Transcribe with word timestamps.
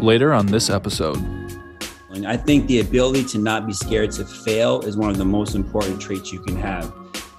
Later 0.00 0.32
on 0.32 0.46
this 0.46 0.70
episode. 0.70 1.16
And 2.10 2.26
I 2.26 2.36
think 2.36 2.66
the 2.66 2.80
ability 2.80 3.24
to 3.24 3.38
not 3.38 3.66
be 3.66 3.72
scared 3.72 4.12
to 4.12 4.24
fail 4.24 4.80
is 4.82 4.96
one 4.96 5.10
of 5.10 5.18
the 5.18 5.24
most 5.24 5.54
important 5.54 6.00
traits 6.00 6.32
you 6.32 6.40
can 6.40 6.56
have. 6.56 6.92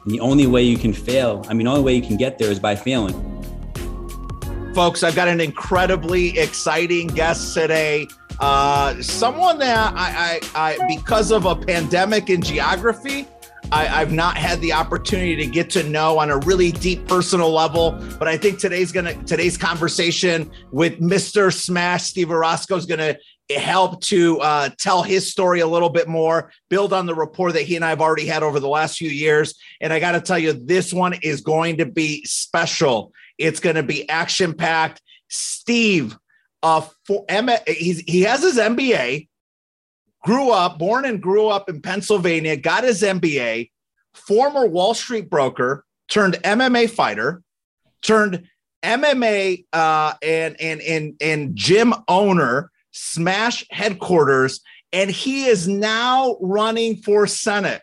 And 0.04 0.14
the 0.14 0.20
only 0.20 0.48
way 0.48 0.64
you 0.64 0.78
can 0.78 0.94
fail, 0.94 1.44
I 1.48 1.54
mean, 1.54 1.66
the 1.66 1.72
only 1.72 1.84
way 1.84 1.96
you 1.96 2.02
can 2.02 2.18
get 2.18 2.38
there 2.38 2.52
is 2.52 2.60
by 2.60 2.76
failing. 2.76 3.14
Folks, 4.76 5.04
I've 5.04 5.16
got 5.16 5.30
an 5.30 5.40
incredibly 5.40 6.38
exciting 6.38 7.08
guest 7.08 7.54
today. 7.54 8.08
Uh, 8.40 9.02
someone 9.02 9.58
that 9.60 9.94
I, 9.96 10.40
I, 10.56 10.78
I, 10.78 10.98
because 10.98 11.32
of 11.32 11.46
a 11.46 11.56
pandemic 11.56 12.30
in 12.30 12.42
geography, 12.42 13.26
I, 13.72 13.86
have 13.86 14.12
not 14.12 14.38
had 14.38 14.62
the 14.62 14.74
opportunity 14.74 15.36
to 15.38 15.48
get 15.48 15.70
to 15.72 15.84
know 15.84 16.20
on 16.20 16.30
a 16.30 16.38
really 16.38 16.72
deep 16.72 17.08
personal 17.08 17.52
level. 17.52 18.00
But 18.20 18.28
I 18.28 18.38
think 18.38 18.60
today's 18.60 18.92
gonna 18.92 19.16
today's 19.24 19.58
conversation 19.58 20.52
with 20.72 21.00
Mr. 21.00 21.54
Smash 21.54 22.04
Steve 22.04 22.28
Orosco 22.28 22.78
is 22.78 22.86
gonna 22.86 23.18
help 23.50 24.02
to 24.02 24.40
uh, 24.40 24.70
tell 24.78 25.04
his 25.04 25.32
story 25.32 25.60
a 25.60 25.68
little 25.68 25.90
bit 25.90 26.08
more, 26.08 26.52
build 26.70 26.94
on 26.94 27.06
the 27.06 27.14
rapport 27.14 27.52
that 27.52 27.62
he 27.62 27.76
and 27.76 27.86
I 27.86 27.90
have 27.90 28.02
already 28.02 28.26
had 28.26 28.44
over 28.44 28.60
the 28.60 28.68
last 28.68 28.98
few 28.98 29.10
years. 29.10 29.56
And 29.82 29.94
I 29.94 30.00
got 30.00 30.14
to 30.14 30.22
tell 30.22 30.40
you, 30.40 30.54
this 30.54 30.92
one 30.92 31.14
is 31.22 31.42
going 31.42 31.78
to 31.78 31.86
be 31.86 32.24
special. 32.26 33.14
It's 33.38 33.60
going 33.60 33.76
to 33.76 33.84
be 33.84 34.10
action 34.10 34.54
packed. 34.54 35.02
Steve, 35.30 36.18
uh, 36.64 36.82
for 37.06 37.26
he's, 37.68 38.00
he 38.00 38.22
has 38.22 38.42
his 38.42 38.58
MBA, 38.58 39.28
grew 40.26 40.50
up, 40.50 40.80
born 40.80 41.06
and 41.06 41.22
grew 41.22 41.48
up 41.48 41.70
in 41.70 41.82
Pennsylvania, 41.82 42.58
got 42.58 42.84
his 42.84 43.04
MBA, 43.04 43.70
former 44.14 44.66
Wall 44.66 44.96
Street 44.96 45.30
broker, 45.30 45.86
turned 46.10 46.34
MMA 46.44 46.90
fighter, 46.90 47.44
turned 48.02 48.48
MMA 48.84 49.66
uh, 49.72 50.14
and 50.24 50.60
and 50.60 50.82
and 50.82 51.14
and 51.22 51.56
gym 51.56 51.94
owner, 52.08 52.72
Smash 52.92 53.66
headquarters, 53.70 54.62
and 54.92 55.12
he 55.12 55.46
is 55.46 55.68
now 55.68 56.38
running 56.42 56.98
for 56.98 57.28
Senate 57.28 57.82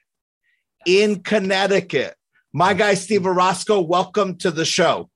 in 0.84 1.22
Connecticut. 1.22 2.16
My 2.52 2.74
guy 2.74 2.94
Steve 2.94 3.22
Orosco, 3.22 3.86
welcome 3.86 4.36
to 4.38 4.50
the 4.50 4.64
show. 4.64 5.08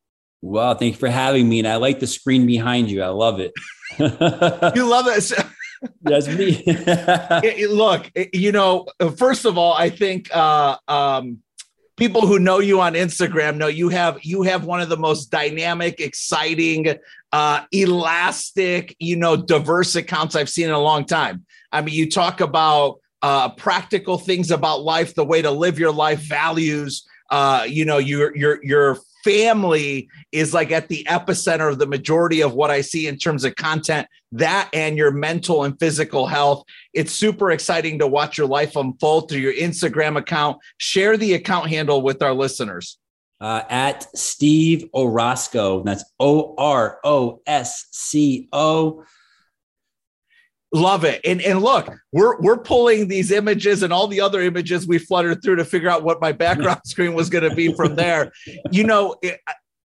Well, 0.43 0.77
thank 0.77 0.95
you 0.95 0.99
for 0.99 1.09
having 1.09 1.49
me. 1.49 1.59
And 1.59 1.67
I 1.67 1.77
like 1.77 1.99
the 1.99 2.07
screen 2.07 2.47
behind 2.47 2.89
you. 2.89 3.03
I 3.03 3.09
love 3.09 3.41
it. 3.41 3.53
you 3.99 4.89
love 4.89 5.07
it. 5.09 5.33
That's 6.03 6.29
me. 6.29 6.63
it, 6.67 7.59
it, 7.59 7.71
look, 7.71 8.11
it, 8.15 8.35
you 8.35 8.53
know, 8.53 8.87
first 9.17 9.45
of 9.45 9.59
all, 9.59 9.75
I 9.75 9.91
think 9.91 10.35
uh, 10.35 10.77
um, 10.89 11.39
people 11.97 12.27
who 12.27 12.39
know 12.39 12.61
you 12.61 12.81
on 12.81 12.95
Instagram 12.95 13.57
know 13.57 13.67
you 13.67 13.89
have 13.89 14.19
you 14.23 14.43
have 14.43 14.65
one 14.65 14.81
of 14.81 14.89
the 14.89 14.97
most 14.97 15.27
dynamic, 15.27 16.01
exciting, 16.01 16.97
uh, 17.33 17.63
elastic, 17.73 18.97
you 18.99 19.17
know, 19.17 19.37
diverse 19.37 19.95
accounts 19.95 20.37
I've 20.37 20.49
seen 20.49 20.67
in 20.67 20.73
a 20.73 20.81
long 20.81 21.05
time. 21.05 21.45
I 21.73 21.81
mean, 21.83 21.95
you 21.95 22.11
talk 22.11 22.41
about 22.41 23.01
uh, 23.23 23.51
practical 23.51 24.19
things 24.19 24.51
about 24.51 24.83
life, 24.83 25.15
the 25.15 25.25
way 25.25 25.43
to 25.43 25.51
live 25.51 25.79
your 25.79 25.93
life, 25.93 26.21
values. 26.21 27.07
Uh, 27.31 27.67
you 27.69 27.85
know, 27.85 27.99
your 27.99 28.37
your 28.37 28.65
your 28.65 28.99
family 29.27 30.09
is 30.31 30.55
like 30.55 30.71
at 30.71 30.87
the 30.87 31.05
epicenter 31.11 31.69
of 31.69 31.81
the 31.81 31.87
majority 31.87 32.43
of 32.43 32.55
what 32.55 32.71
I 32.71 32.81
see 32.81 33.09
in 33.09 33.19
terms 33.19 33.45
of 33.45 33.57
content, 33.57 34.07
that 34.31 34.71
and 34.73 34.97
your 34.97 35.11
mental 35.11 35.65
and 35.65 35.77
physical 35.81 36.29
health. 36.29 36.63
It's 36.95 37.11
super 37.11 37.51
exciting 37.51 37.99
to 37.99 38.07
watch 38.07 38.39
your 38.39 38.47
life 38.47 38.77
unfold 38.77 39.29
through 39.29 39.41
your 39.41 39.53
Instagram 39.53 40.17
account. 40.17 40.59
Share 40.79 41.17
the 41.17 41.35
account 41.35 41.69
handle 41.69 42.03
with 42.03 42.23
our 42.23 42.33
listeners. 42.33 42.99
Uh, 43.39 43.63
at 43.69 44.07
Steve 44.17 44.89
Orosco. 44.95 45.85
That's 45.85 46.05
O 46.19 46.55
R 46.57 46.99
O 47.05 47.43
S 47.47 47.87
C 47.91 48.49
O. 48.53 49.05
Love 50.75 51.05
it. 51.05 51.21
And 51.25 51.41
and 51.41 51.63
look, 51.63 51.89
we're 52.13 52.41
we're 52.41 52.59
pulling 52.59 53.09
these 53.09 53.31
images 53.31 53.83
and 53.83 53.93
all 53.93 54.09
the 54.09 54.21
other 54.21 54.41
images 54.41 54.87
we 54.87 54.99
fluttered 54.99 55.43
through 55.43 55.57
to 55.57 55.65
figure 55.65 55.89
out 55.89 56.03
what 56.03 56.21
my 56.21 56.33
background 56.33 56.81
screen 56.85 57.15
was 57.15 57.31
going 57.31 57.49
to 57.49 57.55
be 57.55 57.73
from 57.73 57.95
there. 57.95 58.33
You 58.73 58.85
know, 58.85 59.15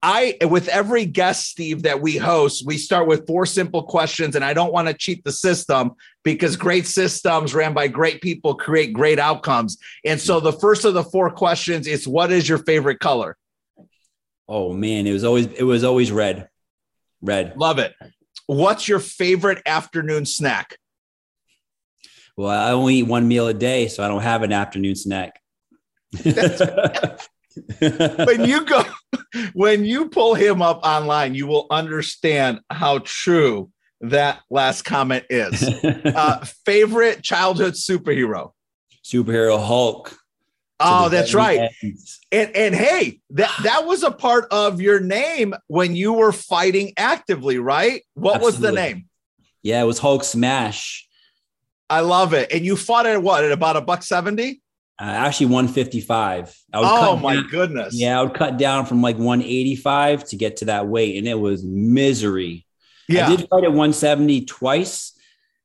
I 0.04 0.38
with 0.42 0.68
every 0.68 1.06
guest 1.06 1.48
Steve 1.48 1.84
that 1.84 2.00
we 2.00 2.16
host, 2.16 2.64
we 2.66 2.78
start 2.78 3.08
with 3.08 3.26
four 3.26 3.48
simple 3.48 3.84
questions 3.84 4.36
and 4.36 4.46
I 4.46 4.54
don't 4.54 4.72
want 4.72 4.88
to 4.88 4.94
cheat 4.94 5.24
the 5.24 5.32
system 5.32 5.94
because 6.24 6.56
great 6.56 6.86
systems 6.86 7.56
ran 7.56 7.74
by 7.74 7.88
great 7.88 8.22
people 8.22 8.54
create 8.54 8.94
great 8.94 9.18
outcomes. 9.18 9.78
And 10.06 10.22
so 10.22 10.40
the 10.40 10.54
first 10.54 10.86
of 10.86 10.94
the 10.94 11.04
four 11.04 11.32
questions 11.32 11.88
is 11.88 12.08
what 12.08 12.32
is 12.32 12.48
your 12.48 12.60
favorite 12.60 13.00
color? 13.00 13.36
Oh 14.48 14.74
man, 14.74 15.08
it 15.08 15.14
was 15.14 15.24
always 15.24 15.48
it 15.48 15.64
was 15.64 15.84
always 15.84 16.12
red. 16.12 16.50
Red. 17.20 17.58
Love 17.58 17.80
it. 17.80 17.96
What's 18.48 18.88
your 18.88 19.00
favorite 19.00 19.62
afternoon 19.66 20.26
snack? 20.26 20.78
Well, 22.36 22.50
I 22.50 22.72
only 22.72 22.96
eat 22.96 23.04
one 23.04 23.28
meal 23.28 23.48
a 23.48 23.54
day, 23.54 23.88
so 23.88 24.04
I 24.04 24.08
don't 24.08 24.22
have 24.22 24.44
an 24.44 24.54
afternoon 24.54 24.96
snack. 24.96 25.40
when 26.22 26.36
you 28.46 28.66
go, 28.66 28.84
when 29.54 29.84
you 29.84 30.10
pull 30.10 30.36
him 30.36 30.62
up 30.62 30.80
online, 30.84 31.36
you 31.36 31.48
will 31.48 31.68
understand 31.70 32.60
how 32.70 33.00
true 33.00 33.72
that 34.02 34.40
last 34.50 34.84
comment 34.84 35.26
is. 35.30 35.64
Uh, 36.18 36.44
favorite 36.66 37.22
childhood 37.22 37.74
superhero? 37.74 38.52
Superhero 39.04 39.64
Hulk. 39.64 40.18
Oh, 40.80 41.10
that's 41.10 41.34
right. 41.34 41.72
And 42.32 42.56
and 42.56 42.76
hey, 42.76 43.20
that 43.32 43.54
that 43.64 43.86
was 43.86 44.04
a 44.04 44.12
part 44.12 44.48
of 44.52 44.80
your 44.80 45.00
name 45.00 45.56
when 45.68 45.96
you 45.96 46.14
were 46.14 46.32
fighting 46.32 46.94
actively, 46.98 47.58
right? 47.58 48.04
What 48.14 48.36
Absolutely. 48.36 48.46
was 48.46 48.60
the 48.60 48.72
name? 48.74 49.06
Yeah, 49.64 49.82
it 49.82 49.86
was 49.86 50.00
Hulk 50.00 50.24
Smash. 50.24 51.08
I 51.90 52.02
love 52.02 52.34
it. 52.34 52.52
And 52.52 52.66
you 52.66 52.76
fought 52.76 53.06
at 53.06 53.22
what? 53.22 53.44
At 53.44 53.52
about 53.52 53.78
a 53.78 53.82
buck 53.82 54.04
70? 54.04 54.62
Uh, 55.00 55.04
actually 55.04 55.48
155. 55.48 56.56
oh 56.74 57.16
my 57.18 57.36
down, 57.36 57.48
goodness. 57.50 57.94
Yeah, 57.94 58.20
I 58.20 58.24
would 58.24 58.34
cut 58.34 58.58
down 58.58 58.86
from 58.86 59.02
like 59.02 59.18
185 59.18 60.26
to 60.30 60.36
get 60.36 60.58
to 60.58 60.66
that 60.66 60.88
weight 60.88 61.18
and 61.18 61.28
it 61.28 61.36
was 61.36 61.64
misery. 61.64 62.66
Yeah. 63.08 63.28
I 63.28 63.36
did 63.36 63.48
fight 63.48 63.64
at 63.64 63.70
170 63.70 64.46
twice 64.46 65.14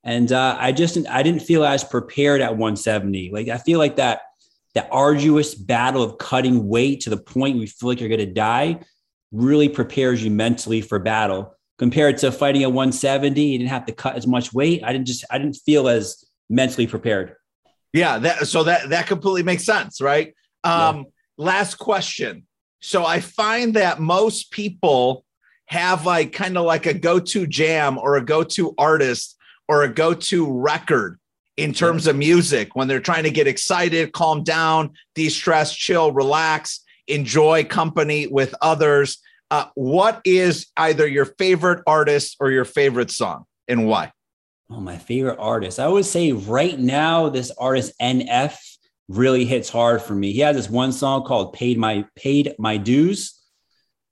and 0.04 0.30
uh, 0.30 0.56
I 0.58 0.72
just 0.72 0.98
I 1.08 1.22
didn't 1.22 1.42
feel 1.42 1.64
as 1.64 1.82
prepared 1.82 2.40
at 2.40 2.52
170. 2.52 3.30
Like 3.32 3.48
I 3.48 3.58
feel 3.58 3.78
like 3.78 3.96
that 3.96 4.20
that 4.74 4.88
arduous 4.90 5.54
battle 5.54 6.02
of 6.02 6.18
cutting 6.18 6.66
weight 6.66 7.00
to 7.02 7.10
the 7.10 7.16
point 7.16 7.56
you 7.56 7.66
feel 7.66 7.88
like 7.88 8.00
you're 8.00 8.08
going 8.08 8.20
to 8.20 8.26
die 8.26 8.80
really 9.30 9.68
prepares 9.68 10.22
you 10.22 10.30
mentally 10.30 10.80
for 10.80 10.98
battle. 10.98 11.54
Compared 11.78 12.18
to 12.18 12.30
fighting 12.30 12.62
at 12.62 12.72
170 12.72 13.42
you 13.42 13.58
didn't 13.58 13.70
have 13.70 13.86
to 13.86 13.92
cut 13.92 14.16
as 14.16 14.26
much 14.26 14.52
weight. 14.52 14.82
I 14.84 14.92
didn't 14.92 15.06
just 15.06 15.24
i 15.30 15.38
didn't 15.38 15.56
feel 15.66 15.88
as 15.88 16.24
mentally 16.48 16.86
prepared. 16.86 17.34
Yeah 17.92 18.18
that 18.18 18.46
so 18.46 18.64
that 18.64 18.90
that 18.90 19.06
completely 19.06 19.42
makes 19.42 19.64
sense 19.64 20.00
right? 20.00 20.34
Um 20.64 20.98
yeah. 20.98 21.02
last 21.38 21.76
question. 21.76 22.46
So 22.80 23.04
i 23.04 23.20
find 23.20 23.74
that 23.74 24.00
most 24.00 24.50
people 24.52 25.24
have 25.66 26.06
like 26.06 26.32
kind 26.32 26.58
of 26.58 26.66
like 26.66 26.86
a 26.86 26.94
go-to 26.94 27.46
jam 27.46 27.98
or 27.98 28.16
a 28.16 28.24
go-to 28.24 28.74
artist 28.76 29.38
or 29.68 29.82
a 29.82 29.88
go-to 29.88 30.52
record 30.52 31.18
in 31.56 31.72
terms 31.72 32.06
of 32.06 32.16
music 32.16 32.74
when 32.74 32.88
they're 32.88 33.00
trying 33.00 33.24
to 33.24 33.30
get 33.30 33.46
excited, 33.46 34.12
calm 34.12 34.42
down, 34.42 34.92
de 35.14 35.28
stress, 35.28 35.74
chill, 35.74 36.12
relax, 36.12 36.80
enjoy 37.08 37.64
company 37.64 38.26
with 38.26 38.54
others. 38.62 39.18
Uh, 39.50 39.66
what 39.74 40.20
is 40.24 40.68
either 40.76 41.06
your 41.06 41.26
favorite 41.26 41.82
artist 41.86 42.36
or 42.40 42.50
your 42.50 42.64
favorite 42.64 43.10
song 43.10 43.44
and 43.68 43.86
why? 43.86 44.12
Oh, 44.70 44.80
my 44.80 44.96
favorite 44.96 45.38
artist. 45.38 45.78
I 45.78 45.88
would 45.88 46.06
say 46.06 46.32
right 46.32 46.78
now, 46.78 47.28
this 47.28 47.50
artist 47.58 47.92
NF 48.00 48.56
really 49.08 49.44
hits 49.44 49.68
hard 49.68 50.00
for 50.00 50.14
me. 50.14 50.32
He 50.32 50.40
has 50.40 50.56
this 50.56 50.70
one 50.70 50.92
song 50.92 51.24
called 51.24 51.52
"Paid 51.52 51.76
My 51.76 52.06
Paid 52.16 52.54
My 52.58 52.78
Dues." 52.78 53.38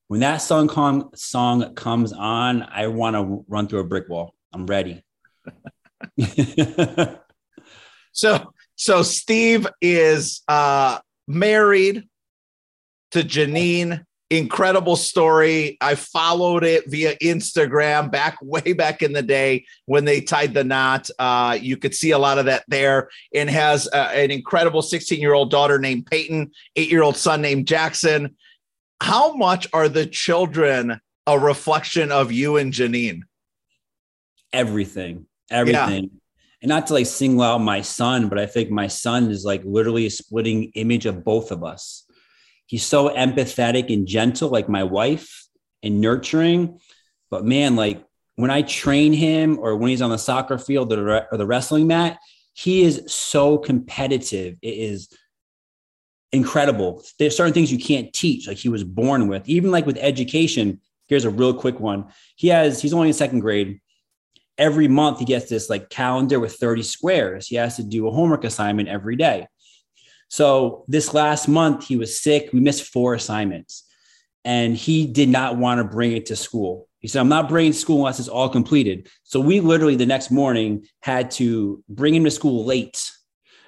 When 0.09 0.21
that 0.21 0.39
song 0.39 0.69
com- 0.69 1.11
song 1.15 1.75
comes 1.75 2.12
on, 2.12 2.62
I 2.62 2.89
want 2.89 3.17
to 3.17 3.45
run 3.49 3.69
through 3.69 3.81
a 3.81 3.84
brick 3.84 4.11
wall. 4.11 4.34
I'm 4.53 4.67
ready. 4.67 5.03
So 8.12 8.53
so 8.77 9.03
Steve 9.03 9.66
is 9.80 10.42
uh 10.48 10.98
married 11.27 12.04
to 13.12 13.22
Janine. 13.22 14.04
Incredible 14.33 14.95
story. 14.95 15.77
I 15.80 15.97
followed 15.97 16.62
it 16.62 16.89
via 16.89 17.16
Instagram 17.16 18.12
back 18.12 18.39
way 18.42 18.72
back 18.72 19.03
in 19.03 19.12
the 19.12 19.22
day 19.22 19.65
when 19.86 20.04
they 20.04 20.21
tied 20.21 20.54
the 20.54 20.62
knot. 20.62 21.10
Uh, 21.18 21.59
you 21.60 21.77
could 21.77 21.95
see 21.95 22.12
a 22.12 22.18
lot 22.18 22.39
of 22.39 22.45
that 22.45 22.62
there 22.68 23.09
and 23.34 23.51
has 23.51 23.89
uh, 23.92 24.10
an 24.15 24.30
incredible 24.30 24.83
16 24.83 25.18
year 25.21 25.34
old 25.34 25.51
daughter 25.51 25.80
named 25.80 26.06
Peyton, 26.06 26.53
eight 26.77 26.91
year 26.91 27.03
old 27.03 27.16
son 27.16 27.42
named 27.42 27.66
Jackson. 27.66 28.36
How 29.03 29.34
much 29.34 29.66
are 29.72 29.89
the 29.89 30.06
children 30.06 31.01
a 31.27 31.39
reflection 31.39 32.13
of 32.13 32.30
you 32.30 32.56
and 32.56 32.72
Janine? 32.72 33.22
Everything, 34.53 35.27
everything. 35.51 36.04
Yeah 36.04 36.20
and 36.62 36.68
not 36.68 36.86
to 36.89 36.95
like 36.95 37.07
single 37.07 37.42
out 37.42 37.59
my 37.59 37.80
son, 37.80 38.28
but 38.28 38.39
I 38.39 38.47
think 38.47 38.71
my 38.71 38.86
son 38.86 39.30
is 39.30 39.45
like 39.45 39.62
literally 39.65 40.07
a 40.07 40.10
splitting 40.10 40.72
image 40.74 41.07
of 41.07 41.24
both 41.24 41.51
of 41.51 41.65
us. 41.65 42.04
He's 42.66 42.84
so 42.84 43.09
empathetic 43.09 43.92
and 43.92 44.07
gentle, 44.07 44.51
like 44.51 44.68
my 44.68 44.84
wife, 44.84 45.47
and 45.83 46.01
nurturing. 46.01 46.78
But 47.30 47.45
man, 47.45 47.77
like 47.77 48.04
when 48.36 48.51
I 48.51 48.62
train 48.62 49.12
him 49.12 49.59
or 49.59 49.77
when 49.77 49.91
he's 49.91 50.03
on 50.03 50.10
the 50.10 50.18
soccer 50.18 50.59
field 50.59 50.92
or 50.92 51.27
the 51.33 51.47
wrestling 51.47 51.86
mat, 51.86 52.18
he 52.53 52.83
is 52.83 53.04
so 53.06 53.59
competitive. 53.59 54.56
It 54.60 54.74
is 54.74 55.09
incredible. 56.33 57.03
There's 57.18 57.36
certain 57.36 57.54
things 57.54 57.72
you 57.72 57.78
can't 57.78 58.13
teach, 58.13 58.47
like 58.47 58.59
he 58.59 58.68
was 58.68 58.84
born 58.84 59.28
with. 59.28 59.48
Even 59.48 59.71
like 59.71 59.86
with 59.86 59.98
education, 59.98 60.80
here's 61.09 61.24
a 61.24 61.30
real 61.30 61.54
quick 61.54 61.80
one. 61.80 62.06
He 62.36 62.48
has, 62.48 62.80
he's 62.80 62.92
only 62.92 63.09
in 63.09 63.15
second 63.15 63.41
grade. 63.41 63.80
Every 64.59 64.89
month 64.89 65.19
he 65.21 65.25
gets 65.25 65.49
this 65.49 65.71
like 65.71 65.91
calendar 65.91 66.39
with 66.39 66.55
30 66.55 66.83
squares. 66.83 67.47
He 67.47 67.57
has 67.57 67.77
to 67.77 67.83
do 67.83 68.07
a 68.07 68.11
homework 68.11 68.45
assignment 68.45 68.89
every 68.89 69.17
day. 69.17 69.47
So 70.29 70.85
this 70.87 71.15
last 71.15 71.49
month 71.49 71.87
he 71.87 71.97
was 71.97 72.21
sick. 72.21 72.51
We 72.53 72.61
missed 72.61 72.85
four 72.85 73.15
assignments 73.15 73.85
and 74.45 74.77
he 74.77 75.07
did 75.07 75.29
not 75.29 75.57
want 75.57 75.79
to 75.79 75.85
bring 75.85 76.13
it 76.13 76.27
to 76.27 76.37
school. 76.37 76.89
He 77.01 77.09
said, 77.09 77.21
I'm 77.21 77.29
not 77.29 77.49
bringing 77.49 77.73
school 77.73 77.99
unless 77.99 78.19
it's 78.19 78.29
all 78.29 78.49
completed. 78.49 79.09
So 79.25 79.41
we 79.41 79.61
literally 79.61 79.97
the 79.97 80.07
next 80.07 80.31
morning 80.31 80.87
had 81.01 81.31
to 81.33 81.83
bring 81.89 82.15
him 82.15 82.25
to 82.25 82.31
school 82.31 82.65
late 82.65 83.11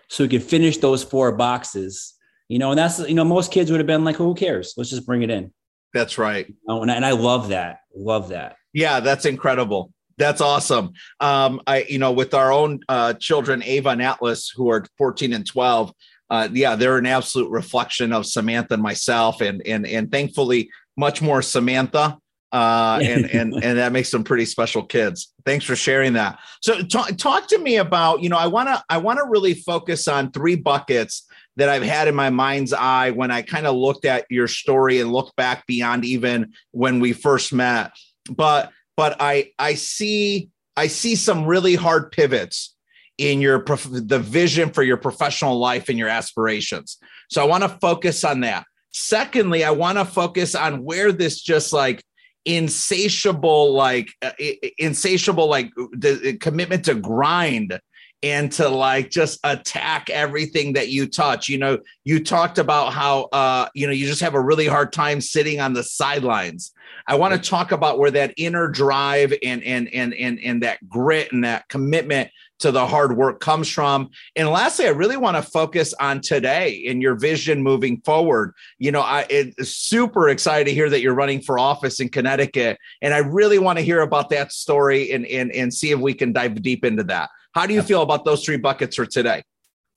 so 0.08 0.22
he 0.22 0.28
could 0.28 0.42
finish 0.42 0.76
those 0.76 1.02
four 1.02 1.32
boxes. 1.32 2.14
You 2.48 2.58
know, 2.58 2.70
and 2.70 2.78
that's, 2.78 2.98
you 2.98 3.14
know, 3.14 3.24
most 3.24 3.50
kids 3.50 3.70
would 3.70 3.80
have 3.80 3.86
been 3.86 4.04
like, 4.04 4.16
who 4.16 4.34
cares? 4.34 4.74
Let's 4.76 4.90
just 4.90 5.06
bring 5.06 5.22
it 5.22 5.30
in. 5.30 5.52
That's 5.94 6.18
right. 6.18 6.46
You 6.46 6.54
know, 6.68 6.82
and, 6.82 6.90
I, 6.90 6.96
and 6.96 7.06
I 7.06 7.12
love 7.12 7.48
that. 7.48 7.78
Love 7.94 8.28
that. 8.28 8.56
Yeah, 8.74 9.00
that's 9.00 9.24
incredible. 9.24 9.92
That's 10.22 10.40
awesome. 10.40 10.92
Um, 11.18 11.60
I, 11.66 11.84
you 11.88 11.98
know, 11.98 12.12
with 12.12 12.32
our 12.32 12.52
own 12.52 12.78
uh, 12.88 13.14
children, 13.14 13.60
Ava 13.64 13.88
and 13.88 14.00
Atlas, 14.00 14.48
who 14.54 14.70
are 14.70 14.84
14 14.96 15.32
and 15.32 15.44
12, 15.44 15.92
uh, 16.30 16.48
yeah, 16.52 16.76
they're 16.76 16.96
an 16.96 17.06
absolute 17.06 17.50
reflection 17.50 18.12
of 18.12 18.24
Samantha 18.24 18.74
and 18.74 18.82
myself, 18.84 19.40
and 19.40 19.66
and 19.66 19.84
and 19.84 20.12
thankfully, 20.12 20.70
much 20.96 21.20
more 21.22 21.42
Samantha. 21.42 22.18
Uh, 22.52 23.00
and 23.02 23.24
and 23.32 23.54
and 23.64 23.78
that 23.78 23.90
makes 23.90 24.12
them 24.12 24.22
pretty 24.22 24.44
special 24.44 24.84
kids. 24.84 25.34
Thanks 25.44 25.64
for 25.64 25.74
sharing 25.74 26.12
that. 26.12 26.38
So 26.60 26.82
talk 26.84 27.16
talk 27.16 27.48
to 27.48 27.58
me 27.58 27.78
about 27.78 28.22
you 28.22 28.28
know 28.28 28.38
I 28.38 28.46
want 28.46 28.68
to 28.68 28.80
I 28.88 28.98
want 28.98 29.18
to 29.18 29.26
really 29.26 29.54
focus 29.54 30.06
on 30.06 30.30
three 30.30 30.54
buckets 30.54 31.26
that 31.56 31.68
I've 31.68 31.82
had 31.82 32.06
in 32.06 32.14
my 32.14 32.30
mind's 32.30 32.72
eye 32.72 33.10
when 33.10 33.32
I 33.32 33.42
kind 33.42 33.66
of 33.66 33.74
looked 33.74 34.04
at 34.04 34.24
your 34.30 34.46
story 34.46 35.00
and 35.00 35.12
looked 35.12 35.34
back 35.34 35.66
beyond 35.66 36.04
even 36.04 36.52
when 36.70 37.00
we 37.00 37.12
first 37.12 37.52
met. 37.52 37.90
But 38.30 38.70
but 38.96 39.16
I 39.20 39.52
I 39.58 39.74
see 39.74 40.50
I 40.76 40.86
see 40.86 41.16
some 41.16 41.46
really 41.46 41.74
hard 41.74 42.12
pivots 42.12 42.74
in 43.18 43.40
your 43.40 43.60
prof- 43.60 43.88
the 43.90 44.18
vision 44.18 44.70
for 44.70 44.82
your 44.82 44.96
professional 44.96 45.58
life 45.58 45.88
and 45.88 45.98
your 45.98 46.08
aspirations. 46.08 46.98
So 47.30 47.42
I 47.42 47.46
want 47.46 47.62
to 47.62 47.68
focus 47.68 48.24
on 48.24 48.40
that. 48.40 48.64
Secondly, 48.92 49.64
I 49.64 49.70
want 49.70 49.98
to 49.98 50.04
focus 50.04 50.54
on 50.54 50.82
where 50.82 51.12
this 51.12 51.40
just 51.40 51.72
like 51.72 52.02
insatiable 52.44 53.72
like 53.72 54.08
uh, 54.20 54.32
insatiable 54.78 55.48
like 55.48 55.70
the 55.92 56.36
commitment 56.40 56.84
to 56.86 56.94
grind 56.94 57.78
and 58.22 58.52
to 58.52 58.68
like 58.68 59.10
just 59.10 59.40
attack 59.44 60.08
everything 60.10 60.74
that 60.74 60.88
you 60.88 61.06
touch. 61.06 61.48
You 61.48 61.58
know, 61.58 61.78
you 62.04 62.22
talked 62.22 62.58
about 62.58 62.92
how 62.92 63.24
uh, 63.32 63.68
you 63.74 63.86
know 63.86 63.92
you 63.92 64.06
just 64.06 64.20
have 64.20 64.34
a 64.34 64.40
really 64.40 64.66
hard 64.66 64.92
time 64.92 65.20
sitting 65.20 65.60
on 65.60 65.72
the 65.72 65.82
sidelines. 65.82 66.72
I 67.06 67.16
want 67.16 67.34
to 67.34 67.50
talk 67.50 67.72
about 67.72 67.98
where 67.98 68.10
that 68.12 68.34
inner 68.36 68.68
drive 68.68 69.32
and 69.42 69.62
and 69.64 69.92
and 69.92 70.14
and 70.14 70.38
and 70.40 70.62
that 70.62 70.88
grit 70.88 71.32
and 71.32 71.44
that 71.44 71.68
commitment 71.68 72.30
to 72.60 72.70
the 72.70 72.86
hard 72.86 73.16
work 73.16 73.40
comes 73.40 73.68
from. 73.68 74.08
And 74.36 74.48
lastly, 74.48 74.86
I 74.86 74.90
really 74.90 75.16
want 75.16 75.36
to 75.36 75.42
focus 75.42 75.92
on 75.94 76.20
today 76.20 76.84
and 76.88 77.02
your 77.02 77.16
vision 77.16 77.60
moving 77.60 78.00
forward. 78.02 78.54
You 78.78 78.92
know, 78.92 79.00
I 79.00 79.26
it's 79.28 79.76
super 79.76 80.28
excited 80.28 80.66
to 80.66 80.74
hear 80.74 80.88
that 80.88 81.00
you're 81.00 81.14
running 81.14 81.42
for 81.42 81.58
office 81.58 81.98
in 81.98 82.08
Connecticut, 82.08 82.78
and 83.00 83.12
I 83.12 83.18
really 83.18 83.58
want 83.58 83.78
to 83.78 83.84
hear 83.84 84.00
about 84.00 84.30
that 84.30 84.52
story 84.52 85.10
and 85.10 85.26
and 85.26 85.50
and 85.52 85.74
see 85.74 85.90
if 85.90 85.98
we 85.98 86.14
can 86.14 86.32
dive 86.32 86.62
deep 86.62 86.84
into 86.84 87.02
that. 87.04 87.30
How 87.54 87.66
do 87.66 87.74
you 87.74 87.82
feel 87.82 88.02
about 88.02 88.24
those 88.24 88.44
three 88.44 88.56
buckets 88.56 88.96
for 88.96 89.06
today? 89.06 89.42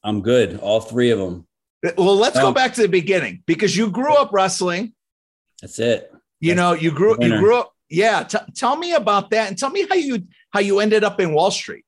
I'm 0.04 0.22
good. 0.22 0.60
All 0.60 0.82
three 0.82 1.12
of 1.12 1.20
them. 1.20 1.48
Well, 1.98 2.16
let's 2.16 2.40
go 2.40 2.52
back 2.52 2.74
to 2.76 2.82
the 2.82 2.88
beginning 2.88 3.44
because 3.46 3.76
you 3.76 3.90
grew 3.90 4.14
up 4.14 4.32
wrestling. 4.34 4.94
That's 5.62 5.80
it. 5.80 6.12
You 6.40 6.56
that's 6.56 6.58
know, 6.58 6.74
you 6.74 6.92
grew 6.92 7.16
you 7.20 7.38
grew 7.38 7.58
up. 7.58 7.74
Yeah, 7.90 8.24
t- 8.24 8.38
tell 8.56 8.76
me 8.76 8.94
about 8.94 9.30
that, 9.30 9.50
and 9.50 9.58
tell 9.58 9.70
me 9.70 9.86
how 9.88 9.96
you 9.96 10.28
how 10.52 10.60
you 10.60 10.80
ended 10.80 11.04
up 11.04 11.20
in 11.20 11.34
Wall 11.34 11.52
Street. 11.52 11.86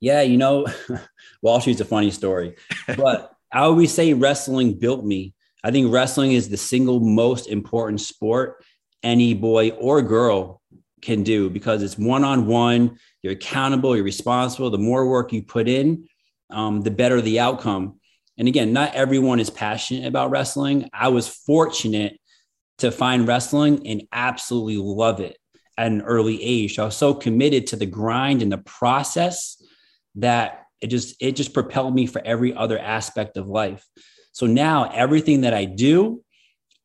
Yeah, 0.00 0.20
you 0.20 0.36
know, 0.36 0.66
Wall 1.42 1.60
Street's 1.60 1.80
a 1.80 1.84
funny 1.84 2.10
story, 2.10 2.56
but 2.96 3.32
I 3.52 3.60
always 3.60 3.92
say 3.92 4.12
wrestling 4.12 4.78
built 4.78 5.04
me. 5.04 5.34
I 5.64 5.70
think 5.70 5.92
wrestling 5.92 6.32
is 6.32 6.50
the 6.50 6.56
single 6.56 7.00
most 7.00 7.48
important 7.48 8.00
sport 8.00 8.62
any 9.02 9.34
boy 9.34 9.70
or 9.70 10.02
girl 10.02 10.60
can 11.00 11.22
do 11.22 11.50
because 11.50 11.82
it's 11.82 11.98
one 11.98 12.24
on 12.24 12.46
one. 12.46 12.98
You're 13.22 13.32
accountable, 13.34 13.94
you're 13.94 14.04
responsible. 14.04 14.70
The 14.70 14.78
more 14.78 15.08
work 15.08 15.32
you 15.32 15.42
put 15.42 15.68
in, 15.68 16.08
um, 16.50 16.82
the 16.82 16.90
better 16.90 17.20
the 17.20 17.40
outcome. 17.40 18.00
And 18.36 18.46
again, 18.46 18.72
not 18.72 18.94
everyone 18.94 19.40
is 19.40 19.50
passionate 19.50 20.06
about 20.06 20.30
wrestling. 20.30 20.88
I 20.92 21.08
was 21.08 21.28
fortunate 21.28 22.18
to 22.78 22.92
find 22.92 23.26
wrestling 23.26 23.86
and 23.86 24.04
absolutely 24.12 24.76
love 24.76 25.20
it 25.20 25.36
at 25.76 25.90
an 25.90 26.02
early 26.02 26.42
age. 26.42 26.78
I 26.78 26.84
was 26.84 26.96
so 26.96 27.14
committed 27.14 27.68
to 27.68 27.76
the 27.76 27.86
grind 27.86 28.42
and 28.42 28.52
the 28.52 28.58
process 28.58 29.62
that 30.16 30.64
it 30.80 30.88
just 30.88 31.16
it 31.20 31.32
just 31.32 31.52
propelled 31.52 31.94
me 31.94 32.06
for 32.06 32.22
every 32.24 32.54
other 32.54 32.78
aspect 32.78 33.36
of 33.36 33.48
life. 33.48 33.84
So 34.32 34.46
now 34.46 34.90
everything 34.90 35.40
that 35.40 35.54
I 35.54 35.64
do, 35.64 36.22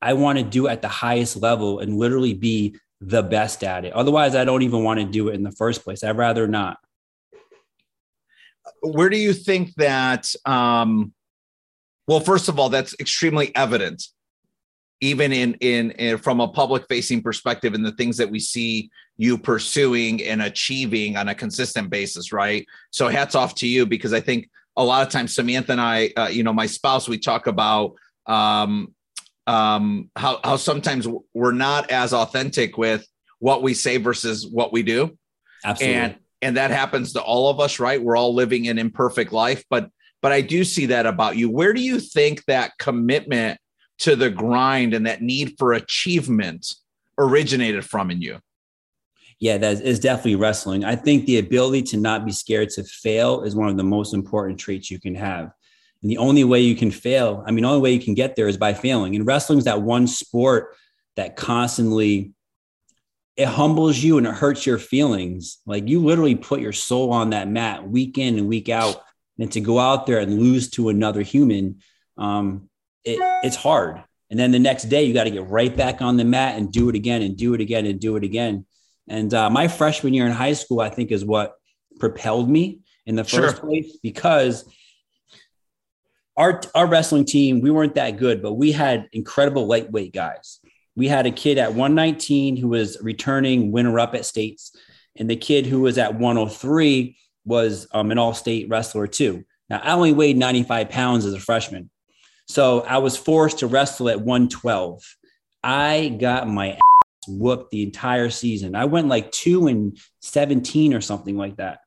I 0.01 0.13
want 0.13 0.39
to 0.39 0.43
do 0.43 0.67
at 0.67 0.81
the 0.81 0.87
highest 0.87 1.37
level 1.37 1.79
and 1.79 1.97
literally 1.97 2.33
be 2.33 2.75
the 3.05 3.23
best 3.23 3.63
at 3.63 3.85
it. 3.85 3.93
Otherwise, 3.93 4.35
I 4.35 4.45
don't 4.45 4.61
even 4.61 4.83
want 4.83 4.99
to 4.99 5.05
do 5.05 5.27
it 5.27 5.35
in 5.35 5.43
the 5.43 5.51
first 5.51 5.83
place. 5.83 6.03
I'd 6.03 6.17
rather 6.17 6.47
not. 6.47 6.77
Where 8.81 9.09
do 9.09 9.17
you 9.17 9.33
think 9.33 9.73
that? 9.75 10.33
Um, 10.45 11.13
well, 12.07 12.19
first 12.19 12.49
of 12.49 12.59
all, 12.59 12.69
that's 12.69 12.95
extremely 12.99 13.53
evident, 13.55 14.03
even 15.01 15.31
in, 15.33 15.55
in 15.55 15.91
in 15.91 16.17
from 16.17 16.39
a 16.39 16.47
public 16.47 16.85
facing 16.87 17.21
perspective, 17.21 17.73
in 17.73 17.83
the 17.83 17.91
things 17.93 18.17
that 18.17 18.29
we 18.29 18.39
see 18.39 18.89
you 19.17 19.37
pursuing 19.37 20.23
and 20.23 20.41
achieving 20.41 21.17
on 21.17 21.27
a 21.27 21.35
consistent 21.35 21.89
basis, 21.89 22.31
right? 22.31 22.65
So, 22.91 23.09
hats 23.09 23.35
off 23.35 23.55
to 23.55 23.67
you 23.67 23.85
because 23.85 24.13
I 24.13 24.21
think 24.21 24.49
a 24.77 24.83
lot 24.83 25.05
of 25.05 25.11
times 25.11 25.35
Samantha 25.35 25.73
and 25.73 25.81
I, 25.81 26.11
uh, 26.15 26.27
you 26.27 26.43
know, 26.43 26.53
my 26.53 26.65
spouse, 26.65 27.07
we 27.07 27.17
talk 27.17 27.47
about 27.47 27.95
um, 28.27 28.93
um, 29.47 30.09
how 30.15 30.39
how 30.43 30.55
sometimes 30.55 31.07
we're 31.33 31.51
not 31.51 31.91
as 31.91 32.13
authentic 32.13 32.77
with 32.77 33.05
what 33.39 33.61
we 33.61 33.73
say 33.73 33.97
versus 33.97 34.47
what 34.47 34.71
we 34.71 34.83
do. 34.83 35.17
Absolutely. 35.65 35.95
And 35.95 36.15
and 36.41 36.57
that 36.57 36.71
happens 36.71 37.13
to 37.13 37.21
all 37.21 37.49
of 37.49 37.59
us, 37.59 37.79
right? 37.79 38.01
We're 38.01 38.17
all 38.17 38.33
living 38.33 38.67
an 38.67 38.77
imperfect 38.77 39.31
life, 39.31 39.63
but 39.69 39.89
but 40.21 40.31
I 40.31 40.41
do 40.41 40.63
see 40.63 40.87
that 40.87 41.05
about 41.05 41.35
you. 41.35 41.49
Where 41.49 41.73
do 41.73 41.81
you 41.81 41.99
think 41.99 42.45
that 42.45 42.71
commitment 42.79 43.59
to 43.99 44.15
the 44.15 44.29
grind 44.29 44.93
and 44.93 45.05
that 45.05 45.21
need 45.21 45.55
for 45.57 45.73
achievement 45.73 46.73
originated 47.17 47.85
from 47.85 48.11
in 48.11 48.21
you? 48.21 48.39
Yeah, 49.39 49.57
that 49.57 49.81
is 49.81 49.99
definitely 49.99 50.35
wrestling. 50.35 50.85
I 50.85 50.95
think 50.95 51.25
the 51.25 51.39
ability 51.39 51.83
to 51.83 51.97
not 51.97 52.25
be 52.25 52.31
scared 52.31 52.69
to 52.71 52.83
fail 52.83 53.43
is 53.43 53.55
one 53.55 53.67
of 53.67 53.75
the 53.75 53.83
most 53.83 54.13
important 54.13 54.59
traits 54.59 54.89
you 54.89 54.99
can 54.99 55.15
have. 55.15 55.51
And 56.03 56.11
the 56.11 56.17
only 56.17 56.43
way 56.43 56.59
you 56.59 56.75
can 56.75 56.91
fail, 56.91 57.43
I 57.47 57.51
mean, 57.51 57.63
the 57.63 57.69
only 57.69 57.81
way 57.81 57.93
you 57.93 57.99
can 57.99 58.13
get 58.13 58.35
there 58.35 58.47
is 58.47 58.57
by 58.57 58.73
failing. 58.73 59.15
And 59.15 59.25
wrestling 59.25 59.57
is 59.57 59.65
that 59.65 59.81
one 59.81 60.05
sport 60.05 60.75
that 61.15 61.37
constantly 61.37 62.33
it 63.35 63.47
humbles 63.47 63.97
you 63.97 64.17
and 64.17 64.27
it 64.27 64.33
hurts 64.33 64.65
your 64.65 64.77
feelings. 64.77 65.59
Like 65.65 65.87
you 65.87 66.03
literally 66.03 66.35
put 66.35 66.59
your 66.59 66.73
soul 66.73 67.11
on 67.11 67.31
that 67.31 67.47
mat 67.47 67.87
week 67.87 68.17
in 68.17 68.37
and 68.37 68.47
week 68.47 68.69
out, 68.69 69.01
and 69.39 69.51
to 69.53 69.61
go 69.61 69.79
out 69.79 70.05
there 70.05 70.19
and 70.19 70.39
lose 70.39 70.69
to 70.71 70.89
another 70.89 71.21
human, 71.23 71.79
um, 72.17 72.69
it, 73.03 73.17
it's 73.43 73.55
hard. 73.55 74.03
And 74.29 74.39
then 74.39 74.51
the 74.51 74.59
next 74.59 74.83
day, 74.83 75.03
you 75.03 75.13
got 75.13 75.23
to 75.23 75.31
get 75.31 75.47
right 75.47 75.75
back 75.75 76.01
on 76.01 76.17
the 76.17 76.23
mat 76.23 76.57
and 76.57 76.71
do 76.71 76.89
it 76.89 76.95
again 76.95 77.21
and 77.21 77.35
do 77.35 77.53
it 77.53 77.61
again 77.61 77.85
and 77.85 77.99
do 77.99 78.15
it 78.15 78.23
again. 78.23 78.65
And 79.07 79.33
uh, 79.33 79.49
my 79.49 79.67
freshman 79.67 80.13
year 80.13 80.25
in 80.25 80.31
high 80.31 80.53
school, 80.53 80.79
I 80.79 80.89
think, 80.89 81.11
is 81.11 81.25
what 81.25 81.55
propelled 81.99 82.49
me 82.49 82.81
in 83.05 83.15
the 83.15 83.23
first 83.23 83.57
sure. 83.57 83.65
place 83.65 83.97
because 84.01 84.65
our 86.37 86.61
our 86.73 86.87
wrestling 86.87 87.25
team 87.25 87.61
we 87.61 87.71
weren't 87.71 87.95
that 87.95 88.17
good, 88.17 88.41
but 88.41 88.53
we 88.53 88.71
had 88.71 89.07
incredible 89.11 89.67
lightweight 89.67 90.13
guys. 90.13 90.59
We 90.95 91.07
had 91.07 91.25
a 91.25 91.31
kid 91.31 91.57
at 91.57 91.73
119 91.73 92.57
who 92.57 92.69
was 92.69 92.97
returning 93.01 93.71
winner 93.71 93.99
up 93.99 94.13
at 94.15 94.25
states, 94.25 94.75
and 95.15 95.29
the 95.29 95.35
kid 95.35 95.65
who 95.65 95.81
was 95.81 95.97
at 95.97 96.15
103 96.15 97.17
was 97.45 97.87
um, 97.91 98.11
an 98.11 98.17
all 98.17 98.33
state 98.33 98.69
wrestler 98.69 99.07
too. 99.07 99.43
Now 99.69 99.79
I 99.83 99.93
only 99.93 100.13
weighed 100.13 100.37
95 100.37 100.89
pounds 100.89 101.25
as 101.25 101.33
a 101.33 101.39
freshman, 101.39 101.89
so 102.47 102.81
I 102.81 102.97
was 102.99 103.17
forced 103.17 103.59
to 103.59 103.67
wrestle 103.67 104.09
at 104.09 104.21
112. 104.21 105.01
I 105.63 106.17
got 106.19 106.47
my 106.47 106.73
ass 106.73 106.79
whooped 107.27 107.71
the 107.71 107.83
entire 107.83 108.29
season. 108.29 108.75
I 108.75 108.85
went 108.85 109.07
like 109.07 109.31
two 109.31 109.67
and 109.67 109.97
17 110.21 110.93
or 110.93 111.01
something 111.01 111.37
like 111.37 111.57
that. 111.57 111.79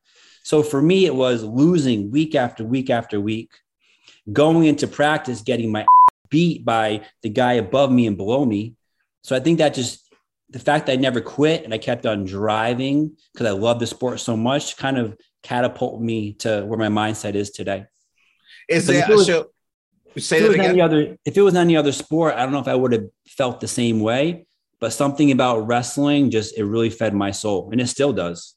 So 0.43 0.63
for 0.63 0.81
me, 0.81 1.05
it 1.05 1.13
was 1.13 1.43
losing 1.43 2.09
week 2.09 2.33
after 2.33 2.63
week 2.63 2.89
after 2.89 3.19
week 3.19 3.51
going 4.31 4.65
into 4.65 4.87
practice 4.87 5.41
getting 5.41 5.71
my 5.71 5.85
beat 6.29 6.65
by 6.65 7.05
the 7.23 7.29
guy 7.29 7.53
above 7.53 7.91
me 7.91 8.07
and 8.07 8.17
below 8.17 8.45
me. 8.45 8.75
So 9.21 9.35
I 9.35 9.39
think 9.39 9.59
that 9.59 9.73
just 9.73 10.07
the 10.49 10.59
fact 10.59 10.85
that 10.85 10.93
I 10.93 10.95
never 10.95 11.21
quit 11.21 11.63
and 11.63 11.73
I 11.73 11.77
kept 11.77 12.05
on 12.05 12.25
driving 12.25 13.15
because 13.33 13.47
I 13.47 13.51
love 13.51 13.79
the 13.79 13.87
sport 13.87 14.19
so 14.19 14.37
much 14.37 14.77
kind 14.77 14.97
of 14.97 15.17
catapulted 15.43 16.01
me 16.01 16.33
to 16.33 16.63
where 16.65 16.79
my 16.79 16.87
mindset 16.87 17.35
is 17.35 17.51
today. 17.51 17.85
Is 18.69 18.87
that 18.87 19.07
so? 19.19 19.49
Say 20.17 20.41
that 20.41 20.51
again. 20.51 20.71
Any 20.71 20.81
other, 20.81 21.17
if 21.25 21.37
it 21.37 21.41
was 21.41 21.55
any 21.55 21.77
other 21.77 21.91
sport, 21.91 22.35
I 22.35 22.43
don't 22.43 22.51
know 22.51 22.59
if 22.59 22.67
I 22.67 22.75
would 22.75 22.91
have 22.91 23.05
felt 23.27 23.59
the 23.59 23.67
same 23.67 23.99
way. 23.99 24.45
But 24.79 24.93
something 24.93 25.31
about 25.31 25.67
wrestling 25.67 26.29
just 26.29 26.57
it 26.57 26.63
really 26.63 26.91
fed 26.91 27.13
my 27.13 27.31
soul, 27.31 27.69
and 27.71 27.81
it 27.81 27.87
still 27.87 28.13
does. 28.13 28.56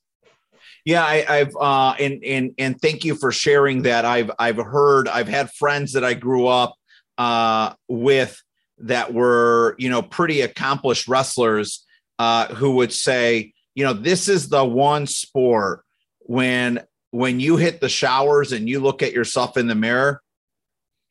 Yeah, 0.85 1.05
I, 1.05 1.39
have 1.39 1.57
uh, 1.57 1.95
and 1.99 2.25
and 2.25 2.55
and 2.59 2.81
thank 2.81 3.05
you 3.05 3.15
for 3.15 3.33
sharing 3.33 3.83
that. 3.83 4.05
I've 4.05 4.31
I've 4.39 4.57
heard 4.57 5.09
I've 5.09 5.29
had 5.29 5.51
friends 5.53 5.93
that 5.93 6.05
I 6.05 6.15
grew 6.15 6.47
up 6.47 6.75
uh, 7.19 7.75
with 7.89 8.43
that 8.79 9.13
were 9.13 9.77
you 9.79 9.91
know 9.91 10.03
pretty 10.03 10.41
accomplished 10.41 11.07
wrestlers 11.07 11.85
uh, 12.19 12.47
who 12.55 12.77
would 12.77 12.93
say 12.93 13.53
you 13.75 13.85
know 13.85 13.93
this 13.93 14.29
is 14.29 14.49
the 14.49 14.65
one 14.65 15.07
sport 15.07 15.85
when 16.21 16.81
when 17.11 17.41
you 17.41 17.57
hit 17.57 17.81
the 17.81 17.89
showers 17.89 18.53
and 18.53 18.69
you 18.69 18.81
look 18.81 19.03
at 19.03 19.13
yourself 19.13 19.57
in 19.57 19.67
the 19.67 19.75
mirror 19.75 20.23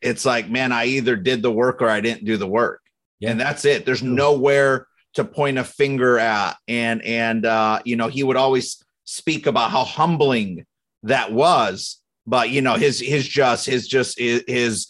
it's 0.02 0.26
like 0.26 0.50
man 0.50 0.72
i 0.72 0.86
either 0.86 1.16
did 1.16 1.42
the 1.42 1.52
work 1.52 1.82
or 1.82 1.90
i 1.90 2.00
didn't 2.00 2.26
do 2.26 2.38
the 2.38 2.48
work 2.48 2.82
yeah. 3.20 3.30
and 3.30 3.40
that's 3.40 3.66
it 3.66 3.86
there's 3.86 4.04
nowhere 4.04 4.88
to 5.14 5.24
point 5.24 5.58
a 5.58 5.64
finger 5.64 6.18
at 6.18 6.56
and 6.68 7.04
and 7.04 7.46
uh 7.46 7.80
you 7.86 7.96
know 7.96 8.08
he 8.08 8.24
would 8.24 8.38
always 8.38 8.84
speak 9.10 9.48
about 9.48 9.72
how 9.72 9.84
humbling 9.84 10.66
that 11.04 11.32
was 11.32 12.00
but 12.30 12.52
you 12.52 12.62
know 12.62 12.76
his 12.76 13.00
his 13.00 13.28
just 13.28 13.66
his 13.66 13.88
just 13.88 14.20
his 14.20 14.88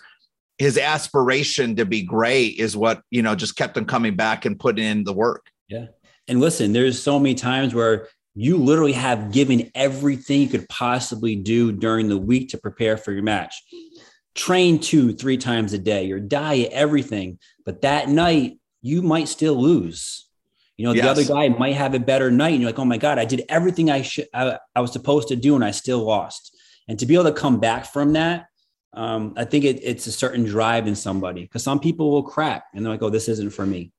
his 0.58 0.78
aspiration 0.78 1.78
to 1.78 1.86
be 1.86 2.02
great 2.04 2.58
is 2.60 2.76
what 2.76 3.02
you 3.10 3.22
know 3.22 3.34
just 3.34 3.56
kept 3.56 3.78
him 3.78 3.86
coming 3.86 4.16
back 4.16 4.44
and 4.46 4.60
putting 4.60 4.86
in 4.86 5.04
the 5.06 5.14
work. 5.14 5.48
Yeah. 5.70 5.86
And 6.28 6.42
listen 6.42 6.74
there's 6.74 7.02
so 7.02 7.18
many 7.18 7.34
times 7.34 7.74
where 7.74 8.10
you 8.36 8.58
literally 8.58 8.94
have 8.94 9.32
given 9.32 9.72
everything 9.74 10.42
you 10.42 10.48
could 10.48 10.68
possibly 10.70 11.36
do 11.36 11.72
during 11.72 12.10
the 12.10 12.18
week 12.18 12.50
to 12.50 12.58
prepare 12.58 12.98
for 12.98 13.14
your 13.14 13.24
match. 13.24 13.56
Train 14.36 14.80
two 14.80 15.14
three 15.14 15.38
times 15.38 15.72
a 15.72 15.78
day 15.78 16.06
your 16.06 16.20
diet 16.20 16.72
everything 16.74 17.40
but 17.66 17.82
that 17.82 18.10
night 18.10 18.60
you 18.82 19.02
might 19.02 19.28
still 19.28 19.56
lose 19.56 20.29
you 20.80 20.86
know, 20.86 20.94
the 20.94 21.00
yes. 21.00 21.08
other 21.08 21.26
guy 21.26 21.50
might 21.50 21.76
have 21.76 21.94
a 21.94 22.00
better 22.00 22.32
night, 22.32 22.54
and 22.54 22.62
you're 22.62 22.70
like, 22.70 22.80
"Oh 22.80 22.86
my 22.86 22.98
god, 22.98 23.20
I 23.20 23.26
did 23.26 23.44
everything 23.50 23.92
I 23.92 24.02
should, 24.02 24.30
I, 24.34 24.58
I, 24.74 24.80
was 24.80 24.94
supposed 24.94 25.28
to 25.28 25.36
do, 25.36 25.56
and 25.56 25.64
I 25.64 25.72
still 25.72 26.06
lost." 26.06 26.56
And 26.88 26.98
to 27.00 27.06
be 27.06 27.16
able 27.16 27.26
to 27.26 27.34
come 27.34 27.60
back 27.60 27.86
from 27.86 28.14
that, 28.14 28.46
um, 28.94 29.34
I 29.36 29.44
think 29.44 29.66
it, 29.66 29.82
it's 29.84 30.08
a 30.08 30.12
certain 30.14 30.46
drive 30.46 30.88
in 30.88 30.96
somebody 30.96 31.42
because 31.42 31.64
some 31.64 31.82
people 31.82 32.12
will 32.12 32.24
crack 32.24 32.64
and 32.74 32.86
they're 32.86 32.94
like, 32.94 33.04
"Oh, 33.04 33.10
this 33.10 33.28
isn't 33.28 33.50
for 33.50 33.66
me." 33.66 33.92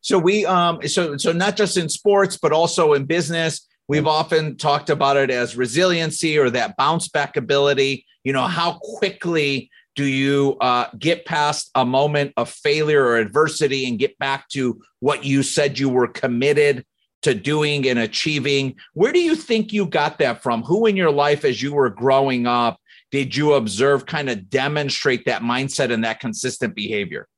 So 0.00 0.18
we, 0.18 0.44
um, 0.44 0.80
so 0.88 1.16
so 1.16 1.30
not 1.30 1.56
just 1.56 1.76
in 1.76 1.88
sports, 1.88 2.38
but 2.42 2.50
also 2.50 2.94
in 2.94 3.04
business, 3.04 3.64
we've 3.86 4.08
often 4.08 4.56
talked 4.56 4.90
about 4.90 5.16
it 5.16 5.30
as 5.30 5.56
resiliency 5.56 6.36
or 6.38 6.50
that 6.50 6.76
bounce 6.76 7.06
back 7.06 7.36
ability. 7.36 8.04
You 8.24 8.32
know, 8.32 8.48
how 8.48 8.80
quickly 8.82 9.70
do 9.94 10.04
you 10.04 10.56
uh, 10.60 10.86
get 10.98 11.24
past 11.24 11.70
a 11.74 11.84
moment 11.84 12.32
of 12.36 12.50
failure 12.50 13.04
or 13.04 13.16
adversity 13.18 13.86
and 13.86 13.98
get 13.98 14.18
back 14.18 14.48
to 14.50 14.80
what 15.00 15.24
you 15.24 15.42
said 15.42 15.78
you 15.78 15.88
were 15.88 16.08
committed 16.08 16.84
to 17.22 17.34
doing 17.34 17.86
and 17.88 17.98
achieving? 17.98 18.76
Where 18.92 19.12
do 19.12 19.20
you 19.20 19.34
think 19.34 19.72
you 19.72 19.86
got 19.86 20.18
that 20.18 20.42
from? 20.42 20.62
Who 20.62 20.86
in 20.86 20.96
your 20.96 21.10
life, 21.12 21.44
as 21.44 21.62
you 21.62 21.72
were 21.74 21.90
growing 21.90 22.46
up, 22.46 22.78
did 23.10 23.36
you 23.36 23.54
observe 23.54 24.06
kind 24.06 24.28
of 24.28 24.50
demonstrate 24.50 25.26
that 25.26 25.42
mindset 25.42 25.92
and 25.92 26.04
that 26.04 26.20
consistent 26.20 26.74
behavior? 26.74 27.28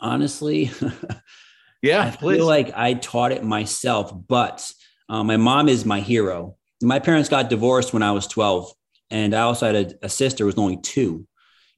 Honestly, 0.00 0.70
yeah, 1.82 2.06
I 2.06 2.16
please. 2.16 2.38
feel 2.38 2.46
like 2.46 2.72
I 2.74 2.94
taught 2.94 3.32
it 3.32 3.44
myself, 3.44 4.12
but 4.26 4.70
uh, 5.08 5.22
my 5.22 5.36
mom 5.36 5.68
is 5.68 5.84
my 5.84 6.00
hero. 6.00 6.56
My 6.82 6.98
parents 6.98 7.28
got 7.28 7.50
divorced 7.50 7.92
when 7.92 8.02
I 8.02 8.12
was 8.12 8.26
12 8.26 8.72
and 9.10 9.34
I 9.34 9.42
also 9.42 9.66
had 9.66 9.74
a, 9.76 10.06
a 10.06 10.08
sister 10.08 10.44
who 10.44 10.46
was 10.46 10.58
only 10.58 10.78
two, 10.78 11.26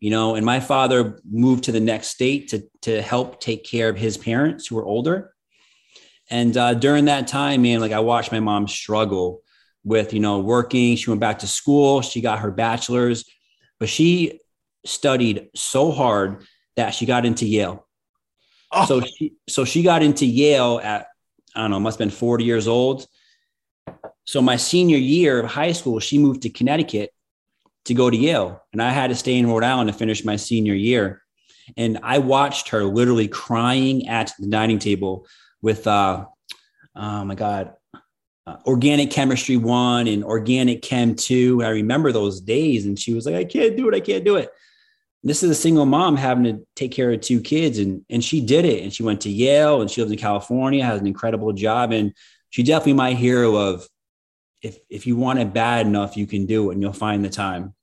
you 0.01 0.11
know, 0.11 0.35
and 0.35 0.47
my 0.47 0.61
father 0.61 1.21
moved 1.29 1.65
to 1.65 1.73
the 1.73 1.81
next 1.81 2.09
state 2.09 2.49
to 2.49 2.65
to 2.83 3.03
help 3.03 3.41
take 3.41 3.65
care 3.65 3.89
of 3.89 3.97
his 3.97 4.17
parents 4.17 4.67
who 4.67 4.77
were 4.77 4.85
older. 4.85 5.33
And 6.31 6.57
uh, 6.57 6.75
during 6.75 7.07
that 7.07 7.27
time, 7.27 7.63
man, 7.63 7.81
like 7.81 7.93
I 7.93 8.01
watched 8.01 8.33
my 8.33 8.41
mom 8.41 8.69
struggle 8.69 9.43
with, 9.85 10.13
you 10.13 10.21
know, 10.21 10.41
working. 10.41 10.97
She 10.97 11.11
went 11.11 11.21
back 11.21 11.39
to 11.41 11.47
school. 11.47 12.03
She 12.03 12.21
got 12.21 12.41
her 12.41 12.51
bachelor's, 12.51 13.25
but 13.81 13.89
she 13.89 14.41
studied 14.85 15.49
so 15.55 15.91
hard 15.91 16.45
that 16.77 16.91
she 16.91 17.07
got 17.07 17.25
into 17.25 17.47
Yale. 17.47 17.87
Oh. 18.73 18.85
So 18.87 19.01
she 19.01 19.35
so 19.49 19.65
she 19.65 19.83
got 19.83 20.03
into 20.03 20.27
Yale 20.27 20.81
at 20.83 21.07
I 21.55 21.63
don't 21.63 21.71
know, 21.71 21.81
must 21.81 21.99
have 21.99 22.07
been 22.07 22.17
40 22.17 22.45
years 22.45 22.69
old. 22.69 23.07
So 24.27 24.43
my 24.43 24.57
senior 24.57 24.99
year 24.99 25.41
of 25.41 25.51
high 25.51 25.73
school, 25.73 26.01
she 26.01 26.19
moved 26.19 26.43
to 26.43 26.51
Connecticut 26.51 27.11
to 27.89 27.95
go 27.95 28.09
to 28.09 28.17
Yale. 28.17 28.63
And 28.73 28.83
I 28.83 28.91
had 28.91 29.09
to 29.09 29.15
stay 29.15 29.37
in 29.37 29.47
Rhode 29.47 29.65
Island 29.65 29.91
to 29.91 29.97
finish 29.97 30.25
my 30.25 30.37
senior 30.37 30.75
year. 30.75 31.23
And 31.77 31.99
I 32.03 32.19
watched 32.19 32.71
her 32.71 32.85
literally 32.85 33.29
crying 33.29 34.09
at 34.09 34.33
the 34.39 34.47
dining 34.47 34.79
table 34.79 35.27
with, 35.61 35.87
uh, 35.87 36.25
oh 36.97 37.25
my 37.25 37.35
God, 37.35 37.75
uh, 38.47 38.57
organic 38.65 39.11
chemistry 39.11 39.57
one 39.57 40.07
and 40.07 40.25
organic 40.25 40.81
chem 40.81 41.15
two. 41.15 41.63
I 41.63 41.69
remember 41.69 42.13
those 42.13 42.41
days. 42.41 42.87
And 42.87 42.99
she 42.99 43.13
was 43.13 43.27
like, 43.27 43.35
I 43.35 43.45
can't 43.45 43.77
do 43.77 43.89
it. 43.89 43.95
I 43.95 44.01
can't 44.01 44.25
do 44.25 44.37
it. 44.37 44.51
This 45.23 45.43
is 45.43 45.51
a 45.51 45.55
single 45.55 45.85
mom 45.85 46.17
having 46.17 46.45
to 46.45 46.67
take 46.77 46.93
care 46.93 47.11
of 47.11 47.21
two 47.21 47.41
kids. 47.41 47.79
And, 47.79 48.05
and 48.09 48.25
she 48.25 48.41
did 48.41 48.65
it. 48.65 48.83
And 48.83 48.93
she 48.93 49.03
went 49.03 49.21
to 49.23 49.31
Yale 49.31 49.81
and 49.81 49.91
she 49.91 50.01
lives 50.01 50.13
in 50.13 50.19
California, 50.19 50.85
has 50.85 51.01
an 51.01 51.07
incredible 51.07 51.53
job. 51.53 51.93
And 51.93 52.15
she 52.51 52.63
definitely 52.63 52.95
my 52.95 53.13
hero 53.13 53.57
of 53.57 53.87
if, 54.63 54.79
if 54.89 55.07
you 55.07 55.17
want 55.17 55.39
it 55.39 55.53
bad 55.53 55.87
enough, 55.87 56.17
you 56.17 56.27
can 56.27 56.47
do 56.47 56.71
it 56.71 56.75
and 56.75 56.83
you'll 56.83 56.93
find 56.93 57.25
the 57.25 57.29
time. 57.29 57.75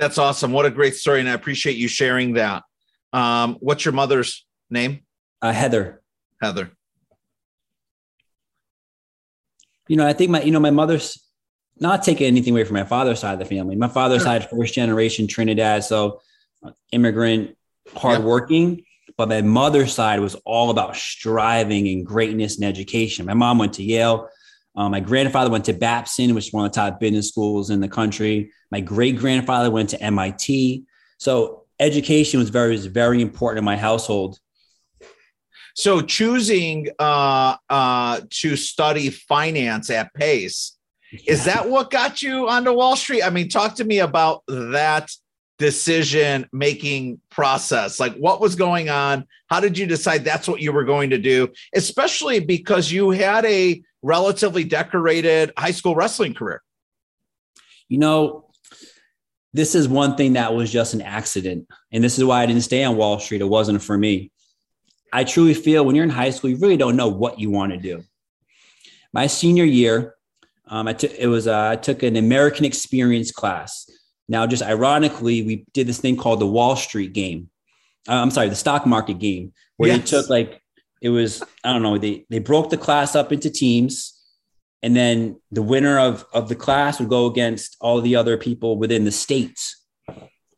That's 0.00 0.16
awesome. 0.16 0.52
What 0.52 0.64
a 0.64 0.70
great 0.70 0.94
story. 0.94 1.20
And 1.20 1.28
I 1.28 1.34
appreciate 1.34 1.76
you 1.76 1.86
sharing 1.86 2.32
that. 2.32 2.62
Um, 3.12 3.58
what's 3.60 3.84
your 3.84 3.92
mother's 3.92 4.46
name? 4.70 5.00
Uh, 5.42 5.52
Heather. 5.52 6.00
Heather. 6.40 6.70
You 9.88 9.96
know, 9.96 10.06
I 10.06 10.14
think 10.14 10.30
my, 10.30 10.40
you 10.40 10.52
know, 10.52 10.60
my 10.60 10.70
mother's 10.70 11.22
not 11.78 12.02
taking 12.02 12.26
anything 12.26 12.54
away 12.54 12.64
from 12.64 12.76
my 12.76 12.84
father's 12.84 13.18
side 13.18 13.34
of 13.34 13.40
the 13.40 13.44
family. 13.44 13.76
My 13.76 13.88
father's 13.88 14.22
sure. 14.22 14.40
side, 14.40 14.48
first 14.48 14.72
generation 14.72 15.26
Trinidad. 15.26 15.84
So 15.84 16.22
uh, 16.62 16.70
immigrant, 16.92 17.58
hardworking. 17.94 18.76
Yep. 18.76 18.84
But 19.18 19.28
my 19.28 19.42
mother's 19.42 19.92
side 19.92 20.20
was 20.20 20.34
all 20.46 20.70
about 20.70 20.96
striving 20.96 21.88
and 21.88 22.06
greatness 22.06 22.56
and 22.56 22.64
education. 22.64 23.26
My 23.26 23.34
mom 23.34 23.58
went 23.58 23.74
to 23.74 23.82
Yale. 23.82 24.30
Um, 24.76 24.92
my 24.92 25.00
grandfather 25.00 25.50
went 25.50 25.64
to 25.66 25.72
Babson, 25.72 26.34
which 26.34 26.48
is 26.48 26.52
one 26.52 26.64
of 26.64 26.72
the 26.72 26.76
top 26.76 27.00
business 27.00 27.28
schools 27.28 27.70
in 27.70 27.80
the 27.80 27.88
country. 27.88 28.52
My 28.70 28.80
great 28.80 29.16
grandfather 29.16 29.70
went 29.70 29.90
to 29.90 30.02
MIT. 30.02 30.84
So 31.18 31.64
education 31.78 32.38
was 32.38 32.50
very, 32.50 32.72
was 32.72 32.86
very 32.86 33.20
important 33.20 33.58
in 33.58 33.64
my 33.64 33.76
household. 33.76 34.38
So 35.74 36.00
choosing 36.00 36.88
uh, 36.98 37.56
uh, 37.68 38.20
to 38.28 38.56
study 38.56 39.10
finance 39.10 39.90
at 39.90 40.12
Pace, 40.14 40.76
yeah. 41.12 41.32
is 41.32 41.44
that 41.44 41.68
what 41.68 41.90
got 41.90 42.22
you 42.22 42.48
onto 42.48 42.72
Wall 42.72 42.96
Street? 42.96 43.22
I 43.22 43.30
mean, 43.30 43.48
talk 43.48 43.76
to 43.76 43.84
me 43.84 44.00
about 44.00 44.42
that 44.46 45.10
decision 45.60 46.48
making 46.52 47.20
process? 47.30 48.00
Like 48.00 48.16
what 48.16 48.40
was 48.40 48.56
going 48.56 48.88
on? 48.88 49.26
How 49.48 49.60
did 49.60 49.76
you 49.78 49.86
decide 49.86 50.24
that's 50.24 50.48
what 50.48 50.60
you 50.60 50.72
were 50.72 50.84
going 50.84 51.10
to 51.10 51.18
do? 51.18 51.48
Especially 51.74 52.40
because 52.40 52.90
you 52.90 53.10
had 53.10 53.44
a 53.44 53.82
relatively 54.02 54.64
decorated 54.64 55.52
high 55.56 55.70
school 55.70 55.94
wrestling 55.94 56.34
career. 56.34 56.62
You 57.88 57.98
know 57.98 58.46
this 59.52 59.74
is 59.74 59.86
one 59.86 60.16
thing 60.16 60.32
that 60.32 60.54
was 60.54 60.72
just 60.72 60.94
an 60.94 61.02
accident 61.02 61.66
and 61.90 62.04
this 62.04 62.16
is 62.18 62.24
why 62.24 62.40
i 62.40 62.46
didn't 62.46 62.62
stay 62.62 62.82
on 62.82 62.96
wall 62.96 63.18
street. 63.20 63.40
It 63.40 63.48
wasn't 63.48 63.82
for 63.82 63.98
me. 63.98 64.30
I 65.12 65.24
truly 65.24 65.54
feel 65.54 65.84
when 65.84 65.94
you're 65.94 66.04
in 66.04 66.10
high 66.10 66.30
school 66.30 66.50
you 66.50 66.56
really 66.56 66.78
don't 66.78 66.96
know 66.96 67.08
what 67.08 67.38
you 67.38 67.50
want 67.50 67.72
to 67.72 67.78
do. 67.78 68.02
My 69.12 69.26
senior 69.26 69.64
year 69.64 70.14
um, 70.66 70.88
I 70.88 70.94
took 70.94 71.12
it 71.12 71.26
was 71.26 71.46
uh, 71.46 71.68
I 71.72 71.76
took 71.76 72.02
an 72.02 72.16
American 72.16 72.64
experience 72.64 73.30
class 73.30 73.90
now, 74.30 74.46
just 74.46 74.62
ironically, 74.62 75.42
we 75.42 75.64
did 75.74 75.88
this 75.88 75.98
thing 75.98 76.16
called 76.16 76.38
the 76.38 76.46
Wall 76.46 76.76
Street 76.76 77.12
game. 77.12 77.50
Uh, 78.08 78.14
I'm 78.14 78.30
sorry, 78.30 78.48
the 78.48 78.54
stock 78.54 78.86
market 78.86 79.18
game, 79.18 79.52
where 79.76 79.90
yes. 79.90 79.98
they 79.98 80.06
took 80.06 80.30
like 80.30 80.62
it 81.02 81.08
was 81.08 81.42
I 81.64 81.72
don't 81.72 81.82
know 81.82 81.98
they 81.98 82.26
they 82.30 82.38
broke 82.38 82.70
the 82.70 82.76
class 82.76 83.16
up 83.16 83.32
into 83.32 83.50
teams, 83.50 84.22
and 84.84 84.94
then 84.94 85.40
the 85.50 85.62
winner 85.62 85.98
of 85.98 86.24
of 86.32 86.48
the 86.48 86.54
class 86.54 87.00
would 87.00 87.08
go 87.08 87.26
against 87.26 87.76
all 87.80 88.00
the 88.00 88.14
other 88.14 88.36
people 88.36 88.78
within 88.78 89.04
the 89.04 89.10
states. 89.10 89.84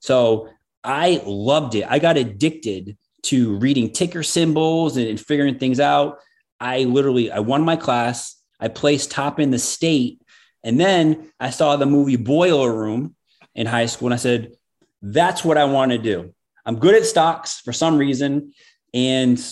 So 0.00 0.50
I 0.84 1.22
loved 1.24 1.74
it. 1.74 1.86
I 1.88 1.98
got 1.98 2.18
addicted 2.18 2.98
to 3.22 3.56
reading 3.56 3.90
ticker 3.90 4.22
symbols 4.22 4.98
and, 4.98 5.06
and 5.06 5.18
figuring 5.18 5.58
things 5.58 5.80
out. 5.80 6.18
I 6.60 6.84
literally 6.84 7.32
I 7.32 7.38
won 7.38 7.62
my 7.62 7.76
class. 7.76 8.36
I 8.60 8.68
placed 8.68 9.10
top 9.10 9.40
in 9.40 9.50
the 9.50 9.58
state, 9.58 10.20
and 10.62 10.78
then 10.78 11.32
I 11.40 11.48
saw 11.48 11.76
the 11.76 11.86
movie 11.86 12.16
Boiler 12.16 12.70
Room 12.70 13.16
in 13.54 13.66
high 13.66 13.86
school. 13.86 14.08
And 14.08 14.14
I 14.14 14.18
said, 14.18 14.52
that's 15.00 15.44
what 15.44 15.58
I 15.58 15.64
want 15.64 15.92
to 15.92 15.98
do. 15.98 16.34
I'm 16.64 16.78
good 16.78 16.94
at 16.94 17.04
stocks 17.04 17.60
for 17.60 17.72
some 17.72 17.98
reason. 17.98 18.52
And 18.94 19.42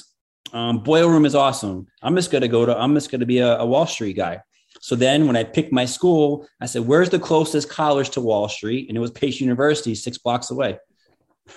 um, 0.53 0.83
boiler 0.83 1.11
room 1.11 1.25
is 1.25 1.35
awesome. 1.35 1.87
I'm 2.03 2.15
just 2.17 2.31
going 2.31 2.43
to 2.43 2.49
go 2.49 2.67
to, 2.67 2.77
I'm 2.77 2.95
just 2.95 3.11
going 3.11 3.21
to 3.21 3.27
be 3.27 3.39
a, 3.39 3.59
a 3.59 3.67
Wall 3.67 3.87
Street 3.87 4.17
guy. 4.17 4.41
So 4.81 4.97
then 4.97 5.27
when 5.27 5.37
I 5.37 5.45
picked 5.45 5.73
my 5.73 5.85
school, 5.85 6.47
I 6.61 6.67
said, 6.67 6.87
where's 6.87 7.11
the 7.11 7.19
closest 7.19 7.69
college 7.69 8.11
to 8.11 8.21
Wall 8.21 8.49
Street? 8.49 8.89
And 8.89 8.97
it 8.97 9.01
was 9.01 9.11
Pace 9.11 9.41
University, 9.41 9.95
six 9.95 10.19
blocks 10.19 10.51
away. 10.51 10.79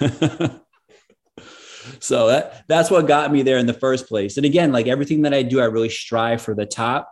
so 1.99 2.27
that, 2.27 2.65
that's 2.67 2.91
what 2.91 3.07
got 3.07 3.31
me 3.31 3.43
there 3.43 3.57
in 3.57 3.65
the 3.65 3.73
first 3.73 4.07
place. 4.07 4.37
And 4.37 4.45
again, 4.45 4.71
like 4.71 4.87
everything 4.87 5.21
that 5.21 5.33
I 5.33 5.43
do, 5.43 5.61
I 5.61 5.65
really 5.65 5.89
strive 5.89 6.41
for 6.41 6.53
the 6.53 6.65
top. 6.65 7.09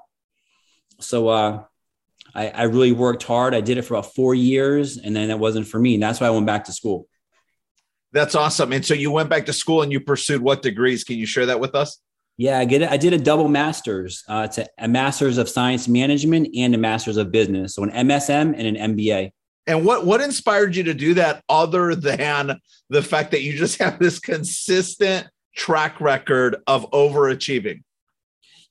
So 0.99 1.29
uh, 1.29 1.63
I, 2.35 2.49
I 2.49 2.63
really 2.63 2.91
worked 2.91 3.23
hard. 3.23 3.53
I 3.53 3.61
did 3.61 3.77
it 3.77 3.83
for 3.83 3.95
about 3.95 4.13
four 4.13 4.35
years 4.35 4.97
and 4.97 5.15
then 5.15 5.29
it 5.29 5.39
wasn't 5.39 5.67
for 5.67 5.79
me. 5.79 5.95
And 5.95 6.03
that's 6.03 6.19
why 6.19 6.27
I 6.27 6.31
went 6.31 6.45
back 6.45 6.65
to 6.65 6.71
school. 6.71 7.07
That's 8.13 8.35
awesome. 8.35 8.73
And 8.73 8.85
so 8.85 8.93
you 8.93 9.11
went 9.11 9.29
back 9.29 9.45
to 9.45 9.53
school 9.53 9.81
and 9.81 9.91
you 9.91 9.99
pursued 9.99 10.41
what 10.41 10.61
degrees? 10.61 11.03
Can 11.03 11.17
you 11.17 11.25
share 11.25 11.45
that 11.45 11.59
with 11.59 11.75
us? 11.75 11.99
Yeah, 12.37 12.59
I 12.59 12.65
get 12.65 12.81
it. 12.81 12.89
I 12.89 12.97
did 12.97 13.13
a 13.13 13.17
double 13.17 13.47
master's. 13.47 14.23
Uh, 14.27 14.43
it's 14.45 14.57
a, 14.57 14.67
a 14.77 14.87
master's 14.87 15.37
of 15.37 15.47
science 15.47 15.87
management 15.87 16.49
and 16.55 16.73
a 16.73 16.77
master's 16.77 17.17
of 17.17 17.31
business. 17.31 17.75
So 17.75 17.83
an 17.83 17.91
MSM 17.91 18.53
and 18.57 18.77
an 18.77 18.95
MBA. 18.95 19.31
And 19.67 19.85
what 19.85 20.05
what 20.05 20.21
inspired 20.21 20.75
you 20.75 20.83
to 20.83 20.93
do 20.93 21.13
that 21.15 21.43
other 21.47 21.93
than 21.93 22.59
the 22.89 23.01
fact 23.01 23.31
that 23.31 23.41
you 23.41 23.53
just 23.53 23.77
have 23.81 23.99
this 23.99 24.19
consistent 24.19 25.27
track 25.55 26.01
record 26.01 26.57
of 26.67 26.89
overachieving? 26.91 27.83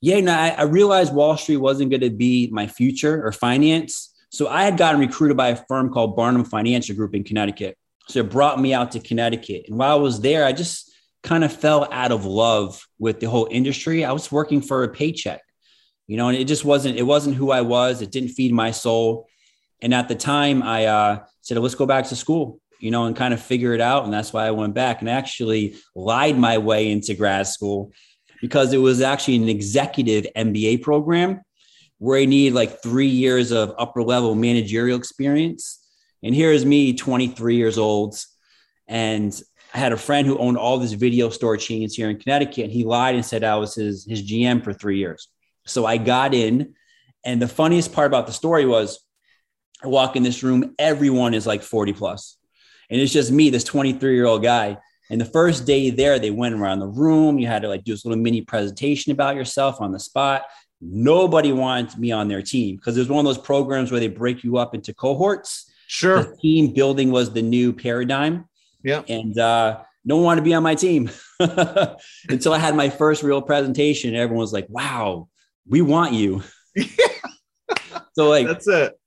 Yeah, 0.01 0.19
no, 0.19 0.33
I, 0.33 0.49
I 0.49 0.63
realized 0.63 1.13
Wall 1.13 1.37
Street 1.37 1.57
wasn't 1.57 1.91
going 1.91 2.01
to 2.01 2.09
be 2.09 2.49
my 2.51 2.65
future 2.65 3.25
or 3.25 3.31
finance. 3.31 4.11
So 4.29 4.47
I 4.47 4.63
had 4.63 4.77
gotten 4.77 4.99
recruited 4.99 5.37
by 5.37 5.49
a 5.49 5.55
firm 5.55 5.91
called 5.91 6.15
Barnum 6.15 6.43
Financial 6.43 6.95
Group 6.95 7.13
in 7.13 7.23
Connecticut. 7.23 7.77
So 8.07 8.21
it 8.21 8.29
brought 8.29 8.59
me 8.59 8.73
out 8.73 8.91
to 8.93 8.99
Connecticut. 8.99 9.65
And 9.67 9.77
while 9.77 9.91
I 9.91 10.01
was 10.01 10.19
there, 10.21 10.43
I 10.43 10.53
just 10.53 10.91
kind 11.21 11.43
of 11.43 11.53
fell 11.53 11.87
out 11.91 12.11
of 12.11 12.25
love 12.25 12.83
with 12.97 13.19
the 13.19 13.29
whole 13.29 13.47
industry. 13.51 14.03
I 14.03 14.11
was 14.11 14.31
working 14.31 14.61
for 14.61 14.83
a 14.83 14.89
paycheck, 14.89 15.41
you 16.07 16.17
know, 16.17 16.29
and 16.29 16.37
it 16.37 16.45
just 16.45 16.65
wasn't, 16.65 16.97
it 16.97 17.03
wasn't 17.03 17.35
who 17.35 17.51
I 17.51 17.61
was. 17.61 18.01
It 18.01 18.11
didn't 18.11 18.29
feed 18.29 18.53
my 18.53 18.71
soul. 18.71 19.27
And 19.81 19.93
at 19.93 20.07
the 20.07 20.15
time 20.15 20.63
I 20.63 20.85
uh, 20.85 21.19
said, 21.41 21.57
let's 21.59 21.75
go 21.75 21.85
back 21.85 22.07
to 22.07 22.15
school, 22.15 22.59
you 22.79 22.89
know, 22.89 23.05
and 23.05 23.15
kind 23.15 23.33
of 23.33 23.41
figure 23.41 23.73
it 23.73 23.81
out. 23.81 24.03
And 24.03 24.13
that's 24.13 24.33
why 24.33 24.47
I 24.47 24.51
went 24.51 24.73
back 24.73 25.01
and 25.01 25.09
actually 25.09 25.75
lied 25.95 26.39
my 26.39 26.57
way 26.57 26.91
into 26.91 27.13
grad 27.13 27.45
school 27.45 27.91
because 28.41 28.73
it 28.73 28.79
was 28.79 29.01
actually 29.01 29.37
an 29.37 29.47
executive 29.47 30.25
MBA 30.35 30.81
program 30.81 31.41
where 31.99 32.19
I 32.19 32.25
need 32.25 32.53
like 32.53 32.81
three 32.81 33.07
years 33.07 33.51
of 33.51 33.75
upper 33.77 34.01
level 34.01 34.33
managerial 34.33 34.97
experience. 34.97 35.79
And 36.23 36.33
here's 36.33 36.65
me, 36.65 36.93
23 36.93 37.55
years 37.55 37.77
old, 37.77 38.19
and 38.87 39.39
I 39.73 39.77
had 39.77 39.93
a 39.93 39.97
friend 39.97 40.27
who 40.27 40.37
owned 40.37 40.57
all 40.57 40.79
these 40.79 40.93
video 40.93 41.29
store 41.29 41.57
chains 41.57 41.95
here 41.95 42.09
in 42.09 42.17
Connecticut, 42.17 42.65
and 42.65 42.73
he 42.73 42.83
lied 42.83 43.15
and 43.15 43.25
said 43.25 43.43
I 43.43 43.55
was 43.55 43.75
his 43.75 44.05
his 44.05 44.21
GM 44.23 44.63
for 44.63 44.73
three 44.73 44.97
years. 44.97 45.27
So 45.65 45.85
I 45.85 45.97
got 45.97 46.33
in, 46.33 46.73
and 47.23 47.41
the 47.41 47.47
funniest 47.47 47.93
part 47.93 48.07
about 48.07 48.27
the 48.27 48.33
story 48.33 48.65
was, 48.65 48.99
I 49.83 49.87
walk 49.87 50.15
in 50.15 50.23
this 50.23 50.43
room, 50.43 50.75
everyone 50.77 51.33
is 51.33 51.47
like 51.47 51.61
40 51.61 51.93
plus, 51.93 52.37
and 52.89 52.99
it's 52.99 53.13
just 53.13 53.31
me, 53.31 53.51
this 53.51 53.63
23 53.63 54.15
year 54.15 54.25
old 54.25 54.43
guy. 54.43 54.77
And 55.11 55.19
the 55.19 55.25
first 55.25 55.65
day 55.65 55.89
there, 55.89 56.19
they 56.19 56.31
went 56.31 56.55
around 56.55 56.79
the 56.79 56.87
room. 56.87 57.37
You 57.37 57.45
had 57.45 57.63
to 57.63 57.67
like 57.67 57.83
do 57.83 57.91
this 57.91 58.05
little 58.05 58.17
mini 58.17 58.41
presentation 58.41 59.11
about 59.11 59.35
yourself 59.35 59.81
on 59.81 59.91
the 59.91 59.99
spot. 59.99 60.43
Nobody 60.79 61.51
wanted 61.51 61.99
me 61.99 62.13
on 62.13 62.29
their 62.29 62.41
team 62.41 62.77
because 62.77 62.95
there's 62.95 63.09
one 63.09 63.19
of 63.19 63.25
those 63.25 63.43
programs 63.43 63.91
where 63.91 63.99
they 63.99 64.07
break 64.07 64.41
you 64.41 64.57
up 64.57 64.73
into 64.73 64.93
cohorts. 64.93 65.69
Sure. 65.87 66.23
The 66.23 66.37
team 66.37 66.73
building 66.73 67.11
was 67.11 67.33
the 67.33 67.41
new 67.41 67.73
paradigm. 67.73 68.45
Yeah. 68.83 69.03
And 69.09 69.37
uh, 69.37 69.81
no 70.05 70.15
one 70.15 70.23
wanted 70.23 70.41
to 70.41 70.45
be 70.45 70.53
on 70.53 70.63
my 70.63 70.75
team 70.75 71.11
until 72.29 72.53
I 72.53 72.57
had 72.57 72.73
my 72.73 72.89
first 72.89 73.21
real 73.21 73.41
presentation. 73.41 74.15
Everyone 74.15 74.41
was 74.41 74.53
like, 74.53 74.67
wow, 74.69 75.27
we 75.67 75.81
want 75.81 76.13
you. 76.13 76.41
so, 78.13 78.29
like, 78.29 78.47
that's 78.47 78.67
it. 78.69 78.97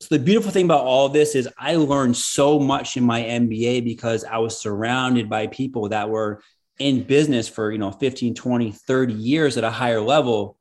So, 0.00 0.16
the 0.16 0.22
beautiful 0.22 0.50
thing 0.50 0.64
about 0.64 0.86
all 0.86 1.10
this 1.10 1.34
is 1.34 1.48
I 1.58 1.76
learned 1.76 2.16
so 2.16 2.58
much 2.58 2.96
in 2.96 3.04
my 3.04 3.20
MBA 3.22 3.84
because 3.84 4.24
I 4.24 4.38
was 4.38 4.58
surrounded 4.58 5.28
by 5.28 5.46
people 5.48 5.90
that 5.90 6.08
were 6.08 6.42
in 6.78 7.02
business 7.02 7.48
for, 7.48 7.70
you 7.70 7.76
know, 7.76 7.90
15, 7.90 8.34
20, 8.34 8.72
30 8.72 9.12
years 9.12 9.58
at 9.58 9.64
a 9.64 9.70
higher 9.70 10.00
level. 10.00 10.56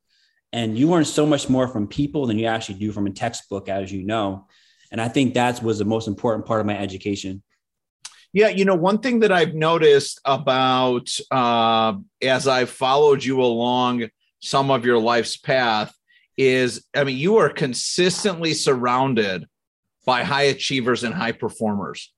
And 0.52 0.78
you 0.78 0.89
learn 0.89 1.06
so 1.06 1.25
much 1.25 1.47
more 1.47 1.69
from 1.69 1.88
people 1.88 2.25
than 2.25 2.38
you 2.38 2.47
actually 2.47 2.80
do 2.80 2.91
from 2.91 3.08
a 3.08 3.12
textbook, 3.12 3.69
as 3.69 3.91
you 3.91 4.04
know. 4.06 4.47
And 4.91 4.99
I 4.99 5.08
think 5.08 5.36
that 5.36 5.63
was 5.63 5.80
the 5.80 5.86
most 5.86 6.10
important 6.10 6.45
part 6.45 6.60
of 6.60 6.65
my 6.65 6.78
education. 6.78 7.41
Yeah, 8.34 8.49
you 8.49 8.65
know, 8.65 8.75
one 8.75 8.99
thing 8.99 9.21
that 9.21 9.32
I've 9.32 9.54
noticed 9.54 10.19
about 10.25 11.10
uh, 11.32 11.93
as 12.21 12.47
I've 12.47 12.69
followed 12.69 13.23
you 13.23 13.41
along 13.41 14.10
some 14.41 14.69
of 14.69 14.86
your 14.86 14.99
life's 14.99 15.38
path 15.38 15.93
is, 16.39 16.88
I 16.95 17.04
mean, 17.04 17.17
you 17.17 17.38
are 17.38 17.49
consistently 17.49 18.54
surrounded 18.54 19.45
by 20.06 20.23
high 20.23 20.43
achievers 20.43 21.04
and 21.04 21.13
high 21.13 21.34
performers. 21.34 22.13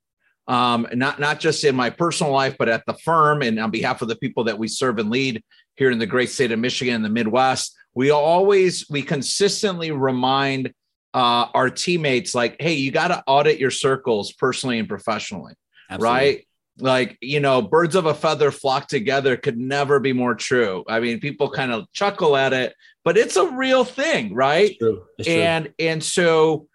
Um, 0.48 0.88
not 0.94 1.20
not 1.20 1.40
just 1.40 1.64
in 1.64 1.76
my 1.76 1.90
personal 1.90 2.32
life, 2.32 2.56
but 2.58 2.70
at 2.70 2.84
the 2.86 2.94
firm 2.94 3.42
and 3.42 3.60
on 3.60 3.72
behalf 3.72 4.02
of 4.02 4.08
the 4.08 4.16
people 4.16 4.44
that 4.44 4.60
we 4.60 4.68
serve 4.68 5.00
and 5.00 5.10
lead 5.10 5.44
here 5.76 5.90
in 5.90 5.98
the 5.98 6.06
great 6.06 6.30
state 6.30 6.52
of 6.52 6.60
Michigan 6.60 6.96
and 6.96 7.06
the 7.06 7.10
Midwest. 7.10 7.76
We 7.96 8.12
always 8.12 8.88
we 8.90 9.02
consistently 9.02 9.92
remind 9.92 10.74
uh, 11.14 11.48
our 11.54 11.70
teammates 11.70 12.36
like, 12.36 12.58
hey, 12.60 12.74
you 12.74 12.92
got 12.92 13.08
to 13.10 13.24
audit 13.26 13.60
your 13.60 13.72
circles 13.72 14.34
personally 14.34 14.78
and 14.78 14.88
professionally. 14.88 15.54
Absolutely. 15.90 16.18
right? 16.18 16.48
Like, 16.80 17.18
you 17.22 17.40
know, 17.40 17.62
birds 17.62 17.96
of 17.96 18.06
a 18.06 18.14
feather 18.14 18.52
flock 18.52 18.88
together 18.88 19.36
could 19.36 19.58
never 19.58 20.00
be 20.00 20.14
more 20.14 20.36
true. 20.36 20.84
I 20.88 21.00
mean, 21.00 21.20
people 21.20 21.50
kind 21.50 21.72
of 21.72 21.92
chuckle 21.92 22.38
at 22.38 22.54
it, 22.54 22.74
but 23.04 23.18
it's 23.18 23.36
a 23.36 23.48
real 23.48 23.84
thing, 23.84 24.34
right? 24.34 24.72
It's 24.72 24.78
true. 24.78 25.04
It's 25.18 25.28
and 25.28 25.74
and 25.80 26.04
so 26.04 26.68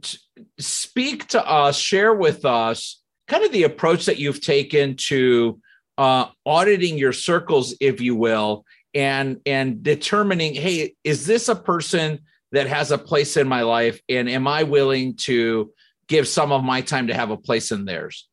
t- 0.00 0.18
speak 0.58 1.28
to 1.28 1.46
us, 1.46 1.76
share 1.76 2.14
with 2.14 2.44
us 2.44 3.00
kind 3.28 3.44
of 3.44 3.52
the 3.52 3.64
approach 3.64 4.06
that 4.06 4.18
you've 4.18 4.40
taken 4.40 4.96
to 4.96 5.60
uh, 5.98 6.26
auditing 6.46 6.98
your 6.98 7.12
circles, 7.12 7.74
if 7.80 8.00
you 8.00 8.14
will, 8.14 8.64
and 8.94 9.40
and 9.46 9.82
determining, 9.82 10.54
hey, 10.54 10.94
is 11.04 11.26
this 11.26 11.48
a 11.48 11.56
person 11.56 12.20
that 12.52 12.66
has 12.66 12.90
a 12.90 12.98
place 12.98 13.36
in 13.36 13.48
my 13.48 13.62
life, 13.62 14.00
and 14.08 14.28
am 14.28 14.46
I 14.46 14.64
willing 14.64 15.16
to 15.16 15.72
give 16.08 16.28
some 16.28 16.52
of 16.52 16.62
my 16.62 16.80
time 16.82 17.06
to 17.06 17.14
have 17.14 17.30
a 17.30 17.36
place 17.36 17.72
in 17.72 17.84
theirs? 17.84 18.28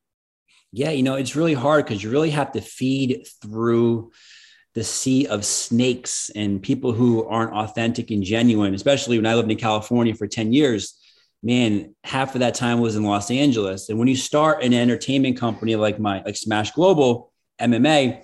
Yeah, 0.72 0.92
you 0.92 1.02
know, 1.02 1.16
it's 1.16 1.36
really 1.36 1.54
hard 1.54 1.86
because 1.86 2.04
you 2.04 2.12
really 2.12 2.30
have 2.30 2.52
to 2.52 2.62
feed 2.62 3.26
through 3.42 4.12
the 4.76 4.84
sea 4.84 5.26
of 5.28 5.46
snakes 5.46 6.30
and 6.36 6.62
people 6.62 6.92
who 6.92 7.26
aren't 7.26 7.54
authentic 7.54 8.12
and 8.12 8.24
genuine, 8.24 8.74
especially 8.74 9.18
when 9.18 9.26
I 9.26 9.36
lived 9.36 9.52
in 9.52 9.58
California 9.58 10.14
for 10.14 10.28
10 10.28 10.54
years. 10.54 10.96
Man, 11.42 11.96
half 12.04 12.36
of 12.36 12.42
that 12.42 12.56
time 12.56 12.80
was 12.80 12.96
in 12.96 13.04
Los 13.04 13.32
Angeles. 13.32 13.90
And 13.90 13.98
when 13.98 14.08
you 14.08 14.16
start 14.16 14.64
an 14.64 14.74
entertainment 14.74 15.38
company 15.38 15.76
like 15.76 16.00
my 16.00 16.22
like 16.24 16.36
Smash 16.36 16.72
Global 16.72 17.32
MMA, 17.60 18.24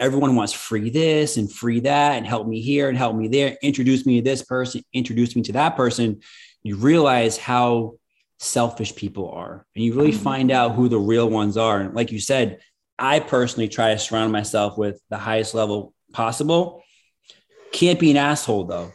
everyone 0.00 0.34
wants 0.34 0.52
free 0.52 0.90
this 0.90 1.36
and 1.36 1.50
free 1.50 1.80
that 1.80 2.16
and 2.16 2.26
help 2.26 2.46
me 2.46 2.60
here 2.60 2.88
and 2.88 2.96
help 2.96 3.16
me 3.16 3.28
there, 3.28 3.56
introduce 3.62 4.06
me 4.06 4.16
to 4.16 4.22
this 4.22 4.42
person, 4.42 4.82
introduce 4.92 5.36
me 5.36 5.42
to 5.42 5.52
that 5.52 5.76
person. 5.76 6.20
You 6.62 6.76
realize 6.76 7.36
how 7.36 7.94
selfish 8.38 8.94
people 8.96 9.30
are. 9.30 9.64
And 9.74 9.84
you 9.84 9.94
really 9.94 10.10
mm-hmm. 10.10 10.22
find 10.22 10.50
out 10.50 10.74
who 10.74 10.88
the 10.88 10.98
real 10.98 11.28
ones 11.28 11.56
are. 11.56 11.80
And 11.80 11.94
like 11.94 12.10
you 12.10 12.20
said, 12.20 12.60
I 12.98 13.20
personally 13.20 13.68
try 13.68 13.92
to 13.92 13.98
surround 13.98 14.32
myself 14.32 14.78
with 14.78 15.00
the 15.10 15.18
highest 15.18 15.54
level 15.54 15.94
possible. 16.12 16.82
Can't 17.72 17.98
be 17.98 18.10
an 18.10 18.16
asshole 18.16 18.64
though. 18.64 18.92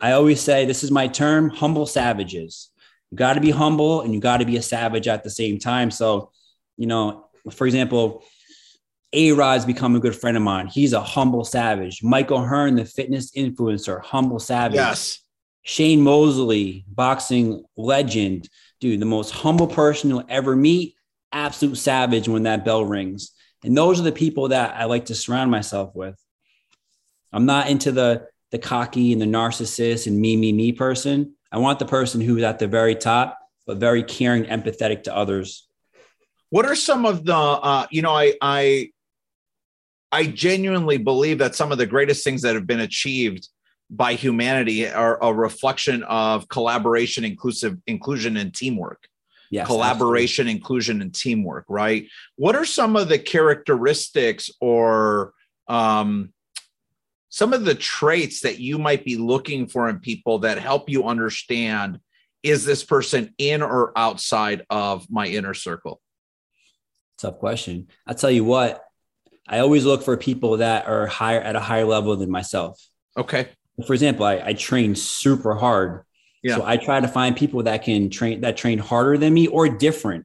I 0.00 0.12
always 0.12 0.40
say 0.40 0.64
this 0.64 0.84
is 0.84 0.90
my 0.90 1.08
term 1.08 1.48
humble 1.48 1.86
savages. 1.86 2.70
You 3.10 3.16
got 3.16 3.34
to 3.34 3.40
be 3.40 3.50
humble 3.50 4.02
and 4.02 4.12
you 4.12 4.20
got 4.20 4.38
to 4.38 4.44
be 4.44 4.56
a 4.56 4.62
savage 4.62 5.08
at 5.08 5.24
the 5.24 5.30
same 5.30 5.58
time. 5.58 5.90
So, 5.90 6.32
you 6.76 6.86
know, 6.86 7.28
for 7.52 7.66
example, 7.66 8.24
A 9.12 9.32
Rod's 9.32 9.64
become 9.64 9.94
a 9.96 10.00
good 10.00 10.16
friend 10.16 10.36
of 10.36 10.42
mine. 10.42 10.66
He's 10.66 10.92
a 10.92 11.00
humble 11.00 11.44
savage. 11.44 12.02
Mike 12.02 12.30
O'Hearn, 12.30 12.74
the 12.74 12.84
fitness 12.84 13.30
influencer, 13.32 14.02
humble 14.02 14.40
savage. 14.40 14.74
Yes. 14.74 15.20
Shane 15.62 16.00
Mosley, 16.00 16.84
boxing 16.88 17.64
legend 17.76 18.48
dude, 18.80 19.00
the 19.00 19.06
most 19.06 19.30
humble 19.30 19.66
person 19.66 20.10
you'll 20.10 20.24
ever 20.28 20.54
meet, 20.54 20.94
absolute 21.32 21.78
savage 21.78 22.28
when 22.28 22.42
that 22.42 22.64
bell 22.64 22.84
rings. 22.84 23.30
And 23.66 23.76
those 23.76 24.00
are 24.00 24.04
the 24.04 24.12
people 24.12 24.48
that 24.48 24.76
I 24.76 24.84
like 24.84 25.06
to 25.06 25.14
surround 25.14 25.50
myself 25.50 25.94
with. 25.94 26.16
I'm 27.32 27.46
not 27.46 27.68
into 27.68 27.92
the 27.92 28.28
the 28.52 28.58
cocky 28.58 29.12
and 29.12 29.20
the 29.20 29.26
narcissist 29.26 30.06
and 30.06 30.18
me, 30.20 30.36
me, 30.36 30.52
me 30.52 30.70
person. 30.70 31.34
I 31.50 31.58
want 31.58 31.80
the 31.80 31.84
person 31.84 32.20
who's 32.20 32.44
at 32.44 32.60
the 32.60 32.68
very 32.68 32.94
top, 32.94 33.38
but 33.66 33.78
very 33.78 34.04
caring, 34.04 34.44
empathetic 34.44 35.02
to 35.04 35.16
others. 35.16 35.66
What 36.50 36.64
are 36.64 36.76
some 36.76 37.04
of 37.04 37.24
the 37.24 37.34
uh, 37.34 37.86
you 37.90 38.02
know, 38.02 38.12
I 38.12 38.34
I 38.40 38.90
I 40.12 40.26
genuinely 40.26 40.98
believe 40.98 41.38
that 41.38 41.56
some 41.56 41.72
of 41.72 41.78
the 41.78 41.86
greatest 41.86 42.22
things 42.22 42.42
that 42.42 42.54
have 42.54 42.66
been 42.66 42.80
achieved 42.80 43.48
by 43.90 44.14
humanity 44.14 44.88
are 44.88 45.22
a 45.22 45.32
reflection 45.32 46.02
of 46.04 46.48
collaboration, 46.48 47.24
inclusive 47.24 47.78
inclusion, 47.86 48.36
and 48.36 48.54
teamwork. 48.54 49.08
Yes, 49.50 49.66
collaboration, 49.66 50.44
absolutely. 50.44 50.52
inclusion, 50.52 51.02
and 51.02 51.14
teamwork. 51.14 51.64
Right. 51.68 52.08
What 52.36 52.56
are 52.56 52.64
some 52.64 52.96
of 52.96 53.08
the 53.08 53.18
characteristics 53.18 54.50
or 54.60 55.32
um, 55.68 56.32
some 57.28 57.52
of 57.52 57.64
the 57.64 57.74
traits 57.74 58.40
that 58.40 58.58
you 58.58 58.78
might 58.78 59.04
be 59.04 59.16
looking 59.16 59.66
for 59.66 59.88
in 59.88 59.98
people 59.98 60.40
that 60.40 60.58
help 60.58 60.88
you 60.88 61.04
understand 61.04 62.00
is 62.42 62.64
this 62.64 62.84
person 62.84 63.34
in 63.38 63.62
or 63.62 63.92
outside 63.96 64.64
of 64.70 65.10
my 65.10 65.26
inner 65.26 65.54
circle? 65.54 66.00
Tough 67.18 67.38
question. 67.38 67.88
I'll 68.06 68.14
tell 68.14 68.30
you 68.30 68.44
what, 68.44 68.84
I 69.48 69.58
always 69.60 69.84
look 69.84 70.02
for 70.02 70.16
people 70.16 70.58
that 70.58 70.86
are 70.86 71.06
higher 71.06 71.40
at 71.40 71.56
a 71.56 71.60
higher 71.60 71.84
level 71.84 72.16
than 72.16 72.30
myself. 72.30 72.80
Okay. 73.16 73.48
For 73.86 73.92
example, 73.92 74.24
I, 74.24 74.40
I 74.44 74.52
train 74.54 74.94
super 74.94 75.54
hard. 75.54 76.04
Yeah. 76.46 76.56
So 76.56 76.64
I 76.64 76.76
try 76.76 77.00
to 77.00 77.08
find 77.08 77.36
people 77.36 77.62
that 77.64 77.82
can 77.82 78.08
train 78.08 78.40
that 78.42 78.56
train 78.56 78.78
harder 78.78 79.18
than 79.18 79.34
me 79.34 79.48
or 79.48 79.68
different. 79.68 80.24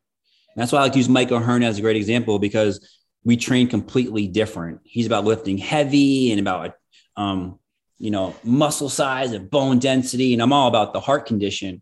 And 0.56 0.62
that's 0.62 0.72
why 0.72 0.80
I 0.80 0.84
like 0.84 0.92
to 0.94 1.00
use 1.00 1.10
Mike 1.10 1.32
O'Hearn 1.32 1.64
as 1.64 1.80
a 1.80 1.82
great 1.82 1.96
example 1.96 2.38
because 2.38 3.00
we 3.24 3.38
train 3.38 3.68
completely 3.68 4.28
different. 4.28 4.82
He's 4.84 5.08
about 5.08 5.26
lifting 5.26 5.58
heavy 5.58 6.32
and 6.32 6.40
about 6.40 6.76
um, 7.18 7.60
you 7.98 8.12
know, 8.12 8.36
muscle 8.44 8.90
size 8.90 9.32
and 9.32 9.50
bone 9.50 9.80
density. 9.80 10.34
And 10.34 10.42
I'm 10.42 10.54
all 10.54 10.68
about 10.68 10.94
the 10.94 11.00
heart 11.00 11.26
condition. 11.26 11.82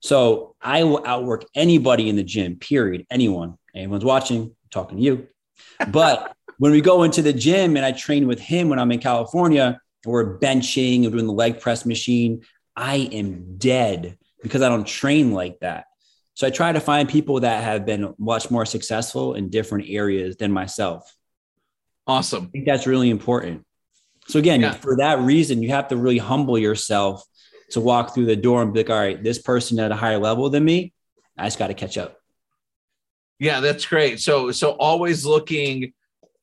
So 0.00 0.54
I 0.60 0.84
will 0.84 1.02
outwork 1.06 1.44
anybody 1.54 2.08
in 2.08 2.16
the 2.16 2.22
gym, 2.22 2.56
period. 2.56 3.06
Anyone, 3.10 3.56
anyone's 3.74 4.04
watching, 4.04 4.42
I'm 4.42 4.70
talking 4.70 4.98
to 4.98 5.02
you. 5.02 5.28
But 5.88 6.34
when 6.58 6.72
we 6.72 6.80
go 6.80 7.04
into 7.04 7.22
the 7.22 7.32
gym 7.32 7.76
and 7.76 7.84
I 7.84 7.92
train 7.92 8.26
with 8.26 8.40
him 8.40 8.68
when 8.68 8.78
I'm 8.78 8.92
in 8.92 9.00
California, 9.00 9.80
we're 10.04 10.38
benching 10.38 11.04
and 11.04 11.12
doing 11.12 11.26
the 11.26 11.32
leg 11.32 11.60
press 11.60 11.84
machine. 11.84 12.42
I 12.78 13.08
am 13.12 13.58
dead 13.58 14.16
because 14.40 14.62
I 14.62 14.68
don't 14.68 14.86
train 14.86 15.32
like 15.32 15.58
that. 15.60 15.86
So 16.34 16.46
I 16.46 16.50
try 16.50 16.70
to 16.70 16.78
find 16.78 17.08
people 17.08 17.40
that 17.40 17.64
have 17.64 17.84
been 17.84 18.14
much 18.16 18.52
more 18.52 18.64
successful 18.64 19.34
in 19.34 19.50
different 19.50 19.86
areas 19.88 20.36
than 20.36 20.52
myself. 20.52 21.12
Awesome. 22.06 22.44
I 22.44 22.46
think 22.50 22.66
that's 22.66 22.86
really 22.86 23.10
important. 23.10 23.66
So 24.28 24.38
again, 24.38 24.60
yeah. 24.60 24.74
for 24.74 24.98
that 24.98 25.18
reason, 25.18 25.60
you 25.60 25.70
have 25.70 25.88
to 25.88 25.96
really 25.96 26.18
humble 26.18 26.56
yourself 26.56 27.24
to 27.70 27.80
walk 27.80 28.14
through 28.14 28.26
the 28.26 28.36
door 28.36 28.62
and 28.62 28.72
be 28.72 28.80
like, 28.80 28.90
all 28.90 28.96
right, 28.96 29.20
this 29.20 29.40
person 29.40 29.80
at 29.80 29.90
a 29.90 29.96
higher 29.96 30.18
level 30.18 30.48
than 30.48 30.64
me, 30.64 30.92
I 31.36 31.46
just 31.46 31.58
got 31.58 31.66
to 31.66 31.74
catch 31.74 31.98
up. 31.98 32.16
Yeah, 33.40 33.58
that's 33.58 33.84
great. 33.86 34.20
So 34.20 34.52
so 34.52 34.70
always 34.70 35.24
looking 35.24 35.92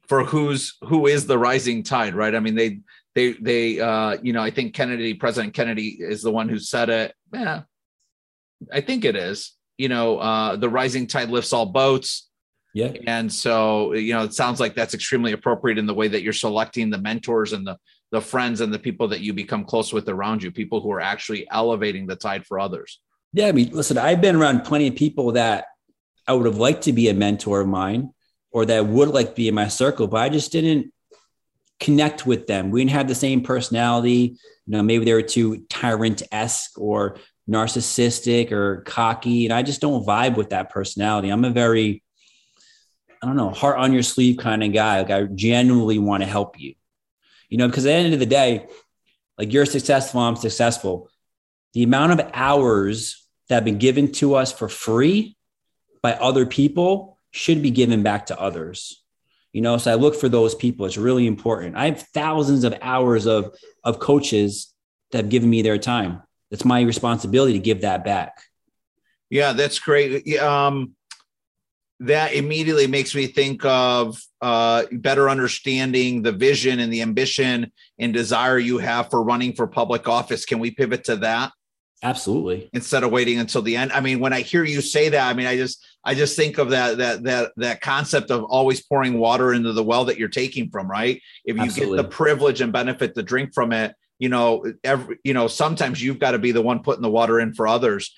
for 0.08 0.26
who's 0.26 0.78
who 0.84 1.08
is 1.08 1.28
the 1.28 1.38
rising 1.38 1.84
tide, 1.84 2.16
right? 2.16 2.36
I 2.36 2.40
mean, 2.40 2.56
they 2.56 2.80
they 3.16 3.34
they 3.34 3.80
uh, 3.80 4.18
you 4.22 4.34
know, 4.34 4.42
I 4.42 4.52
think 4.52 4.76
Kennedy, 4.76 5.14
President 5.14 5.54
Kennedy 5.54 5.98
is 6.00 6.22
the 6.22 6.32
one 6.32 6.50
who 6.50 6.60
said 6.60 6.90
it. 6.90 7.16
Yeah, 7.34 7.62
I 8.72 8.82
think 8.82 9.06
it 9.06 9.16
is. 9.16 9.54
You 9.78 9.90
know, 9.90 10.20
uh, 10.20 10.56
the 10.58 10.70
rising 10.70 11.08
tide 11.08 11.30
lifts 11.30 11.54
all 11.54 11.66
boats. 11.66 12.30
Yeah. 12.74 12.92
And 13.08 13.32
so, 13.32 13.94
you 13.94 14.14
know, 14.14 14.24
it 14.24 14.34
sounds 14.34 14.60
like 14.60 14.76
that's 14.76 14.94
extremely 14.94 15.32
appropriate 15.32 15.78
in 15.78 15.86
the 15.86 15.94
way 15.94 16.10
that 16.10 16.24
you're 16.24 16.34
selecting 16.34 16.90
the 16.90 16.98
mentors 16.98 17.54
and 17.54 17.66
the 17.66 17.78
the 18.12 18.22
friends 18.22 18.62
and 18.62 18.74
the 18.74 18.80
people 18.80 19.08
that 19.08 19.22
you 19.22 19.34
become 19.34 19.64
close 19.64 19.92
with 19.92 20.08
around 20.10 20.44
you, 20.44 20.52
people 20.52 20.82
who 20.82 20.92
are 20.92 21.02
actually 21.02 21.48
elevating 21.50 22.06
the 22.06 22.16
tide 22.16 22.46
for 22.46 22.60
others. 22.60 23.00
Yeah, 23.34 23.48
I 23.48 23.52
mean, 23.54 23.72
listen, 23.72 23.98
I've 23.98 24.22
been 24.22 24.36
around 24.36 24.62
plenty 24.62 24.88
of 24.88 24.96
people 24.96 25.34
that 25.34 25.66
I 26.28 26.34
would 26.34 26.46
have 26.46 26.58
liked 26.58 26.84
to 26.84 26.94
be 26.94 27.10
a 27.10 27.14
mentor 27.14 27.62
of 27.62 27.68
mine 27.68 28.12
or 28.52 28.66
that 28.66 28.88
would 28.88 29.10
like 29.10 29.30
to 29.30 29.36
be 29.36 29.48
in 29.48 29.56
my 29.56 29.68
circle, 29.68 30.08
but 30.08 30.22
I 30.22 30.30
just 30.30 30.52
didn't 30.52 30.94
connect 31.80 32.26
with 32.26 32.48
them. 32.48 32.72
We 32.72 32.82
didn't 32.82 32.92
have 32.92 33.08
the 33.08 33.16
same 33.16 33.42
personality. 33.42 34.38
You 34.66 34.72
know, 34.72 34.84
maybe 34.84 35.06
they 35.06 35.14
were 35.14 35.22
too 35.22 35.66
tyrant-esque 35.70 36.80
or 36.80 37.18
narcissistic 37.50 38.52
or 38.52 38.82
cocky. 38.82 39.46
And 39.46 39.54
I 39.54 39.62
just 39.62 39.82
don't 39.82 40.06
vibe 40.06 40.36
with 40.36 40.50
that 40.50 40.70
personality. 40.70 41.30
I'm 41.30 41.46
a 41.46 41.52
very 41.52 42.02
I 43.22 43.28
don't 43.28 43.38
know, 43.38 43.50
heart 43.50 43.80
on 43.80 43.92
your 43.92 44.04
sleeve 44.04 44.38
kind 44.38 44.64
of 44.64 44.72
guy. 44.72 45.02
Like 45.02 45.10
I 45.10 45.24
genuinely 45.24 45.98
want 45.98 46.22
to 46.22 46.30
help 46.30 46.60
you, 46.60 46.76
you 47.50 47.58
know, 47.58 47.68
because 47.68 47.86
at 47.86 47.90
the 47.90 47.96
end 47.96 48.14
of 48.14 48.20
the 48.20 48.28
day, 48.28 48.68
like 49.40 49.52
you're 49.52 49.66
successful, 49.66 50.22
I'm 50.22 50.36
successful. 50.36 51.10
The 51.74 51.82
amount 51.82 52.12
of 52.12 52.30
hours 52.34 53.28
that 53.50 53.56
have 53.56 53.66
been 53.66 53.80
given 53.80 54.12
to 54.14 54.36
us 54.36 54.52
for 54.52 54.70
free 54.70 55.38
by 56.04 56.14
other 56.14 56.46
people 56.46 57.18
should 57.32 57.64
be 57.64 57.72
given 57.72 58.04
back 58.04 58.28
to 58.28 58.40
others. 58.40 59.04
You 59.56 59.62
know, 59.62 59.78
so 59.78 59.90
I 59.90 59.96
look 59.96 60.16
for 60.16 60.28
those 60.28 60.54
people. 60.54 60.86
It's 60.86 60.98
really 60.98 61.26
important. 61.26 61.78
I 61.78 61.86
have 61.86 62.02
thousands 62.14 62.66
of 62.66 62.76
hours 62.82 63.26
of 63.26 63.56
of 63.86 64.00
coaches 64.00 64.74
that 65.12 65.20
have 65.20 65.30
given 65.30 65.50
me 65.50 65.62
their 65.62 65.78
time. 65.78 66.22
It's 66.52 66.66
my 66.66 66.82
responsibility 66.82 67.54
to 67.54 67.60
give 67.60 67.80
that 67.80 68.04
back. 68.04 68.44
Yeah, 69.30 69.54
that's 69.54 69.80
great. 69.80 70.38
Um, 70.40 70.96
that 72.02 72.34
immediately 72.34 72.88
makes 72.88 73.16
me 73.16 73.28
think 73.28 73.64
of 73.64 74.22
uh, 74.42 74.84
better 74.92 75.30
understanding 75.30 76.22
the 76.22 76.34
vision 76.34 76.82
and 76.82 76.92
the 76.92 77.02
ambition 77.02 77.72
and 77.98 78.14
desire 78.14 78.58
you 78.58 78.80
have 78.80 79.10
for 79.10 79.24
running 79.24 79.54
for 79.54 79.68
public 79.68 80.10
office. 80.10 80.44
Can 80.44 80.60
we 80.60 80.72
pivot 80.72 81.06
to 81.06 81.16
that? 81.16 81.54
Absolutely. 82.04 82.70
Instead 82.74 83.04
of 83.04 83.12
waiting 83.12 83.40
until 83.40 83.62
the 83.62 83.78
end. 83.78 83.94
I 83.94 84.02
mean, 84.02 84.20
when 84.20 84.34
I 84.34 84.42
hear 84.42 84.66
you 84.66 84.82
say 84.82 85.08
that, 85.10 85.30
I 85.30 85.34
mean, 85.34 85.48
I 85.48 85.56
just 85.56 85.82
I 86.06 86.14
just 86.14 86.36
think 86.36 86.58
of 86.60 86.70
that 86.70 86.98
that 87.00 87.24
that 87.24 87.52
that 87.58 87.82
concept 87.82 88.30
of 88.32 88.44
always 88.44 88.84
pouring 88.84 89.18
water 89.18 89.54
into 89.54 89.74
the 89.74 89.84
well 89.84 90.06
that 90.06 90.18
you're 90.18 90.30
taking 90.30 90.70
from, 90.70 90.90
right? 90.90 91.22
If 91.44 91.56
you 91.58 91.64
Absolutely. 91.64 91.98
get 91.98 92.04
the 92.04 92.10
privilege 92.10 92.62
and 92.62 92.72
benefit 92.72 93.16
to 93.16 93.24
drink 93.24 93.54
from 93.54 93.74
it, 93.74 93.96
you 94.20 94.30
know, 94.30 94.72
every 94.84 95.18
you 95.24 95.34
know, 95.34 95.48
sometimes 95.48 96.02
you've 96.02 96.20
got 96.20 96.32
to 96.32 96.40
be 96.40 96.52
the 96.52 96.62
one 96.62 96.84
putting 96.84 97.02
the 97.02 97.10
water 97.10 97.40
in 97.40 97.54
for 97.54 97.68
others. 97.68 98.14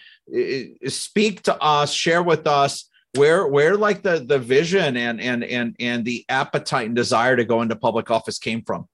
Speak 0.88 1.44
to 1.44 1.56
us, 1.64 1.94
share 1.94 2.22
with 2.22 2.46
us 2.46 2.90
where 3.16 3.48
where 3.48 3.78
like 3.78 4.04
the 4.04 4.20
the 4.28 4.40
vision 4.40 4.98
and 4.98 5.22
and 5.22 5.44
and 5.44 5.76
and 5.80 6.06
the 6.06 6.26
appetite 6.30 6.88
and 6.88 6.96
desire 6.96 7.36
to 7.36 7.46
go 7.46 7.62
into 7.62 7.76
public 7.76 8.12
office 8.12 8.38
came 8.38 8.62
from 8.64 8.88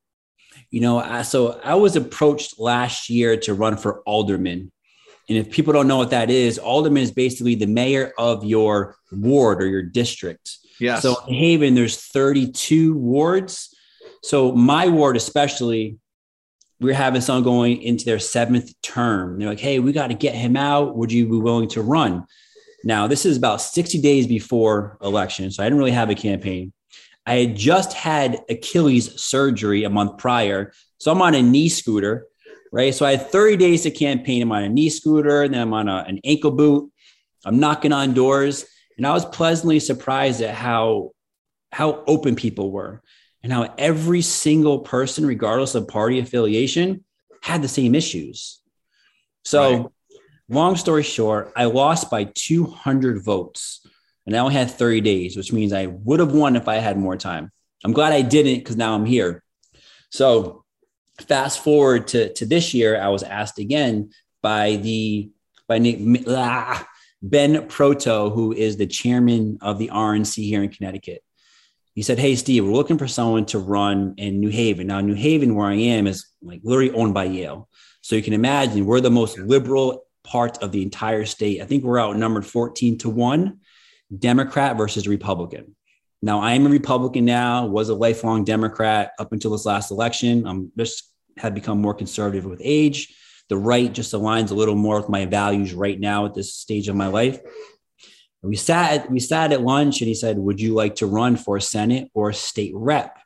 you 0.69 0.81
know 0.81 1.21
so 1.23 1.59
i 1.63 1.75
was 1.75 1.95
approached 1.95 2.59
last 2.59 3.09
year 3.09 3.35
to 3.35 3.53
run 3.53 3.75
for 3.75 4.01
alderman 4.01 4.71
and 5.29 5.37
if 5.37 5.49
people 5.49 5.73
don't 5.73 5.87
know 5.87 5.97
what 5.97 6.09
that 6.11 6.29
is 6.29 6.57
alderman 6.57 7.03
is 7.03 7.11
basically 7.11 7.55
the 7.55 7.65
mayor 7.65 8.13
of 8.17 8.43
your 8.43 8.95
ward 9.11 9.61
or 9.61 9.67
your 9.67 9.83
district. 9.83 10.57
Yeah 10.79 10.99
so 10.99 11.15
in 11.27 11.33
haven 11.33 11.75
there's 11.75 11.97
32 11.97 12.95
wards. 12.95 13.75
So 14.21 14.51
my 14.51 14.87
ward 14.87 15.15
especially 15.15 15.97
we're 16.79 16.93
having 16.93 17.21
someone 17.21 17.43
going 17.43 17.81
into 17.81 18.03
their 18.03 18.19
seventh 18.19 18.73
term. 18.81 19.39
They're 19.39 19.49
like 19.49 19.59
hey 19.59 19.79
we 19.79 19.91
got 19.91 20.07
to 20.07 20.15
get 20.15 20.35
him 20.35 20.57
out. 20.57 20.95
Would 20.97 21.11
you 21.11 21.25
be 21.25 21.37
willing 21.37 21.69
to 21.69 21.81
run? 21.81 22.25
Now, 22.83 23.07
this 23.07 23.25
is 23.25 23.37
about 23.37 23.61
60 23.61 24.01
days 24.01 24.27
before 24.27 24.97
election, 25.01 25.51
so 25.51 25.63
I 25.63 25.67
didn't 25.67 25.79
really 25.79 25.91
have 25.91 26.09
a 26.09 26.15
campaign. 26.15 26.73
I 27.25 27.35
had 27.35 27.55
just 27.55 27.93
had 27.93 28.41
Achilles 28.49 29.21
surgery 29.21 29.85
a 29.85 29.89
month 29.89 30.17
prior, 30.17 30.73
so 30.97 31.11
I'm 31.11 31.21
on 31.21 31.35
a 31.35 31.41
knee 31.41 31.69
scooter, 31.69 32.27
right? 32.73 32.93
So 32.93 33.05
I 33.05 33.11
had 33.15 33.31
30 33.31 33.55
days 33.55 33.83
to 33.83 33.91
campaign. 33.91 34.41
I'm 34.41 34.51
on 34.51 34.63
a 34.63 34.69
knee 34.69 34.89
scooter, 34.89 35.43
and 35.43 35.53
then 35.53 35.61
I'm 35.61 35.73
on 35.73 35.87
a, 35.87 36.03
an 36.07 36.19
ankle 36.25 36.51
boot. 36.51 36.91
I'm 37.45 37.59
knocking 37.59 37.93
on 37.93 38.13
doors, 38.13 38.65
and 38.97 39.07
I 39.07 39.13
was 39.13 39.25
pleasantly 39.25 39.79
surprised 39.79 40.41
at 40.41 40.55
how 40.55 41.11
how 41.71 42.03
open 42.05 42.35
people 42.35 42.71
were 42.71 43.01
and 43.41 43.51
how 43.51 43.73
every 43.77 44.21
single 44.21 44.79
person, 44.79 45.25
regardless 45.25 45.75
of 45.75 45.87
party 45.87 46.19
affiliation, 46.19 47.03
had 47.41 47.61
the 47.61 47.67
same 47.67 47.95
issues. 47.95 48.61
So 49.43 49.77
right. 49.77 49.87
Long 50.49 50.75
story 50.75 51.03
short, 51.03 51.53
I 51.55 51.65
lost 51.65 52.11
by 52.11 52.25
200 52.25 53.23
votes 53.23 53.87
and 54.27 54.35
I 54.35 54.39
only 54.39 54.53
had 54.53 54.69
30 54.69 55.01
days, 55.01 55.37
which 55.37 55.53
means 55.53 55.73
I 55.73 55.87
would 55.87 56.19
have 56.19 56.33
won 56.33 56.55
if 56.55 56.67
I 56.67 56.75
had 56.75 56.97
more 56.97 57.15
time. 57.15 57.51
I'm 57.83 57.93
glad 57.93 58.13
I 58.13 58.21
didn't 58.21 58.59
because 58.59 58.75
now 58.75 58.93
I'm 58.93 59.05
here. 59.05 59.41
So 60.11 60.62
fast 61.23 61.63
forward 61.63 62.07
to, 62.09 62.33
to 62.33 62.45
this 62.45 62.73
year, 62.73 62.99
I 62.99 63.09
was 63.09 63.23
asked 63.23 63.59
again 63.59 64.11
by 64.41 64.77
the 64.77 65.31
by 65.67 65.79
Nick, 65.79 66.25
ah, 66.27 66.87
Ben 67.21 67.67
Proto, 67.67 68.29
who 68.29 68.51
is 68.51 68.75
the 68.75 68.85
chairman 68.85 69.57
of 69.61 69.79
the 69.79 69.89
RNC 69.93 70.43
here 70.43 70.61
in 70.61 70.69
Connecticut. 70.69 71.23
He 71.95 72.01
said, 72.01 72.19
Hey, 72.19 72.35
Steve, 72.35 72.65
we're 72.65 72.73
looking 72.73 72.97
for 72.97 73.07
someone 73.07 73.45
to 73.47 73.59
run 73.59 74.15
in 74.17 74.39
New 74.39 74.49
Haven. 74.49 74.87
Now, 74.87 74.99
New 74.99 75.13
Haven, 75.13 75.55
where 75.55 75.67
I 75.67 75.75
am, 75.75 76.07
is 76.07 76.27
like 76.41 76.61
literally 76.63 76.91
owned 76.91 77.13
by 77.13 77.25
Yale. 77.25 77.69
So 78.01 78.15
you 78.15 78.23
can 78.23 78.33
imagine 78.33 78.85
we're 78.85 78.99
the 78.99 79.09
most 79.09 79.37
liberal 79.37 80.05
part 80.23 80.61
of 80.61 80.71
the 80.71 80.81
entire 80.81 81.25
state. 81.25 81.61
I 81.61 81.65
think 81.65 81.83
we're 81.83 82.01
outnumbered 82.01 82.45
14 82.45 82.97
to 82.99 83.09
1, 83.09 83.59
Democrat 84.19 84.75
versus 84.77 85.07
Republican. 85.07 85.75
Now, 86.21 86.39
I 86.39 86.53
am 86.53 86.65
a 86.65 86.69
Republican 86.69 87.25
now, 87.25 87.65
was 87.65 87.89
a 87.89 87.95
lifelong 87.95 88.43
Democrat 88.43 89.11
up 89.19 89.31
until 89.33 89.51
this 89.51 89.65
last 89.65 89.91
election. 89.91 90.47
I'm 90.47 90.71
just 90.77 91.12
have 91.43 91.53
become 91.53 91.79
more 91.79 91.93
conservative 91.93 92.45
with 92.45 92.61
age. 92.63 93.15
The 93.49 93.57
right 93.57 93.93
just 93.93 94.13
aligns 94.13 94.49
a 94.49 94.55
little 94.55 94.75
more 94.75 94.99
with 94.99 95.09
my 95.09 95.25
values 95.25 95.73
right 95.73 95.99
now 95.99 96.25
at 96.25 96.33
this 96.33 96.55
stage 96.55 96.87
of 96.87 96.95
my 96.95 97.07
life. 97.07 97.39
We 98.41 98.55
sat 98.55 99.09
we 99.09 99.19
sat 99.19 99.53
at 99.53 99.61
lunch 99.61 100.01
and 100.01 100.07
he 100.07 100.15
said, 100.15 100.37
"Would 100.37 100.59
you 100.59 100.73
like 100.73 100.95
to 100.95 101.05
run 101.05 101.37
for 101.37 101.59
Senate 101.59 102.09
or 102.13 102.33
state 102.33 102.73
rep?" 102.75 103.17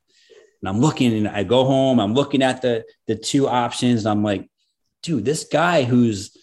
And 0.61 0.69
I'm 0.69 0.79
looking 0.79 1.13
and 1.13 1.27
I 1.27 1.43
go 1.43 1.63
home, 1.63 1.99
I'm 1.99 2.13
looking 2.13 2.43
at 2.43 2.61
the 2.61 2.83
the 3.07 3.15
two 3.15 3.47
options 3.47 4.05
and 4.05 4.11
I'm 4.11 4.23
like, 4.23 4.47
"Dude, 5.01 5.25
this 5.25 5.45
guy 5.45 5.83
who's 5.83 6.35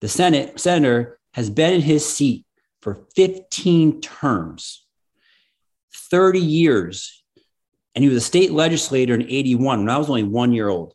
the 0.00 0.08
Senate 0.08 0.58
senator 0.58 1.18
has 1.34 1.48
been 1.48 1.74
in 1.74 1.80
his 1.80 2.04
seat 2.04 2.44
for 2.82 3.06
15 3.14 4.00
terms, 4.00 4.86
30 6.10 6.40
years. 6.40 7.22
And 7.94 8.02
he 8.02 8.08
was 8.08 8.18
a 8.18 8.26
state 8.26 8.52
legislator 8.52 9.14
in 9.14 9.22
81 9.22 9.80
when 9.80 9.90
I 9.90 9.98
was 9.98 10.08
only 10.08 10.22
one 10.22 10.52
year 10.52 10.68
old. 10.68 10.94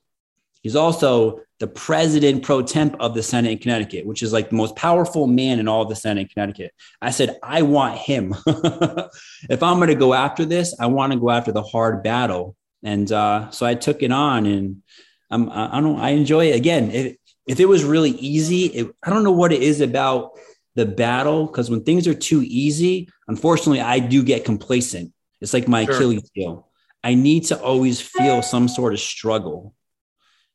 He's 0.65 0.75
also 0.75 1.41
the 1.60 1.67
president 1.67 2.41
pro 2.41 2.63
temp 2.63 2.95
of 2.99 3.13
the 3.13 3.21
Senate 3.21 3.51
in 3.51 3.58
Connecticut, 3.60 4.08
which 4.08 4.23
is 4.23 4.34
like 4.34 4.49
the 4.49 4.56
most 4.56 4.75
powerful 4.75 5.28
man 5.28 5.60
in 5.60 5.67
all 5.67 5.84
of 5.84 5.89
the 5.89 5.95
Senate 5.95 6.21
in 6.21 6.28
Connecticut. 6.28 6.71
I 6.99 7.12
said, 7.12 7.38
I 7.43 7.62
want 7.62 7.99
him. 7.99 8.34
if 8.47 9.62
I'm 9.62 9.78
going 9.78 9.89
to 9.89 9.93
go 9.93 10.15
after 10.15 10.43
this, 10.43 10.75
I 10.80 10.88
want 10.88 11.13
to 11.13 11.19
go 11.19 11.30
after 11.30 11.51
the 11.51 11.62
hard 11.62 12.01
battle. 12.01 12.56
And 12.82 13.12
uh, 13.12 13.51
so 13.51 13.63
I 13.63 13.75
took 13.75 14.01
it 14.01 14.12
on 14.12 14.47
and 14.47 14.82
I'm, 15.30 15.51
I 15.51 15.80
don't, 15.82 15.99
I 15.99 16.10
enjoy 16.10 16.47
it. 16.47 16.56
Again, 16.56 16.89
if, 16.89 17.15
if 17.45 17.60
it 17.60 17.67
was 17.67 17.84
really 17.84 18.13
easy, 18.13 18.65
it, 18.65 18.91
I 19.04 19.12
don't 19.12 19.23
know 19.23 19.34
what 19.34 19.54
it 19.54 19.62
is 19.62 19.82
about 19.82 20.32
the 20.73 20.88
battle. 20.88 21.47
Cause 21.47 21.69
when 21.69 21.84
things 21.84 22.08
are 22.08 22.15
too 22.15 22.41
easy, 22.43 23.08
unfortunately, 23.28 23.82
I 23.82 23.99
do 23.99 24.23
get 24.23 24.45
complacent. 24.45 25.13
It's 25.41 25.54
like 25.54 25.67
my 25.67 25.86
sure. 25.86 25.93
Achilles 25.93 26.28
heel. 26.34 26.71
I 27.04 27.13
need 27.13 27.43
to 27.45 27.62
always 27.62 28.01
feel 28.01 28.41
some 28.41 28.67
sort 28.67 28.93
of 28.93 28.99
struggle. 28.99 29.75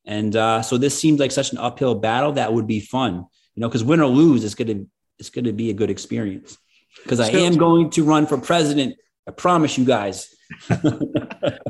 And 0.04 0.34
uh, 0.34 0.62
so 0.62 0.78
this 0.78 0.98
seems 0.98 1.20
like 1.20 1.30
such 1.30 1.52
an 1.52 1.58
uphill 1.58 1.94
battle 1.94 2.32
that 2.32 2.52
would 2.52 2.66
be 2.66 2.80
fun, 2.80 3.26
you 3.54 3.60
know, 3.60 3.68
because 3.68 3.84
win 3.84 4.00
or 4.00 4.06
lose, 4.06 4.44
it's 4.44 4.54
gonna 4.54 4.84
it's 5.18 5.30
gonna 5.30 5.52
be 5.52 5.70
a 5.70 5.74
good 5.74 5.90
experience. 5.90 6.56
Because 7.02 7.20
I 7.20 7.28
am 7.28 7.56
going 7.56 7.90
to 7.90 8.04
run 8.04 8.26
for 8.26 8.38
president. 8.38 8.96
I 9.28 9.32
promise 9.32 9.78
you 9.78 9.84
guys. 9.84 10.34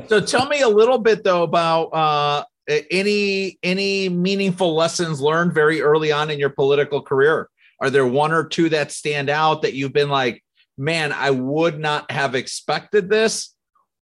so 0.07 0.21
tell 0.21 0.47
me 0.47 0.61
a 0.61 0.67
little 0.67 0.97
bit 0.97 1.23
though 1.23 1.43
about 1.43 1.85
uh, 1.87 2.43
any 2.89 3.59
any 3.61 4.09
meaningful 4.09 4.75
lessons 4.75 5.21
learned 5.21 5.53
very 5.53 5.81
early 5.81 6.11
on 6.11 6.29
in 6.29 6.39
your 6.39 6.49
political 6.49 7.01
career. 7.01 7.49
Are 7.79 7.89
there 7.89 8.05
one 8.05 8.31
or 8.31 8.45
two 8.45 8.69
that 8.69 8.91
stand 8.91 9.29
out 9.29 9.63
that 9.63 9.73
you've 9.73 9.93
been 9.93 10.09
like, 10.09 10.43
man, 10.77 11.11
I 11.11 11.31
would 11.31 11.79
not 11.79 12.09
have 12.11 12.35
expected 12.35 13.09
this, 13.09 13.55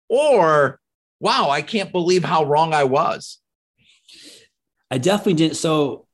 or 0.08 0.78
wow, 1.20 1.50
I 1.50 1.62
can't 1.62 1.92
believe 1.92 2.24
how 2.24 2.44
wrong 2.44 2.74
I 2.74 2.84
was. 2.84 3.38
I 4.92 4.98
definitely 4.98 5.34
didn't. 5.34 5.56
So 5.56 6.06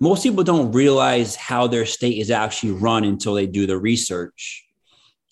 most 0.00 0.22
people 0.22 0.42
don't 0.42 0.72
realize 0.72 1.36
how 1.36 1.66
their 1.66 1.84
state 1.84 2.16
is 2.16 2.30
actually 2.30 2.72
run 2.72 3.04
until 3.04 3.34
they 3.34 3.46
do 3.46 3.66
the 3.66 3.76
research. 3.76 4.66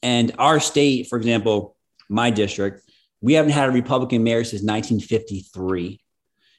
And 0.02 0.32
our 0.38 0.60
state, 0.60 1.06
for 1.08 1.16
example, 1.16 1.74
my 2.10 2.28
district, 2.28 2.82
we 3.22 3.32
haven't 3.32 3.52
had 3.52 3.70
a 3.70 3.72
Republican 3.72 4.22
mayor 4.22 4.44
since 4.44 4.62
1953. 4.62 6.00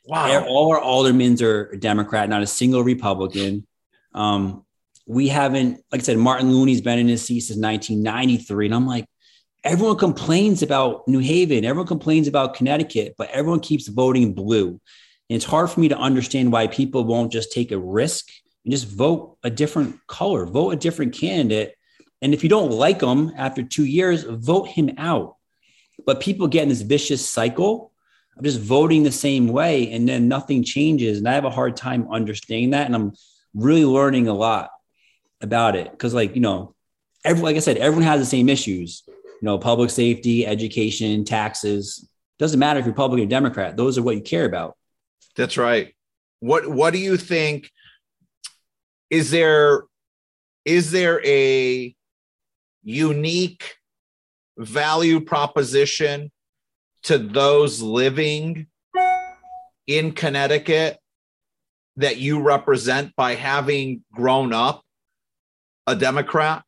Wow. 0.07 0.43
All 0.47 0.71
our 0.71 0.81
aldermen 0.81 1.39
are 1.43 1.75
Democrat, 1.75 2.29
not 2.29 2.41
a 2.41 2.47
single 2.47 2.83
Republican. 2.83 3.67
Um, 4.15 4.65
we 5.05 5.27
haven't, 5.27 5.83
like 5.91 6.01
I 6.01 6.03
said, 6.03 6.17
Martin 6.17 6.51
Looney's 6.51 6.81
been 6.81 6.97
in 6.97 7.07
his 7.07 7.21
seat 7.21 7.41
since 7.41 7.59
1993. 7.59 8.65
And 8.65 8.73
I'm 8.73 8.87
like, 8.87 9.05
everyone 9.63 9.97
complains 9.97 10.63
about 10.63 11.07
New 11.07 11.19
Haven, 11.19 11.63
everyone 11.63 11.87
complains 11.87 12.27
about 12.27 12.55
Connecticut, 12.55 13.13
but 13.19 13.29
everyone 13.29 13.59
keeps 13.59 13.87
voting 13.87 14.33
blue. 14.33 14.81
And 15.29 15.35
it's 15.35 15.45
hard 15.45 15.69
for 15.69 15.79
me 15.79 15.89
to 15.89 15.97
understand 15.97 16.51
why 16.51 16.67
people 16.67 17.03
won't 17.03 17.31
just 17.31 17.51
take 17.51 17.71
a 17.71 17.77
risk 17.77 18.27
and 18.63 18.71
just 18.71 18.87
vote 18.87 19.37
a 19.43 19.49
different 19.49 19.99
color, 20.07 20.45
vote 20.45 20.71
a 20.71 20.75
different 20.77 21.13
candidate. 21.13 21.75
And 22.21 22.33
if 22.33 22.43
you 22.43 22.49
don't 22.49 22.71
like 22.71 22.99
them 22.99 23.33
after 23.35 23.61
two 23.61 23.85
years, 23.85 24.23
vote 24.23 24.67
him 24.67 24.91
out. 24.97 25.35
But 26.05 26.21
people 26.21 26.47
get 26.47 26.63
in 26.63 26.69
this 26.69 26.81
vicious 26.81 27.27
cycle 27.27 27.91
of 28.37 28.43
just 28.43 28.59
voting 28.59 29.03
the 29.03 29.11
same 29.11 29.47
way 29.47 29.91
and 29.91 30.07
then 30.07 30.27
nothing 30.27 30.63
changes. 30.63 31.17
And 31.17 31.27
I 31.27 31.33
have 31.33 31.45
a 31.45 31.49
hard 31.49 31.75
time 31.75 32.07
understanding 32.11 32.69
that. 32.69 32.85
And 32.85 32.95
I'm 32.95 33.13
really 33.53 33.85
learning 33.85 34.27
a 34.27 34.33
lot 34.33 34.69
about 35.41 35.75
it. 35.75 35.97
Cause 35.99 36.13
like, 36.13 36.35
you 36.35 36.41
know, 36.41 36.73
every, 37.25 37.43
like 37.43 37.55
I 37.57 37.59
said, 37.59 37.77
everyone 37.77 38.03
has 38.03 38.19
the 38.19 38.25
same 38.25 38.47
issues, 38.47 39.03
you 39.07 39.15
know, 39.41 39.57
public 39.57 39.89
safety, 39.89 40.47
education, 40.47 41.25
taxes. 41.25 42.07
Doesn't 42.39 42.59
matter 42.59 42.79
if 42.79 42.85
you're 42.85 42.93
Republican 42.93 43.25
or 43.25 43.29
Democrat. 43.29 43.75
Those 43.75 43.97
are 43.97 44.03
what 44.03 44.15
you 44.15 44.21
care 44.21 44.45
about. 44.45 44.76
That's 45.37 45.57
right. 45.57 45.93
What 46.39 46.67
What 46.67 46.91
do 46.91 46.99
you 46.99 47.15
think? 47.15 47.69
Is 49.09 49.31
there 49.31 49.83
is 50.65 50.91
there 50.91 51.25
a 51.25 51.95
unique 52.83 53.75
value 54.57 55.21
proposition 55.21 56.31
to 57.03 57.17
those 57.17 57.81
living 57.81 58.67
in 59.85 60.11
Connecticut 60.11 60.97
that 61.95 62.17
you 62.17 62.41
represent 62.41 63.15
by 63.15 63.35
having 63.35 64.03
grown 64.11 64.51
up 64.51 64.83
a 65.85 65.95
Democrat 65.95 66.63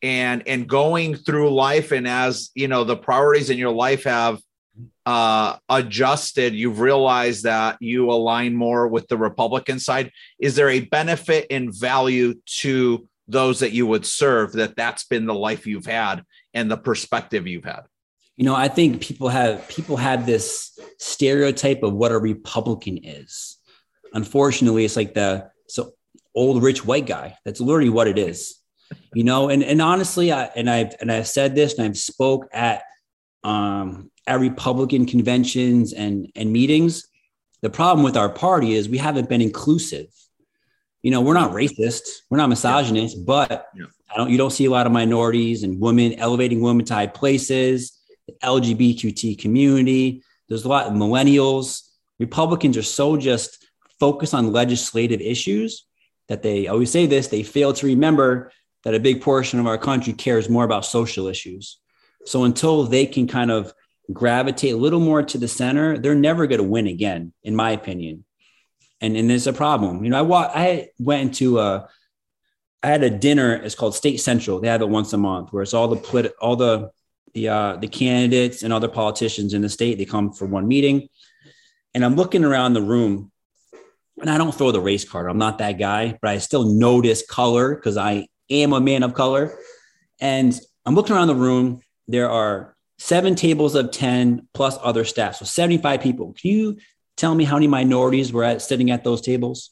and 0.00 0.46
and 0.46 0.68
going 0.68 1.14
through 1.14 1.50
life 1.50 1.92
and 1.92 2.06
as 2.06 2.50
you 2.54 2.68
know 2.68 2.84
the 2.84 2.96
priorities 2.96 3.50
in 3.50 3.58
your 3.58 3.72
life 3.72 4.04
have 4.04 4.40
uh, 5.06 5.56
adjusted, 5.68 6.54
you've 6.54 6.80
realized 6.80 7.44
that 7.44 7.78
you 7.80 8.10
align 8.10 8.54
more 8.54 8.88
with 8.88 9.08
the 9.08 9.16
Republican 9.16 9.78
side. 9.78 10.12
Is 10.38 10.54
there 10.54 10.68
a 10.68 10.80
benefit 10.80 11.46
in 11.50 11.72
value 11.72 12.34
to 12.60 13.08
those 13.26 13.60
that 13.60 13.72
you 13.72 13.86
would 13.86 14.06
serve 14.06 14.52
that 14.52 14.76
that's 14.76 15.04
been 15.04 15.26
the 15.26 15.34
life 15.34 15.66
you've 15.66 15.86
had 15.86 16.24
and 16.54 16.70
the 16.70 16.76
perspective 16.76 17.46
you've 17.46 17.64
had? 17.64 17.82
You 18.36 18.44
know, 18.44 18.54
I 18.54 18.68
think 18.68 19.00
people 19.00 19.28
have 19.28 19.68
people 19.68 19.96
have 19.96 20.24
this 20.24 20.78
stereotype 20.98 21.82
of 21.82 21.92
what 21.94 22.12
a 22.12 22.18
Republican 22.18 22.98
is. 23.02 23.56
Unfortunately, 24.12 24.84
it's 24.84 24.96
like 24.96 25.14
the 25.14 25.50
so 25.68 25.92
old 26.34 26.62
rich 26.62 26.84
white 26.84 27.06
guy. 27.06 27.36
That's 27.44 27.60
literally 27.60 27.90
what 27.90 28.06
it 28.06 28.16
is. 28.16 28.54
You 29.12 29.24
know, 29.24 29.48
and 29.48 29.62
and 29.64 29.82
honestly, 29.82 30.32
I 30.32 30.44
and 30.54 30.70
I've 30.70 30.94
and 31.00 31.10
I've 31.10 31.26
said 31.26 31.54
this 31.54 31.74
and 31.78 31.86
I've 31.86 31.98
spoke 31.98 32.46
at 32.52 32.82
um 33.48 34.10
at 34.28 34.40
Republican 34.40 35.06
conventions 35.06 35.92
and, 35.94 36.30
and 36.36 36.52
meetings. 36.52 37.08
The 37.62 37.70
problem 37.70 38.04
with 38.04 38.16
our 38.16 38.28
party 38.28 38.74
is 38.74 38.88
we 38.88 38.98
haven't 38.98 39.28
been 39.28 39.40
inclusive. 39.40 40.08
You 41.02 41.10
know, 41.10 41.22
we're 41.22 41.34
not 41.34 41.52
racist, 41.52 42.02
we're 42.28 42.36
not 42.36 42.50
misogynist, 42.50 43.16
yeah. 43.16 43.24
but 43.26 43.68
yeah. 43.74 43.86
I 44.12 44.16
don't 44.18 44.30
you 44.30 44.38
don't 44.38 44.52
see 44.52 44.66
a 44.66 44.70
lot 44.70 44.86
of 44.86 44.92
minorities 44.92 45.62
and 45.62 45.80
women 45.80 46.14
elevating 46.14 46.60
women 46.60 46.84
to 46.86 46.94
high 46.94 47.06
places, 47.06 47.98
the 48.26 48.34
LGBTQ 48.44 49.38
community. 49.38 50.22
There's 50.48 50.64
a 50.64 50.68
lot 50.68 50.86
of 50.86 50.92
millennials. 50.92 51.88
Republicans 52.18 52.76
are 52.76 52.82
so 52.82 53.16
just 53.16 53.66
focused 53.98 54.34
on 54.34 54.52
legislative 54.52 55.20
issues 55.20 55.86
that 56.28 56.42
they 56.42 56.66
always 56.68 56.90
say 56.90 57.06
this, 57.06 57.28
they 57.28 57.42
fail 57.42 57.72
to 57.72 57.86
remember 57.86 58.52
that 58.84 58.94
a 58.94 59.00
big 59.00 59.22
portion 59.22 59.58
of 59.58 59.66
our 59.66 59.78
country 59.78 60.12
cares 60.12 60.48
more 60.48 60.64
about 60.64 60.84
social 60.84 61.26
issues. 61.26 61.78
So 62.28 62.44
until 62.44 62.84
they 62.84 63.06
can 63.06 63.26
kind 63.26 63.50
of 63.50 63.72
gravitate 64.12 64.74
a 64.74 64.76
little 64.76 65.00
more 65.00 65.22
to 65.22 65.38
the 65.38 65.48
center, 65.48 65.98
they're 65.98 66.14
never 66.14 66.46
going 66.46 66.60
to 66.60 66.64
win 66.64 66.86
again, 66.86 67.32
in 67.42 67.56
my 67.56 67.70
opinion. 67.70 68.24
And 69.00 69.16
and 69.16 69.30
there's 69.30 69.46
a 69.46 69.52
problem. 69.52 70.04
You 70.04 70.10
know, 70.10 70.18
I 70.18 70.22
wa- 70.22 70.50
I 70.54 70.88
went 70.98 71.22
into 71.22 71.58
a 71.60 71.88
I 72.82 72.88
had 72.88 73.02
a 73.02 73.10
dinner. 73.10 73.54
It's 73.54 73.74
called 73.74 73.94
State 73.94 74.20
Central. 74.20 74.60
They 74.60 74.68
have 74.68 74.82
it 74.82 74.88
once 74.88 75.12
a 75.12 75.16
month, 75.18 75.52
where 75.52 75.62
it's 75.62 75.74
all 75.74 75.88
the 75.88 75.96
polit- 75.96 76.34
all 76.40 76.56
the 76.56 76.90
the 77.34 77.48
uh, 77.48 77.76
the 77.76 77.88
candidates 77.88 78.62
and 78.62 78.72
other 78.72 78.88
politicians 78.88 79.54
in 79.54 79.62
the 79.62 79.68
state. 79.68 79.98
They 79.98 80.04
come 80.04 80.32
for 80.32 80.46
one 80.46 80.66
meeting, 80.66 81.08
and 81.94 82.04
I'm 82.04 82.16
looking 82.16 82.44
around 82.44 82.74
the 82.74 82.82
room, 82.82 83.30
and 84.20 84.28
I 84.28 84.38
don't 84.38 84.54
throw 84.54 84.72
the 84.72 84.80
race 84.80 85.08
card. 85.08 85.30
I'm 85.30 85.38
not 85.38 85.58
that 85.58 85.78
guy, 85.78 86.18
but 86.20 86.30
I 86.30 86.38
still 86.38 86.64
notice 86.64 87.24
color 87.24 87.74
because 87.74 87.96
I 87.96 88.26
am 88.50 88.72
a 88.72 88.80
man 88.80 89.02
of 89.02 89.14
color. 89.14 89.56
And 90.20 90.58
I'm 90.84 90.94
looking 90.94 91.14
around 91.14 91.28
the 91.28 91.34
room. 91.34 91.80
There 92.08 92.30
are 92.30 92.74
seven 92.98 93.34
tables 93.34 93.74
of 93.74 93.90
10 93.90 94.48
plus 94.54 94.76
other 94.82 95.04
staff. 95.04 95.36
So 95.36 95.44
75 95.44 96.00
people. 96.00 96.34
Can 96.38 96.50
you 96.50 96.76
tell 97.16 97.34
me 97.34 97.44
how 97.44 97.56
many 97.56 97.68
minorities 97.68 98.32
were 98.32 98.44
at, 98.44 98.62
sitting 98.62 98.90
at 98.90 99.04
those 99.04 99.20
tables? 99.20 99.70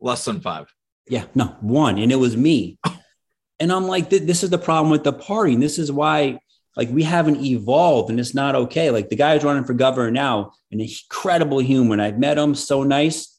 Less 0.00 0.24
than 0.24 0.40
five. 0.40 0.72
Yeah, 1.08 1.24
no, 1.34 1.56
one. 1.60 1.98
And 1.98 2.10
it 2.10 2.16
was 2.16 2.36
me. 2.36 2.78
and 3.60 3.72
I'm 3.72 3.86
like, 3.86 4.08
this 4.08 4.42
is 4.42 4.50
the 4.50 4.58
problem 4.58 4.90
with 4.90 5.04
the 5.04 5.12
party. 5.12 5.54
And 5.54 5.62
this 5.62 5.78
is 5.78 5.92
why, 5.92 6.38
like, 6.76 6.88
we 6.90 7.02
haven't 7.02 7.44
evolved 7.44 8.08
and 8.10 8.18
it's 8.18 8.34
not 8.34 8.54
okay. 8.54 8.90
Like, 8.90 9.08
the 9.08 9.16
guy 9.16 9.34
who's 9.34 9.44
running 9.44 9.64
for 9.64 9.74
governor 9.74 10.10
now, 10.10 10.52
an 10.70 10.80
incredible 10.80 11.58
human. 11.58 12.00
I've 12.00 12.18
met 12.18 12.38
him, 12.38 12.54
so 12.54 12.84
nice. 12.84 13.38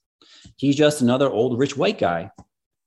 He's 0.58 0.76
just 0.76 1.02
another 1.02 1.30
old 1.30 1.58
rich 1.58 1.78
white 1.78 1.98
guy 1.98 2.32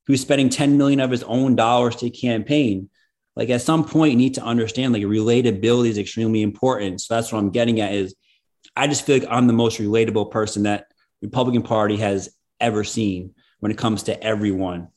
who's 0.07 0.20
spending 0.20 0.51
10 0.51 0.77
million 0.77 1.01
of 1.01 1.11
his 1.11 1.23
own 1.23 1.57
dollars 1.57 1.97
to 1.97 2.11
campaign 2.11 2.90
like 3.37 3.51
at 3.51 3.62
some 3.62 3.85
point 3.85 4.12
you 4.12 4.16
need 4.16 4.35
to 4.35 4.42
understand 4.42 4.92
like 4.92 5.03
relatability 5.03 5.88
is 5.88 5.99
extremely 5.99 6.42
important. 6.42 7.01
So 7.01 7.14
that's 7.14 7.33
what 7.33 7.38
i'm 7.38 7.51
getting 7.51 7.81
at 7.81 7.92
is 7.92 8.14
i 8.77 8.87
just 8.87 9.05
feel 9.05 9.18
like 9.18 9.29
i'm 9.31 9.47
the 9.47 9.53
most 9.53 9.79
relatable 9.79 10.31
person 10.31 10.64
that 10.64 10.87
republican 11.23 11.62
party 11.62 11.97
has 11.97 12.31
ever 12.61 12.85
seen 12.85 13.35
when 13.61 13.70
it 13.73 13.79
comes 13.79 14.05
to 14.05 14.23
everyone. 14.23 14.88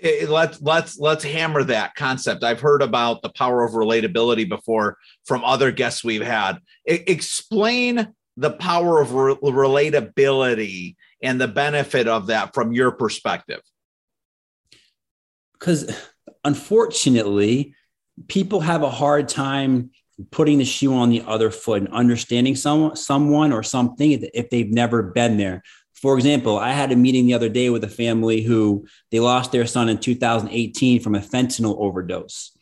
It, 0.00 0.28
let's 0.28 0.60
let's 0.62 0.98
let's 0.98 1.24
hammer 1.24 1.64
that 1.64 1.94
concept. 1.94 2.44
I've 2.44 2.60
heard 2.60 2.82
about 2.82 3.22
the 3.22 3.30
power 3.30 3.64
of 3.64 3.72
relatability 3.72 4.48
before 4.48 4.96
from 5.24 5.42
other 5.44 5.72
guests 5.72 6.04
we've 6.04 6.22
had. 6.22 6.58
Explain 6.84 8.14
the 8.36 8.52
power 8.52 9.00
of 9.00 9.14
re- 9.14 9.34
relatability 9.34 10.96
and 11.22 11.40
the 11.40 11.48
benefit 11.48 12.06
of 12.06 12.28
that 12.28 12.54
from 12.54 12.72
your 12.72 12.92
perspective. 12.92 13.60
Because 15.54 15.90
unfortunately, 16.48 17.74
people 18.26 18.60
have 18.60 18.82
a 18.82 18.90
hard 18.90 19.28
time 19.28 19.90
putting 20.30 20.58
the 20.58 20.64
shoe 20.64 20.94
on 20.94 21.10
the 21.10 21.22
other 21.26 21.50
foot 21.50 21.82
and 21.82 21.92
understanding 21.92 22.56
someone, 22.56 22.96
someone 22.96 23.52
or 23.52 23.62
something 23.62 24.26
if 24.34 24.50
they've 24.50 24.72
never 24.72 25.02
been 25.02 25.36
there. 25.36 25.62
For 25.94 26.16
example, 26.16 26.58
I 26.58 26.70
had 26.70 26.90
a 26.90 26.96
meeting 26.96 27.26
the 27.26 27.34
other 27.34 27.50
day 27.50 27.70
with 27.70 27.84
a 27.84 27.88
family 27.88 28.40
who 28.40 28.86
they 29.10 29.20
lost 29.20 29.52
their 29.52 29.66
son 29.66 29.88
in 29.88 29.98
2018 29.98 31.00
from 31.00 31.14
a 31.14 31.20
fentanyl 31.20 31.78
overdose. 31.78 32.56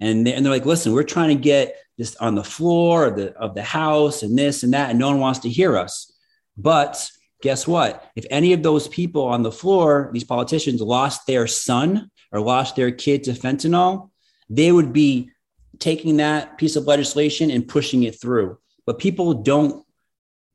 And 0.00 0.26
they're, 0.26 0.36
and 0.36 0.44
they're 0.44 0.52
like, 0.52 0.66
listen, 0.66 0.92
we're 0.92 1.02
trying 1.02 1.34
to 1.34 1.42
get 1.42 1.76
this 1.96 2.14
on 2.16 2.34
the 2.34 2.44
floor 2.44 3.06
of 3.06 3.16
the, 3.16 3.32
of 3.34 3.54
the 3.54 3.62
house 3.62 4.22
and 4.22 4.36
this 4.36 4.64
and 4.64 4.74
that, 4.74 4.90
and 4.90 4.98
no 4.98 5.08
one 5.08 5.20
wants 5.20 5.40
to 5.40 5.48
hear 5.48 5.78
us. 5.78 6.12
But 6.56 7.10
guess 7.42 7.66
what? 7.66 8.10
If 8.16 8.26
any 8.30 8.52
of 8.52 8.62
those 8.62 8.86
people 8.88 9.24
on 9.24 9.42
the 9.42 9.52
floor, 9.52 10.10
these 10.12 10.24
politicians 10.24 10.82
lost 10.82 11.26
their 11.26 11.46
son 11.46 12.10
or 12.34 12.40
lost 12.40 12.76
their 12.76 12.90
kid 12.90 13.24
to 13.24 13.32
fentanyl, 13.32 14.10
they 14.50 14.70
would 14.70 14.92
be 14.92 15.30
taking 15.78 16.18
that 16.18 16.58
piece 16.58 16.76
of 16.76 16.84
legislation 16.84 17.50
and 17.50 17.66
pushing 17.66 18.02
it 18.02 18.20
through. 18.20 18.58
But 18.84 18.98
people 18.98 19.32
don't, 19.34 19.86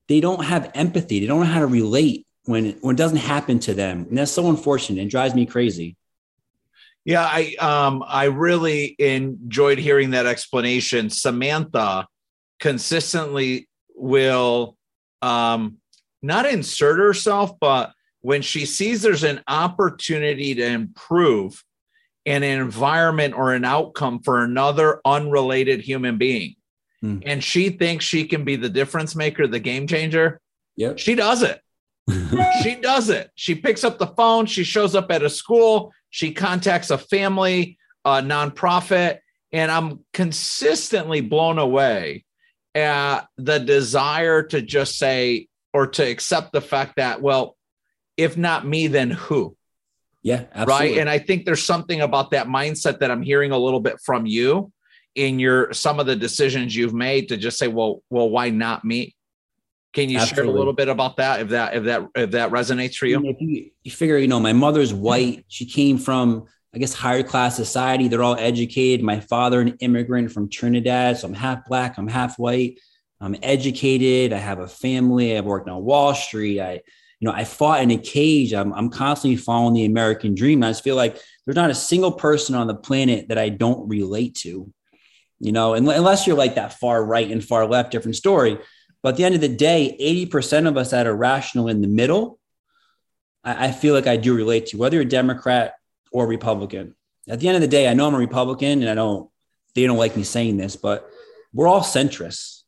they 0.08 0.20
don't 0.20 0.44
have 0.44 0.72
empathy. 0.76 1.20
They 1.20 1.26
don't 1.26 1.40
know 1.40 1.46
how 1.46 1.62
to 1.62 1.68
relate 1.68 2.28
when, 2.46 2.78
when 2.82 2.96
it 2.96 2.98
doesn't 2.98 3.18
happen 3.18 3.60
to 3.60 3.74
them. 3.74 4.06
And 4.10 4.18
that's 4.18 4.32
so 4.32 4.50
unfortunate. 4.50 5.02
It 5.02 5.10
drives 5.10 5.34
me 5.34 5.46
crazy. 5.46 5.96
Yeah, 7.06 7.24
I 7.24 7.56
um 7.60 8.04
I 8.06 8.26
really 8.26 8.96
enjoyed 9.00 9.80
hearing 9.80 10.12
that 10.12 10.26
explanation. 10.26 11.10
Samantha 11.10 12.06
consistently 12.60 13.68
will 13.96 14.78
um 15.22 15.78
not 16.22 16.46
insert 16.46 17.00
herself, 17.00 17.58
but 17.60 17.94
when 18.22 18.42
she 18.42 18.66
sees 18.66 19.02
there's 19.02 19.24
an 19.24 19.42
opportunity 19.48 20.54
to 20.56 20.66
improve 20.66 21.64
an 22.26 22.44
environment 22.44 23.34
or 23.34 23.54
an 23.54 23.66
outcome 23.66 24.20
for 24.20 24.44
another 24.44 25.02
unrelated 25.06 25.82
human 25.82 26.18
being, 26.18 26.56
hmm. 27.02 27.20
and 27.26 27.44
she 27.44 27.70
thinks 27.70 28.06
she 28.06 28.26
can 28.26 28.44
be 28.44 28.56
the 28.56 28.70
difference 28.70 29.16
maker, 29.16 29.48
the 29.48 29.60
game 29.60 29.88
changer, 29.88 30.40
yeah, 30.80 30.94
she 30.96 31.16
does 31.16 31.44
it. 31.44 31.62
she 32.64 32.76
does 32.76 33.10
it. 33.10 33.30
She 33.36 33.54
picks 33.54 33.84
up 33.84 34.00
the 34.00 34.08
phone. 34.08 34.46
She 34.46 34.64
shows 34.64 34.96
up 34.96 35.12
at 35.12 35.24
a 35.24 35.30
school. 35.30 35.92
She 36.10 36.32
contacts 36.32 36.90
a 36.90 36.98
family, 36.98 37.78
a 38.06 38.22
nonprofit, 38.22 39.20
and 39.52 39.70
I'm 39.70 40.06
consistently 40.14 41.20
blown 41.20 41.60
away 41.60 42.24
at 42.74 43.28
the 43.38 43.60
desire 43.60 44.44
to 44.44 44.62
just 44.62 44.98
say, 44.98 45.50
or 45.74 45.88
to 45.88 46.04
accept 46.04 46.54
the 46.54 46.62
fact 46.62 46.94
that, 46.96 47.22
well, 47.22 47.58
if 48.16 48.38
not 48.38 48.66
me, 48.66 48.88
then 48.88 49.12
who? 49.12 49.58
Yeah, 50.22 50.46
absolutely. 50.54 50.90
Right. 50.90 50.98
And 51.00 51.10
I 51.10 51.20
think 51.20 51.46
there's 51.46 51.64
something 51.64 52.02
about 52.02 52.32
that 52.32 52.48
mindset 52.48 53.00
that 53.00 53.10
I'm 53.12 53.22
hearing 53.22 53.52
a 53.52 53.58
little 53.58 53.80
bit 53.80 54.00
from 54.04 54.26
you 54.26 54.72
in 55.16 55.40
your 55.40 55.72
some 55.74 56.00
of 56.00 56.06
the 56.06 56.16
decisions 56.16 56.76
you've 56.76 56.94
made 56.94 57.30
to 57.30 57.38
just 57.38 57.58
say, 57.58 57.68
well, 57.68 58.04
well, 58.10 58.30
why 58.30 58.50
not 58.50 58.84
me? 58.84 59.16
Can 59.94 60.10
you 60.10 60.18
Absolutely. 60.18 60.44
share 60.44 60.56
a 60.56 60.58
little 60.58 60.74
bit 60.74 60.88
about 60.88 61.18
that 61.18 61.42
if 61.42 61.50
that 61.50 61.76
if 61.76 61.84
that 61.86 62.08
if 62.16 62.32
that 62.32 62.52
resonates 62.52 62.96
for 62.96 63.08
you? 63.08 63.22
If 63.26 63.38
you, 63.40 63.72
you 63.84 63.92
figure, 63.92 64.18
you 64.18 64.28
know, 64.28 64.40
my 64.40 64.54
mother's 64.54 64.94
white. 64.94 65.46
She 65.48 65.66
came 65.66 65.98
from, 65.98 66.46
I 66.76 66.78
guess, 66.78 66.94
higher 66.94 67.24
class 67.24 67.56
society. 67.56 68.08
They're 68.08 68.22
all 68.22 68.38
educated. 68.38 69.04
My 69.04 69.20
father, 69.20 69.62
an 69.62 69.78
immigrant 69.80 70.32
from 70.32 70.48
Trinidad, 70.50 71.18
so 71.18 71.28
I'm 71.28 71.34
half 71.34 71.66
black. 71.66 71.98
I'm 71.98 72.08
half 72.08 72.38
white. 72.38 72.80
I'm 73.20 73.36
educated. 73.42 74.32
I 74.32 74.38
have 74.38 74.60
a 74.60 74.68
family. 74.68 75.38
I've 75.38 75.46
worked 75.46 75.68
on 75.68 75.84
Wall 75.84 76.14
Street. 76.14 76.62
I, 76.62 76.82
you 77.20 77.28
know, 77.28 77.34
I 77.34 77.44
fought 77.44 77.82
in 77.82 77.92
a 77.92 77.98
cage. 77.98 78.54
I'm, 78.54 78.74
I'm 78.74 78.90
constantly 78.90 79.36
following 79.36 79.74
the 79.74 79.86
American 79.86 80.36
dream. 80.36 80.64
I 80.64 80.70
just 80.70 80.84
feel 80.84 80.96
like 80.96 81.20
there's 81.46 81.56
not 81.56 81.70
a 81.70 81.76
single 81.76 82.14
person 82.14 82.56
on 82.56 82.68
the 82.68 82.76
planet 82.76 83.28
that 83.28 83.38
I 83.38 83.50
don't 83.50 83.90
relate 83.90 84.36
to, 84.36 84.72
you 85.40 85.52
know, 85.52 85.74
unless 85.74 86.26
you're 86.26 86.38
like 86.38 86.56
that 86.56 86.80
far 86.80 87.04
right 87.04 87.30
and 87.30 87.44
far 87.44 87.66
left, 87.66 87.92
different 87.92 88.16
story. 88.16 88.58
But 89.04 89.10
at 89.10 89.18
the 89.18 89.26
end 89.26 89.36
of 89.36 89.42
the 89.42 89.50
day, 89.50 89.98
80% 90.32 90.68
of 90.68 90.78
us 90.78 90.92
that 90.92 91.08
are 91.08 91.16
rational 91.16 91.68
in 91.68 91.82
the 91.82 91.88
middle, 91.88 92.40
I, 93.44 93.68
I 93.68 93.72
feel 93.72 93.94
like 93.94 94.08
I 94.08 94.18
do 94.18 94.34
relate 94.34 94.68
to, 94.68 94.78
whether 94.78 94.96
you're 94.96 95.06
Democrat 95.06 95.74
or 96.12 96.26
Republican. 96.26 96.96
At 97.28 97.40
the 97.40 97.48
end 97.48 97.56
of 97.56 97.62
the 97.62 97.68
day, 97.68 97.88
I 97.88 97.94
know 97.94 98.08
I'm 98.08 98.16
a 98.16 98.20
Republican 98.20 98.82
and 98.82 98.90
I 98.90 98.96
don't, 98.96 99.30
they 99.76 99.86
don't 99.86 99.98
like 99.98 100.16
me 100.16 100.24
saying 100.24 100.58
this, 100.58 100.76
but 100.76 101.10
we're 101.54 101.68
all 101.68 101.82
centrists 101.82 102.60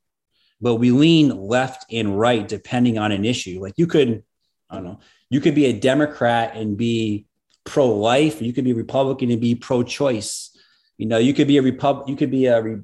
but 0.62 0.76
we 0.76 0.92
lean 0.92 1.30
left 1.30 1.86
and 1.92 2.18
right 2.20 2.48
depending 2.48 3.00
on 3.00 3.12
an 3.12 3.26
issue. 3.26 3.60
Like 3.60 3.74
you 3.78 3.88
could, 3.88 4.24
I 4.72 4.76
don't 4.76 4.86
know, 4.86 5.00
you 5.30 5.42
could 5.42 5.54
be 5.54 5.66
a 5.66 5.74
Democrat 5.74 6.56
and 6.56 6.78
be 6.78 7.26
pro 7.64 7.88
life, 7.88 8.42
you 8.42 8.54
could 8.54 8.64
be 8.64 8.72
a 8.72 8.76
Republican 8.76 9.30
and 9.30 9.42
be 9.42 9.56
pro 9.56 9.84
choice. 9.84 10.58
You 10.98 11.08
know, 11.08 11.18
you 11.18 11.34
could 11.34 11.48
be 11.48 11.58
a 11.58 11.62
Repub, 11.62 12.08
you 12.08 12.16
could 12.16 12.32
be 12.32 12.46
a, 12.46 12.80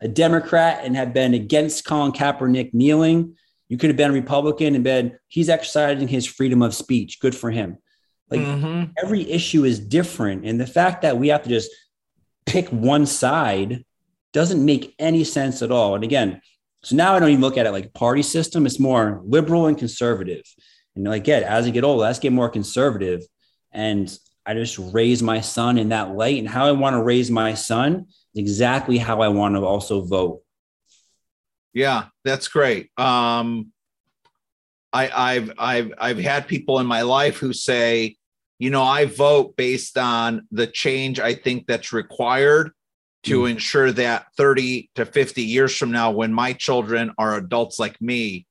a 0.00 0.08
Democrat 0.08 0.80
and 0.84 0.96
have 0.96 1.12
been 1.12 1.34
against 1.34 1.84
Colin 1.84 2.12
Kaepernick 2.12 2.74
kneeling. 2.74 3.36
You 3.68 3.78
could 3.78 3.90
have 3.90 3.96
been 3.96 4.10
a 4.10 4.14
Republican 4.14 4.74
and 4.74 4.82
been, 4.82 5.16
he's 5.28 5.48
exercising 5.48 6.08
his 6.08 6.26
freedom 6.26 6.62
of 6.62 6.74
speech. 6.74 7.20
Good 7.20 7.34
for 7.34 7.50
him. 7.50 7.78
Like 8.28 8.40
mm-hmm. 8.40 8.92
every 9.02 9.28
issue 9.30 9.64
is 9.64 9.78
different. 9.78 10.44
And 10.44 10.60
the 10.60 10.66
fact 10.66 11.02
that 11.02 11.18
we 11.18 11.28
have 11.28 11.44
to 11.44 11.48
just 11.48 11.70
pick 12.46 12.68
one 12.68 13.06
side 13.06 13.84
doesn't 14.32 14.64
make 14.64 14.94
any 14.98 15.24
sense 15.24 15.62
at 15.62 15.70
all. 15.70 15.94
And 15.94 16.04
again, 16.04 16.40
so 16.82 16.96
now 16.96 17.14
I 17.14 17.18
don't 17.18 17.30
even 17.30 17.40
look 17.40 17.58
at 17.58 17.66
it 17.66 17.72
like 17.72 17.86
a 17.86 17.90
party 17.90 18.22
system. 18.22 18.66
It's 18.66 18.80
more 18.80 19.20
liberal 19.24 19.66
and 19.66 19.76
conservative. 19.76 20.42
And 21.00 21.10
like, 21.10 21.24
get 21.24 21.42
as 21.42 21.66
I 21.66 21.70
get 21.70 21.84
older, 21.84 22.02
let's 22.02 22.18
get 22.18 22.32
more 22.32 22.50
conservative. 22.50 23.22
And 23.72 24.14
I 24.44 24.54
just 24.54 24.78
raise 24.78 25.22
my 25.22 25.40
son 25.40 25.78
in 25.78 25.90
that 25.90 26.14
light. 26.14 26.38
And 26.38 26.48
how 26.48 26.66
I 26.66 26.72
want 26.72 26.94
to 26.94 27.02
raise 27.02 27.30
my 27.30 27.54
son 27.54 28.06
is 28.34 28.40
exactly 28.40 28.98
how 28.98 29.22
I 29.22 29.28
want 29.28 29.54
to 29.54 29.64
also 29.64 30.02
vote. 30.02 30.42
Yeah, 31.72 32.06
that's 32.24 32.48
great. 32.48 32.90
Um, 32.98 33.72
I, 34.92 35.08
I've 35.08 35.52
I've 35.56 35.92
I've 35.98 36.18
had 36.18 36.48
people 36.48 36.80
in 36.80 36.86
my 36.86 37.02
life 37.02 37.36
who 37.38 37.52
say, 37.52 38.16
you 38.58 38.70
know, 38.70 38.82
I 38.82 39.06
vote 39.06 39.56
based 39.56 39.96
on 39.96 40.48
the 40.50 40.66
change 40.66 41.20
I 41.20 41.34
think 41.34 41.66
that's 41.66 41.92
required 41.92 42.72
to 43.22 43.42
mm. 43.42 43.50
ensure 43.52 43.92
that 43.92 44.26
30 44.36 44.90
to 44.96 45.06
50 45.06 45.42
years 45.42 45.76
from 45.76 45.92
now, 45.92 46.10
when 46.10 46.32
my 46.32 46.52
children 46.54 47.12
are 47.18 47.36
adults 47.36 47.78
like 47.78 48.00
me, 48.02 48.46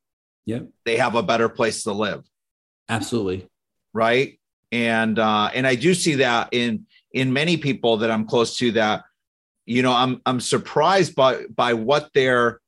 yep. 0.45 0.67
they 0.85 0.97
have 0.97 1.15
a 1.15 1.23
better 1.23 1.49
place 1.49 1.83
to 1.83 1.91
live. 1.91 2.23
Absolutely. 2.89 3.47
Right. 3.93 4.39
And 4.71 5.17
uh, 5.17 5.49
and 5.53 5.65
I 5.65 5.75
do 5.75 5.93
see 5.93 6.15
that 6.15 6.49
in 6.51 6.85
in 7.11 7.33
many 7.33 7.57
people 7.57 7.97
that 7.97 8.11
I'm 8.11 8.25
close 8.25 8.57
to 8.57 8.71
that, 8.73 9.03
you 9.65 9.81
know, 9.81 9.93
I'm 9.93 10.21
I'm 10.25 10.39
surprised 10.39 11.15
by 11.15 11.45
by 11.45 11.73
what 11.73 12.09
they're 12.13 12.59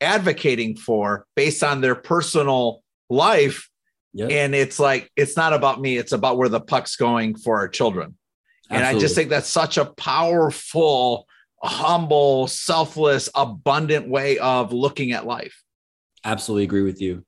advocating 0.00 0.76
for 0.76 1.26
based 1.34 1.62
on 1.64 1.80
their 1.80 1.94
personal 1.94 2.82
life. 3.08 3.68
Yep. 4.14 4.30
And 4.30 4.54
it's 4.54 4.78
like 4.78 5.10
it's 5.16 5.36
not 5.36 5.52
about 5.52 5.80
me, 5.80 5.96
it's 5.96 6.12
about 6.12 6.36
where 6.36 6.48
the 6.48 6.60
puck's 6.60 6.96
going 6.96 7.36
for 7.36 7.56
our 7.56 7.68
children. 7.68 8.16
And 8.70 8.84
I 8.84 8.98
just 8.98 9.14
think 9.14 9.28
that's 9.28 9.50
such 9.50 9.76
a 9.76 9.84
powerful, 9.84 11.26
humble, 11.62 12.46
selfless, 12.46 13.28
abundant 13.34 14.08
way 14.08 14.38
of 14.38 14.72
looking 14.72 15.12
at 15.12 15.26
life. 15.26 15.62
Absolutely 16.24 16.64
agree 16.64 16.82
with 16.82 17.00
you. 17.00 17.24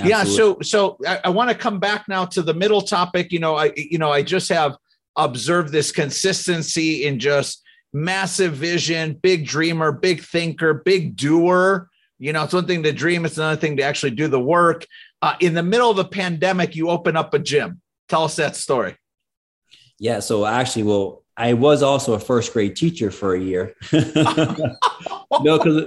Absolutely. 0.00 0.10
Yeah. 0.10 0.24
So, 0.24 0.58
so 0.62 0.96
I, 1.06 1.20
I 1.24 1.28
want 1.30 1.50
to 1.50 1.56
come 1.56 1.78
back 1.78 2.08
now 2.08 2.24
to 2.26 2.42
the 2.42 2.54
middle 2.54 2.80
topic. 2.80 3.32
You 3.32 3.38
know, 3.38 3.56
I, 3.56 3.72
you 3.76 3.98
know, 3.98 4.10
I 4.10 4.22
just 4.22 4.48
have 4.48 4.76
observed 5.16 5.72
this 5.72 5.92
consistency 5.92 7.04
in 7.04 7.18
just 7.18 7.62
massive 7.92 8.54
vision, 8.54 9.14
big 9.14 9.46
dreamer, 9.46 9.92
big 9.92 10.22
thinker, 10.22 10.74
big 10.74 11.16
doer. 11.16 11.88
You 12.18 12.32
know, 12.32 12.44
it's 12.44 12.52
one 12.52 12.66
thing 12.66 12.82
to 12.82 12.92
dream, 12.92 13.24
it's 13.24 13.38
another 13.38 13.60
thing 13.60 13.76
to 13.78 13.82
actually 13.82 14.12
do 14.12 14.28
the 14.28 14.40
work. 14.40 14.86
Uh, 15.22 15.36
in 15.40 15.54
the 15.54 15.62
middle 15.62 15.90
of 15.90 15.96
the 15.96 16.04
pandemic, 16.04 16.76
you 16.76 16.88
open 16.88 17.16
up 17.16 17.34
a 17.34 17.38
gym. 17.38 17.80
Tell 18.08 18.24
us 18.24 18.36
that 18.36 18.56
story. 18.56 18.96
Yeah. 19.98 20.20
So 20.20 20.46
actually, 20.46 20.84
well, 20.84 21.22
I 21.36 21.54
was 21.54 21.82
also 21.82 22.14
a 22.14 22.18
first 22.18 22.52
grade 22.52 22.76
teacher 22.76 23.10
for 23.10 23.34
a 23.34 23.40
year. 23.40 23.74
no, 23.92 25.58
because 25.58 25.86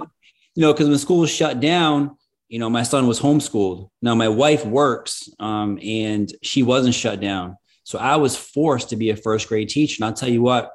you 0.56 0.62
know, 0.62 0.74
because 0.74 0.88
when 0.88 0.98
school 0.98 1.20
was 1.20 1.32
shut 1.32 1.60
down, 1.60 2.18
you 2.48 2.60
know, 2.60 2.70
my 2.70 2.84
son 2.84 3.08
was 3.08 3.20
homeschooled. 3.20 3.90
Now 4.02 4.16
my 4.16 4.28
wife 4.28 4.66
works, 4.66 5.30
um, 5.40 5.80
and 5.82 6.32
she 6.42 6.64
wasn't 6.64 6.96
shut 6.96 7.20
down, 7.20 7.58
so 7.84 8.00
I 8.00 8.18
was 8.18 8.36
forced 8.36 8.90
to 8.90 8.96
be 8.96 9.10
a 9.10 9.16
first 9.16 9.48
grade 9.48 9.70
teacher. 9.70 9.98
And 10.00 10.06
I'll 10.06 10.14
tell 10.14 10.30
you 10.30 10.42
what, 10.42 10.72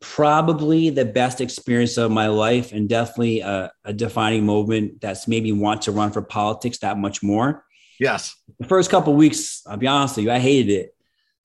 probably 0.00 0.90
the 0.90 1.04
best 1.04 1.40
experience 1.40 1.96
of 1.96 2.10
my 2.10 2.28
life, 2.28 2.72
and 2.72 2.88
definitely 2.88 3.40
a, 3.40 3.72
a 3.84 3.92
defining 3.92 4.46
moment 4.46 5.00
that's 5.00 5.28
made 5.28 5.42
me 5.42 5.52
want 5.52 5.82
to 5.82 5.92
run 5.92 6.12
for 6.12 6.22
politics 6.22 6.78
that 6.78 6.98
much 6.98 7.22
more. 7.22 7.64
Yes. 7.98 8.34
The 8.58 8.66
first 8.66 8.90
couple 8.90 9.14
weeks, 9.14 9.62
I'll 9.66 9.76
be 9.76 9.86
honest 9.86 10.16
with 10.16 10.24
you, 10.26 10.32
I 10.32 10.38
hated 10.38 10.72
it 10.72 10.94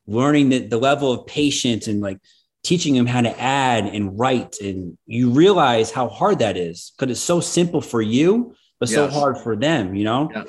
learning 0.07 0.49
the, 0.49 0.59
the 0.59 0.77
level 0.77 1.11
of 1.11 1.27
patience 1.27 1.87
and 1.87 2.01
like 2.01 2.19
teaching 2.63 2.95
him 2.95 3.05
how 3.05 3.21
to 3.21 3.39
add 3.39 3.85
and 3.85 4.17
write. 4.17 4.59
And 4.61 4.97
you 5.05 5.29
realize 5.29 5.91
how 5.91 6.07
hard 6.07 6.39
that 6.39 6.57
is 6.57 6.93
because 6.97 7.11
it's 7.11 7.21
so 7.21 7.39
simple 7.39 7.81
for 7.81 8.01
you, 8.01 8.55
but 8.79 8.89
yes. 8.89 8.95
so 8.95 9.07
hard 9.07 9.37
for 9.37 9.55
them, 9.55 9.95
you 9.95 10.03
know? 10.03 10.29
Yeah. 10.33 10.43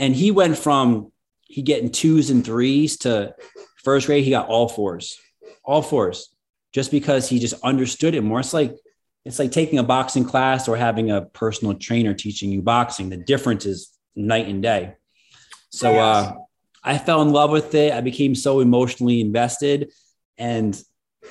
And 0.00 0.14
he 0.14 0.30
went 0.30 0.58
from 0.58 1.12
he 1.42 1.62
getting 1.62 1.90
twos 1.90 2.30
and 2.30 2.44
threes 2.44 2.96
to 2.98 3.34
first 3.82 4.06
grade, 4.06 4.24
he 4.24 4.30
got 4.30 4.48
all 4.48 4.68
fours, 4.68 5.18
all 5.64 5.82
fours, 5.82 6.34
just 6.72 6.90
because 6.90 7.28
he 7.28 7.38
just 7.38 7.54
understood 7.62 8.14
it 8.14 8.22
more. 8.22 8.40
It's 8.40 8.52
like 8.52 8.76
it's 9.24 9.38
like 9.38 9.52
taking 9.52 9.78
a 9.78 9.82
boxing 9.82 10.24
class 10.24 10.68
or 10.68 10.76
having 10.76 11.10
a 11.10 11.22
personal 11.22 11.74
trainer 11.74 12.12
teaching 12.12 12.50
you 12.50 12.60
boxing. 12.60 13.08
The 13.08 13.16
difference 13.16 13.64
is 13.64 13.96
night 14.14 14.48
and 14.48 14.62
day. 14.62 14.94
So 15.70 15.98
uh, 15.98 16.34
I 16.82 16.98
fell 16.98 17.22
in 17.22 17.32
love 17.32 17.50
with 17.50 17.74
it. 17.74 17.92
I 17.92 18.00
became 18.00 18.34
so 18.34 18.60
emotionally 18.60 19.20
invested. 19.20 19.92
And 20.36 20.80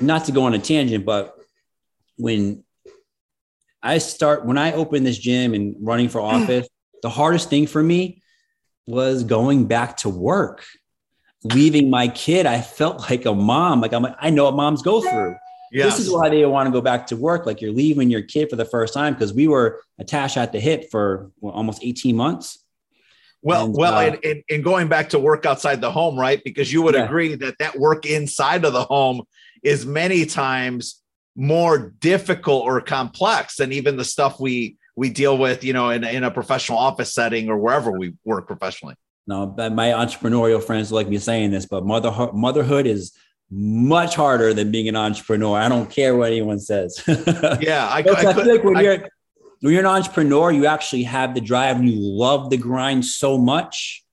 not 0.01 0.25
to 0.25 0.31
go 0.31 0.43
on 0.43 0.53
a 0.53 0.59
tangent, 0.59 1.05
but 1.05 1.35
when 2.17 2.63
I 3.83 3.97
start, 3.97 4.45
when 4.45 4.57
I 4.57 4.71
opened 4.71 5.05
this 5.05 5.17
gym 5.17 5.53
and 5.53 5.75
running 5.79 6.09
for 6.09 6.21
office, 6.21 6.67
the 7.03 7.09
hardest 7.09 7.49
thing 7.49 7.67
for 7.67 7.83
me 7.83 8.23
was 8.87 9.23
going 9.23 9.67
back 9.67 9.97
to 9.97 10.09
work, 10.09 10.65
leaving 11.43 11.89
my 11.89 12.07
kid. 12.07 12.45
I 12.45 12.61
felt 12.61 13.09
like 13.09 13.25
a 13.25 13.35
mom. 13.35 13.81
Like 13.81 13.93
I'm 13.93 14.03
like, 14.03 14.15
I 14.19 14.29
know 14.29 14.45
what 14.45 14.55
moms 14.55 14.81
go 14.81 15.01
through. 15.01 15.35
Yes. 15.71 15.97
This 15.97 16.05
is 16.05 16.13
why 16.13 16.29
they 16.29 16.45
want 16.45 16.67
to 16.67 16.71
go 16.71 16.81
back 16.81 17.07
to 17.07 17.17
work. 17.17 17.45
Like 17.45 17.59
you're 17.59 17.73
leaving 17.73 18.09
your 18.09 18.21
kid 18.21 18.49
for 18.49 18.55
the 18.55 18.65
first 18.65 18.93
time 18.93 19.13
because 19.13 19.33
we 19.33 19.47
were 19.47 19.81
attached 19.97 20.37
at 20.37 20.51
the 20.51 20.59
hip 20.59 20.91
for 20.91 21.31
well, 21.41 21.53
almost 21.53 21.83
18 21.83 22.15
months. 22.15 22.63
Well, 23.41 23.65
and, 23.65 23.75
well, 23.75 23.95
uh, 23.95 24.05
and, 24.05 24.19
and, 24.23 24.43
and, 24.49 24.63
going 24.63 24.87
back 24.87 25.09
to 25.09 25.19
work 25.19 25.45
outside 25.45 25.81
the 25.81 25.91
home, 25.91 26.17
right? 26.17 26.41
Because 26.45 26.71
you 26.71 26.81
would 26.83 26.95
yeah. 26.95 27.03
agree 27.03 27.35
that 27.35 27.57
that 27.57 27.77
work 27.77 28.05
inside 28.05 28.63
of 28.63 28.71
the 28.71 28.83
home 28.83 29.23
is 29.63 29.85
many 29.85 30.25
times 30.25 31.02
more 31.35 31.93
difficult 31.99 32.63
or 32.63 32.79
complex 32.81 33.57
than 33.57 33.71
even 33.71 33.97
the 33.97 34.05
stuff 34.05 34.39
we 34.39 34.77
we 34.95 35.09
deal 35.09 35.37
with, 35.37 35.63
you 35.63 35.73
know, 35.73 35.89
in, 35.89 36.03
in 36.03 36.23
a 36.23 36.31
professional 36.31 36.77
office 36.77 37.13
setting 37.13 37.49
or 37.49 37.57
wherever 37.57 37.91
we 37.91 38.13
work 38.23 38.45
professionally. 38.45 38.95
No, 39.25 39.47
but 39.47 39.73
my 39.73 39.87
entrepreneurial 39.89 40.63
friends 40.63 40.91
like 40.91 41.07
me 41.07 41.17
saying 41.17 41.51
this, 41.51 41.65
but 41.65 41.85
mother 41.85 42.11
motherhood 42.33 42.85
is 42.85 43.13
much 43.49 44.15
harder 44.15 44.53
than 44.53 44.71
being 44.71 44.87
an 44.87 44.95
entrepreneur. 44.95 45.57
I 45.57 45.69
don't 45.69 45.89
care 45.89 46.15
what 46.15 46.31
anyone 46.31 46.59
says. 46.59 47.01
yeah, 47.07 47.87
I, 47.89 48.03
I, 48.05 48.21
I, 48.21 48.31
like 48.33 48.63
when 48.63 48.77
I, 48.77 48.81
you're 48.81 49.09
when 49.61 49.73
you're 49.73 49.79
an 49.79 49.85
entrepreneur, 49.85 50.51
you 50.51 50.65
actually 50.65 51.03
have 51.03 51.33
the 51.33 51.41
drive 51.41 51.77
and 51.77 51.89
you 51.89 51.97
love 51.99 52.49
the 52.49 52.57
grind 52.57 53.05
so 53.05 53.37
much. 53.37 54.03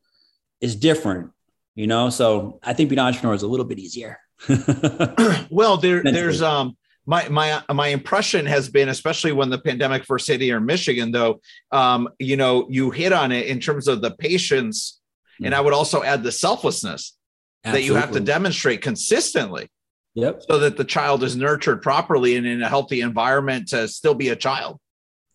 It's 0.61 0.77
different, 0.77 1.33
you 1.75 1.87
know. 1.87 2.11
So 2.11 2.61
I 2.63 2.73
think 2.73 2.89
being 2.89 3.01
an 3.01 3.07
entrepreneur 3.07 3.35
is 3.35 3.43
a 3.43 3.49
little 3.49 3.67
bit 3.67 3.81
easier. 3.81 4.19
well, 5.51 5.77
there, 5.77 6.03
there's 6.05 6.41
um 6.41 6.77
my 7.11 7.29
my 7.29 7.61
my 7.75 7.89
impression 7.89 8.47
has 8.47 8.69
been, 8.69 8.89
especially 8.89 9.33
when 9.33 9.51
the 9.51 9.59
pandemic 9.59 10.05
first 10.05 10.29
hit 10.29 10.41
here 10.41 10.59
in 10.59 10.65
Michigan, 10.65 11.11
though, 11.11 11.41
um, 11.73 12.09
you 12.21 12.37
know, 12.37 12.69
you 12.71 12.93
hit 12.93 13.13
on 13.13 13.33
it 13.33 13.49
in 13.49 13.59
terms 13.59 13.89
of 13.89 14.01
the 14.01 14.13
patience, 14.13 15.01
mm-hmm. 15.35 15.47
and 15.47 15.55
I 15.57 15.61
would 15.61 15.75
also 15.75 16.05
add 16.05 16.23
the 16.23 16.31
selflessness 16.31 17.17
Absolutely. 17.65 17.81
that 17.81 17.87
you 17.87 18.01
have 18.01 18.13
to 18.13 18.21
demonstrate 18.21 18.81
consistently. 18.81 19.69
Yep. 20.15 20.43
So 20.49 20.61
that 20.61 20.77
the 20.77 20.85
child 20.85 21.25
is 21.25 21.35
nurtured 21.35 21.83
properly 21.83 22.37
and 22.37 22.47
in 22.47 22.63
a 22.63 22.69
healthy 22.69 23.01
environment 23.01 23.69
to 23.69 23.89
still 23.89 24.15
be 24.15 24.29
a 24.29 24.37
child. 24.37 24.79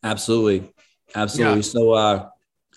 Absolutely. 0.01 0.71
Absolutely. 1.13 1.57
Yeah. 1.57 1.61
So 1.61 1.91
uh 1.91 2.29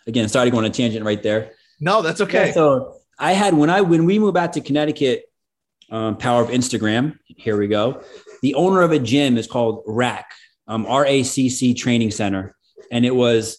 again, 0.09 0.29
sorry 0.29 0.47
to 0.47 0.51
go 0.51 0.59
on 0.59 0.65
a 0.65 0.71
tangent 0.71 1.05
right 1.05 1.23
there. 1.23 1.53
No, 1.81 2.03
that's 2.03 2.21
okay. 2.21 2.49
Yeah, 2.49 2.53
so 2.53 2.97
I 3.19 3.33
had 3.33 3.55
when 3.55 3.71
I 3.71 3.81
when 3.81 4.05
we 4.07 4.19
moved 4.19 4.35
back 4.35 4.53
to 4.53 4.61
Connecticut, 4.61 5.25
um, 5.91 6.17
power 6.17 6.43
of 6.43 6.51
Instagram. 6.51 7.19
Here 7.27 7.57
we 7.57 7.67
go. 7.67 8.03
The 8.43 8.55
owner 8.55 8.83
of 8.83 8.93
a 8.93 8.99
gym 8.99 9.37
is 9.37 9.47
called 9.47 9.83
RAC, 9.87 10.31
um, 10.67 10.85
RACC 10.87 11.77
Training 11.77 12.11
Center, 12.11 12.57
and 12.91 13.05
it 13.05 13.15
was 13.15 13.59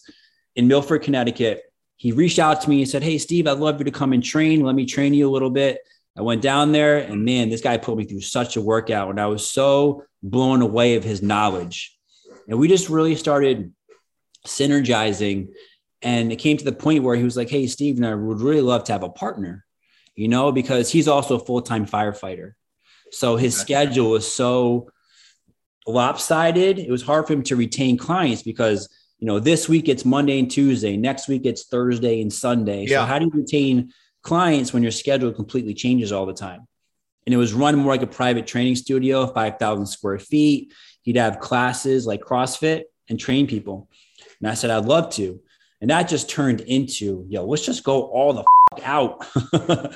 in 0.56 0.68
Milford, 0.68 1.02
Connecticut. 1.02 1.62
He 1.96 2.12
reached 2.12 2.38
out 2.38 2.62
to 2.62 2.70
me 2.70 2.80
and 2.80 2.88
said, 2.88 3.02
"Hey, 3.02 3.18
Steve, 3.18 3.46
I'd 3.46 3.58
love 3.58 3.78
you 3.78 3.84
to 3.84 3.90
come 3.90 4.12
and 4.12 4.22
train. 4.22 4.64
Let 4.64 4.74
me 4.74 4.86
train 4.86 5.14
you 5.14 5.28
a 5.28 5.32
little 5.32 5.50
bit." 5.50 5.80
I 6.16 6.22
went 6.22 6.42
down 6.42 6.72
there, 6.72 6.98
and 6.98 7.24
man, 7.24 7.50
this 7.50 7.60
guy 7.60 7.76
put 7.76 7.96
me 7.96 8.04
through 8.04 8.22
such 8.22 8.56
a 8.56 8.60
workout, 8.60 9.10
and 9.10 9.20
I 9.20 9.26
was 9.26 9.48
so 9.48 10.04
blown 10.22 10.60
away 10.60 10.96
of 10.96 11.04
his 11.04 11.22
knowledge. 11.22 11.96
And 12.48 12.58
we 12.58 12.68
just 12.68 12.88
really 12.88 13.14
started 13.14 13.72
synergizing. 14.46 15.48
And 16.02 16.32
it 16.32 16.36
came 16.36 16.56
to 16.56 16.64
the 16.64 16.72
point 16.72 17.04
where 17.04 17.16
he 17.16 17.24
was 17.24 17.36
like, 17.36 17.50
Hey, 17.50 17.66
Steve, 17.66 17.96
and 17.96 18.06
I 18.06 18.14
would 18.14 18.40
really 18.40 18.60
love 18.60 18.84
to 18.84 18.92
have 18.92 19.02
a 19.02 19.08
partner, 19.08 19.64
you 20.14 20.28
know, 20.28 20.50
because 20.50 20.90
he's 20.90 21.08
also 21.08 21.36
a 21.36 21.44
full 21.44 21.62
time 21.62 21.86
firefighter. 21.86 22.52
So 23.12 23.36
his 23.36 23.56
okay. 23.56 23.62
schedule 23.62 24.10
was 24.10 24.30
so 24.30 24.90
lopsided. 25.86 26.78
It 26.78 26.90
was 26.90 27.02
hard 27.02 27.26
for 27.26 27.32
him 27.32 27.42
to 27.44 27.56
retain 27.56 27.96
clients 27.96 28.42
because, 28.42 28.88
you 29.18 29.26
know, 29.26 29.40
this 29.40 29.68
week 29.68 29.88
it's 29.88 30.04
Monday 30.04 30.38
and 30.38 30.50
Tuesday, 30.50 30.96
next 30.96 31.28
week 31.28 31.42
it's 31.44 31.66
Thursday 31.66 32.20
and 32.20 32.32
Sunday. 32.32 32.84
Yeah. 32.84 33.00
So 33.00 33.06
how 33.06 33.18
do 33.18 33.26
you 33.26 33.32
retain 33.34 33.92
clients 34.22 34.72
when 34.72 34.82
your 34.82 34.92
schedule 34.92 35.32
completely 35.32 35.74
changes 35.74 36.12
all 36.12 36.26
the 36.26 36.34
time? 36.34 36.66
And 37.26 37.34
it 37.34 37.38
was 37.38 37.52
run 37.52 37.76
more 37.76 37.92
like 37.92 38.02
a 38.02 38.06
private 38.06 38.46
training 38.46 38.76
studio, 38.76 39.26
5,000 39.26 39.86
square 39.86 40.18
feet. 40.18 40.72
He'd 41.02 41.16
have 41.16 41.40
classes 41.40 42.06
like 42.06 42.20
CrossFit 42.20 42.84
and 43.08 43.18
train 43.18 43.46
people. 43.46 43.88
And 44.40 44.48
I 44.48 44.54
said, 44.54 44.70
I'd 44.70 44.86
love 44.86 45.10
to. 45.14 45.40
And 45.80 45.90
that 45.90 46.08
just 46.08 46.28
turned 46.28 46.60
into, 46.60 47.24
yo, 47.28 47.44
let's 47.44 47.64
just 47.64 47.84
go 47.84 48.02
all 48.02 48.32
the 48.32 48.44
out. 48.82 49.26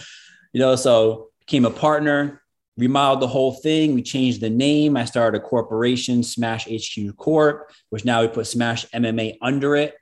you 0.52 0.60
know, 0.60 0.76
so 0.76 1.28
became 1.40 1.64
a 1.64 1.70
partner, 1.70 2.42
remodeled 2.76 3.20
the 3.20 3.28
whole 3.28 3.52
thing. 3.52 3.94
We 3.94 4.02
changed 4.02 4.40
the 4.40 4.50
name. 4.50 4.96
I 4.96 5.04
started 5.04 5.40
a 5.40 5.44
corporation, 5.44 6.22
Smash 6.22 6.66
HQ 6.66 7.16
Corp, 7.16 7.70
which 7.90 8.04
now 8.04 8.22
we 8.22 8.28
put 8.28 8.46
Smash 8.46 8.86
MMA 8.90 9.38
under 9.40 9.76
it. 9.76 9.94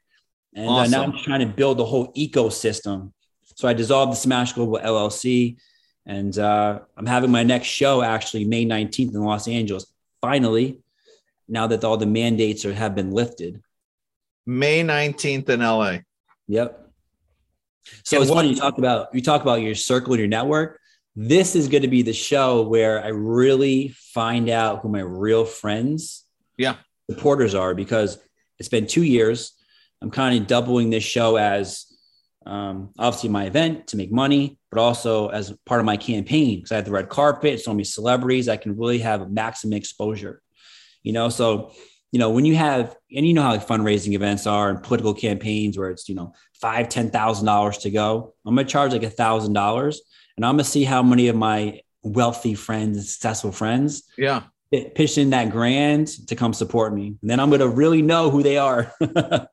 And 0.55 0.69
awesome. 0.69 0.95
uh, 0.95 0.97
now 0.97 1.05
I'm 1.05 1.19
trying 1.19 1.41
to 1.41 1.47
build 1.47 1.79
the 1.79 1.85
whole 1.85 2.13
ecosystem. 2.15 3.13
So 3.57 3.69
I 3.69 3.73
dissolved 3.73 4.13
the 4.13 4.17
Smash 4.17 4.53
Global 4.53 4.79
LLC. 4.79 5.57
And 6.07 6.37
uh, 6.39 6.81
I'm 6.97 7.07
having 7.07 7.31
my 7.31 7.43
next 7.43 7.69
show 7.69 8.03
actually 8.03 8.45
May 8.45 8.65
19th 8.65 9.15
in 9.15 9.23
Los 9.23 9.47
Angeles. 9.47 9.87
Finally, 10.21 10.81
now 11.49 11.67
that 11.67 11.85
all 11.85 11.97
the 11.97 12.07
mandates 12.07 12.65
are, 12.65 12.73
have 12.73 12.95
been 12.95 13.13
lifted. 13.13 13.61
May 14.47 14.83
19th 14.83 15.49
in 15.49 15.61
LA. 15.61 15.99
Yep. 16.49 16.91
So 18.05 18.17
and 18.17 18.23
it's 18.23 18.31
what, 18.31 18.37
funny 18.37 18.51
you 18.51 18.57
talk 18.57 18.79
about 18.79 19.15
you 19.15 19.21
talk 19.21 19.43
about 19.43 19.61
your 19.61 19.75
circle 19.75 20.13
and 20.13 20.21
your 20.21 20.29
network. 20.29 20.81
This 21.15 21.55
is 21.55 21.69
going 21.69 21.83
to 21.83 21.89
be 21.89 22.03
the 22.03 22.13
show 22.13 22.63
where 22.63 23.05
I 23.05 23.09
really 23.09 23.89
find 23.89 24.49
out 24.49 24.81
who 24.81 24.89
my 24.89 25.01
real 25.01 25.45
friends, 25.45 26.25
yeah, 26.57 26.77
supporters 27.11 27.55
are 27.55 27.75
because 27.75 28.19
it's 28.59 28.69
been 28.69 28.87
two 28.87 29.03
years. 29.03 29.53
I'm 30.01 30.11
kind 30.11 30.41
of 30.41 30.47
doubling 30.47 30.91
this 30.91 31.05
show 31.05 31.37
as 31.37 31.87
um, 32.47 32.91
obviously 32.99 33.29
my 33.29 33.45
event 33.45 33.89
to 33.89 33.97
make 33.97 34.11
money, 34.11 34.59
but 34.71 34.81
also 34.81 35.29
as 35.29 35.53
part 35.67 35.81
of 35.81 35.87
my 35.87 35.97
campaign 35.97 36.59
because 36.59 36.73
I 36.73 36.77
have 36.77 36.87
the 36.87 36.91
red 36.91 37.09
carpet, 37.09 37.61
so 37.61 37.73
many 37.73 37.85
celebrities. 37.85 38.49
I 38.49 38.57
can 38.57 38.77
really 38.77 38.99
have 39.01 39.31
maximum 39.31 39.75
exposure, 39.75 40.43
you 41.03 41.13
know. 41.13 41.29
So 41.29 41.73
you 42.13 42.19
know, 42.19 42.29
when 42.29 42.45
you 42.45 42.55
have, 42.55 42.95
and 43.15 43.27
you 43.27 43.33
know 43.33 43.43
how 43.43 43.53
like 43.53 43.67
fundraising 43.67 44.13
events 44.13 44.47
are 44.47 44.69
and 44.69 44.83
political 44.83 45.15
campaigns 45.15 45.79
where 45.79 45.89
it's, 45.89 46.11
you 46.11 46.15
know, 46.15 46.35
five, 46.61 46.91
ten 46.91 47.11
thousand 47.11 47.47
dollars 47.47 47.79
to 47.79 47.91
go. 47.91 48.35
I'm 48.47 48.55
gonna 48.55 48.69
charge 48.69 48.93
like 48.93 49.03
a 49.03 49.11
thousand 49.11 49.55
dollars 49.55 50.03
and 50.43 50.49
I'm 50.49 50.55
gonna 50.55 50.65
see 50.65 50.83
how 50.83 51.05
many 51.05 51.29
of 51.29 51.37
my 51.37 51.83
wealthy 52.03 52.55
friends 52.55 52.97
and 52.97 53.07
successful 53.07 53.53
friends 53.53 54.03
yeah 54.19 54.43
pitch 54.73 55.19
in 55.19 55.31
that 55.31 55.51
grand 55.51 56.09
to 56.27 56.35
come 56.35 56.53
support 56.53 56.95
me. 56.95 57.15
And 57.21 57.31
then 57.31 57.39
I'm 57.39 57.51
gonna 57.51 57.69
really 57.69 58.03
know 58.03 58.31
who 58.31 58.43
they 58.43 58.57
are. 58.57 58.93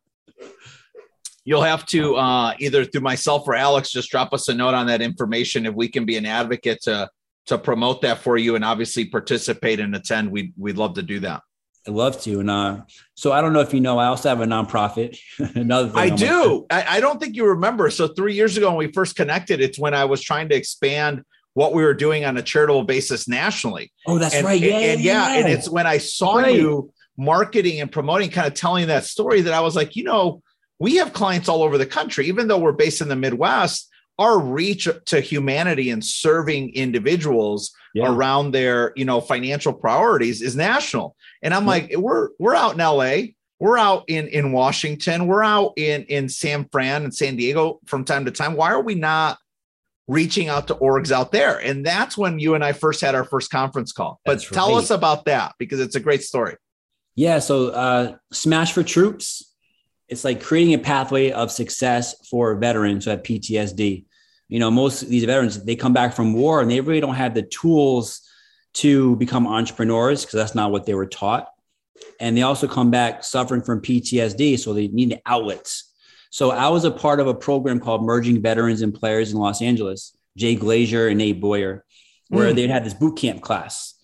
You'll 1.44 1.62
have 1.62 1.86
to 1.88 2.16
uh, 2.16 2.54
either 2.60 2.86
through 2.86 3.02
myself 3.02 3.48
or 3.48 3.54
Alex 3.56 3.92
just 3.92 4.10
drop 4.10 4.34
us 4.34 4.48
a 4.48 4.54
note 4.54 4.74
on 4.74 4.88
that 4.88 5.02
information 5.02 5.66
if 5.66 5.76
we 5.76 5.90
can 5.90 6.06
be 6.06 6.18
an 6.18 6.26
advocate 6.26 6.82
to 6.84 7.10
to 7.48 7.58
promote 7.58 8.02
that 8.02 8.20
for 8.20 8.38
you 8.38 8.56
and 8.56 8.64
obviously 8.64 9.06
participate 9.06 9.80
and 9.80 9.96
attend. 9.96 10.32
We'd 10.32 10.54
we'd 10.58 10.78
love 10.78 10.96
to 10.96 11.04
do 11.04 11.20
that. 11.22 11.42
I 11.88 11.92
love 11.92 12.22
to. 12.22 12.40
And 12.40 12.50
uh, 12.50 12.82
so 13.16 13.32
I 13.32 13.42
don't 13.42 13.54
know 13.54 13.62
if 13.62 13.74
you 13.74 13.80
know, 13.80 13.98
I 13.98 14.08
also 14.08 14.30
have 14.30 14.42
a 14.42 14.46
nonprofit. 14.46 15.18
Another 15.56 15.92
I 15.96 16.10
do. 16.10 16.66
I, 16.70 16.98
I, 16.98 17.00
don't 17.00 17.20
think 17.20 17.36
you 17.36 17.46
remember. 17.46 17.90
So 17.90 18.08
three 18.08 18.34
years 18.34 18.58
ago, 18.58 18.70
when 18.70 18.78
we 18.78 18.92
first 18.92 19.16
connected, 19.16 19.62
it's 19.62 19.80
when 19.80 19.94
I 19.94 20.06
was 20.06 20.22
trying 20.22 20.50
to 20.50 20.56
expand 20.56 21.24
what 21.54 21.74
we 21.74 21.84
were 21.84 21.94
doing 21.94 22.26
on 22.26 22.38
a 22.38 22.42
charitable 22.42 22.84
basis 22.84 23.28
nationally. 23.28 23.92
Oh, 24.06 24.18
that's 24.18 24.36
and, 24.36 24.46
right. 24.46 24.60
Yeah, 24.60 24.76
and, 24.76 24.84
and 24.92 25.02
yeah, 25.02 25.30
yeah, 25.30 25.40
and 25.40 25.50
it's 25.50 25.70
when 25.70 25.88
I 25.88 25.98
saw 25.98 26.38
right. 26.38 26.56
you 26.56 26.94
marketing 27.18 27.82
and 27.82 27.92
promoting, 27.92 28.30
kind 28.30 28.48
of 28.48 28.54
telling 28.54 28.88
that 28.88 29.04
story 29.04 29.42
that 29.42 29.54
I 29.54 29.60
was 29.60 29.76
like, 29.76 29.96
you 29.96 30.04
know, 30.04 30.42
we 30.80 30.96
have 30.96 31.12
clients 31.12 31.50
all 31.50 31.62
over 31.62 31.78
the 31.78 31.86
country, 31.86 32.28
even 32.28 32.48
though 32.48 32.58
we're 32.58 32.72
based 32.72 33.02
in 33.02 33.10
the 33.10 33.16
Midwest. 33.16 33.90
Our 34.18 34.40
reach 34.40 34.88
to 35.06 35.22
humanity 35.22 35.92
and 35.92 36.04
serving 36.04 36.74
individuals 36.74 37.72
yeah. 37.94 38.12
around 38.12 38.52
their, 38.52 38.92
you 38.96 39.06
know, 39.06 39.22
financial 39.22 39.74
priorities 39.74 40.42
is 40.42 40.56
national. 40.56 41.16
And 41.42 41.54
I'm 41.54 41.66
like, 41.66 41.94
we're 41.96 42.30
we're 42.38 42.56
out 42.56 42.74
in 42.74 42.80
LA, 42.80 43.34
we're 43.60 43.78
out 43.78 44.06
in 44.08 44.28
in 44.28 44.52
Washington, 44.52 45.28
we're 45.28 45.44
out 45.44 45.74
in 45.78 46.04
in 46.04 46.30
San 46.30 46.68
Fran 46.72 47.04
and 47.04 47.14
San 47.14 47.36
Diego 47.36 47.80
from 47.86 48.06
time 48.06 48.26
to 48.26 48.32
time. 48.32 48.56
Why 48.56 48.72
are 48.72 48.82
we 48.82 48.96
not 48.96 49.38
reaching 50.08 50.50
out 50.50 50.68
to 50.68 50.76
orgs 50.76 51.12
out 51.12 51.32
there? 51.32 51.58
And 51.58 51.86
that's 51.86 52.18
when 52.18 52.40
you 52.40 52.56
and 52.56 52.64
I 52.64 52.74
first 52.74 53.02
had 53.02 53.16
our 53.16 53.24
first 53.24 53.52
conference 53.52 53.92
call. 53.92 54.20
But 54.26 54.34
that's 54.34 54.50
tell 54.50 54.70
right. 54.70 54.78
us 54.78 54.90
about 54.90 55.26
that 55.26 55.54
because 55.60 55.80
it's 55.80 55.96
a 55.96 56.00
great 56.00 56.24
story. 56.24 56.56
Yeah. 57.16 57.40
So 57.40 57.70
uh, 57.70 58.16
Smash 58.32 58.74
for 58.74 58.84
Troops. 58.84 59.46
It's 60.08 60.24
like 60.24 60.42
creating 60.42 60.74
a 60.74 60.80
pathway 60.80 61.32
of 61.32 61.52
success 61.52 62.28
for 62.28 62.56
veterans 62.56 63.06
who 63.06 63.12
have 63.12 63.22
PTSD. 63.22 64.06
You 64.48 64.60
know, 64.60 64.72
most 64.72 65.04
of 65.04 65.10
these 65.10 65.24
veterans 65.24 65.64
they 65.64 65.76
come 65.76 65.94
back 65.94 66.14
from 66.14 66.34
war 66.34 66.62
and 66.62 66.72
they 66.72 66.82
really 66.82 67.00
don't 67.00 67.16
have 67.16 67.36
the 67.36 67.44
tools 67.44 68.22
to 68.76 69.16
become 69.18 69.48
entrepreneurs 69.48 70.24
because 70.24 70.38
that's 70.38 70.56
not 70.56 70.72
what 70.72 70.86
they 70.86 70.94
were 70.94 71.08
taught. 71.08 71.48
and 72.20 72.36
they 72.36 72.42
also 72.42 72.68
come 72.68 72.92
back 72.92 73.24
suffering 73.24 73.62
from 73.62 73.82
PTSD. 73.82 74.58
So 74.60 74.74
they 74.74 74.88
need 74.88 75.20
outlets. 75.26 75.94
So 76.32 76.52
I 76.52 76.70
was 76.70 76.86
a 76.86 76.92
part 76.92 77.20
of 77.20 77.28
a 77.28 77.34
program 77.34 77.80
called 77.80 78.04
Merging 78.04 78.42
Veterans 78.42 78.82
and 78.82 78.94
Players 78.94 79.32
in 79.32 79.40
Los 79.40 79.62
Angeles, 79.62 80.16
Jay 80.38 80.56
Glazer 80.56 81.10
and 81.10 81.18
Nate 81.18 81.42
Boyer, 81.42 81.86
where 82.30 82.52
mm. 82.52 82.56
they'd 82.56 82.70
have 82.70 82.84
this 82.84 82.94
boot 82.94 83.18
camp 83.18 83.42
class. 83.42 83.96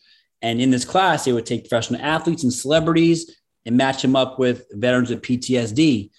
And 0.42 0.60
in 0.60 0.72
this 0.72 0.86
class, 0.86 1.26
they 1.26 1.34
would 1.34 1.46
take 1.46 1.70
professional 1.70 2.02
athletes 2.02 2.44
and 2.44 2.54
celebrities 2.54 3.36
and 3.66 3.78
match 3.78 4.02
them 4.02 4.16
up 4.16 4.40
with 4.40 4.66
veterans 4.72 5.10
with 5.10 5.22
PTSD. 5.22 6.12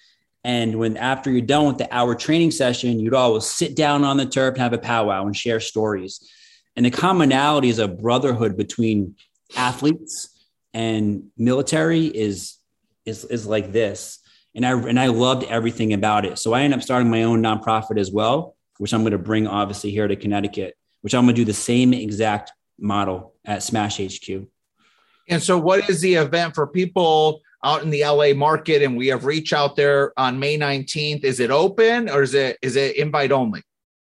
And 0.43 0.79
when 0.79 0.97
after 0.97 1.29
you're 1.29 1.41
done 1.41 1.67
with 1.67 1.77
the 1.77 1.93
hour 1.93 2.15
training 2.15 2.51
session, 2.51 2.99
you'd 2.99 3.13
always 3.13 3.45
sit 3.45 3.75
down 3.75 4.03
on 4.03 4.17
the 4.17 4.25
turf 4.25 4.53
and 4.53 4.61
have 4.61 4.73
a 4.73 4.77
powwow 4.77 5.25
and 5.25 5.35
share 5.35 5.59
stories. 5.59 6.29
And 6.77 6.85
the 6.85 6.91
commonality 6.91 7.69
is 7.69 7.79
a 7.79 7.87
brotherhood 7.87 8.55
between 8.55 9.15
athletes 9.55 10.29
and 10.73 11.23
military 11.35 12.05
is 12.05 12.57
is 13.03 13.25
is 13.25 13.47
like 13.47 13.71
this. 13.71 14.19
And 14.55 14.63
I 14.63 14.73
and 14.73 14.99
I 14.99 15.07
loved 15.07 15.43
everything 15.45 15.93
about 15.93 16.23
it. 16.23 16.37
So 16.37 16.53
I 16.53 16.61
ended 16.61 16.79
up 16.79 16.83
starting 16.83 17.09
my 17.09 17.23
own 17.23 17.41
nonprofit 17.41 17.99
as 17.99 18.11
well, 18.11 18.55
which 18.77 18.93
I'm 18.93 19.01
going 19.01 19.11
to 19.11 19.17
bring 19.17 19.47
obviously 19.47 19.89
here 19.89 20.07
to 20.07 20.15
Connecticut, 20.15 20.75
which 21.01 21.15
I'm 21.15 21.25
going 21.25 21.35
to 21.35 21.41
do 21.41 21.45
the 21.45 21.53
same 21.53 21.93
exact 21.93 22.51
model 22.79 23.33
at 23.43 23.63
Smash 23.63 23.97
HQ. 23.97 24.47
And 25.29 25.41
so, 25.41 25.57
what 25.57 25.89
is 25.89 25.99
the 26.01 26.13
event 26.13 26.53
for 26.53 26.67
people 26.67 27.41
out 27.63 27.81
in 27.81 27.89
the 27.89 28.03
LA 28.03 28.33
market? 28.33 28.83
And 28.83 28.95
we 28.95 29.07
have 29.07 29.25
reach 29.25 29.51
out 29.51 29.75
there 29.75 30.13
on 30.15 30.39
May 30.39 30.59
19th. 30.59 31.23
Is 31.23 31.39
it 31.39 31.49
open 31.49 32.07
or 32.07 32.21
is 32.21 32.35
it 32.35 32.59
is 32.61 32.75
it 32.75 32.97
invite 32.97 33.31
only? 33.31 33.63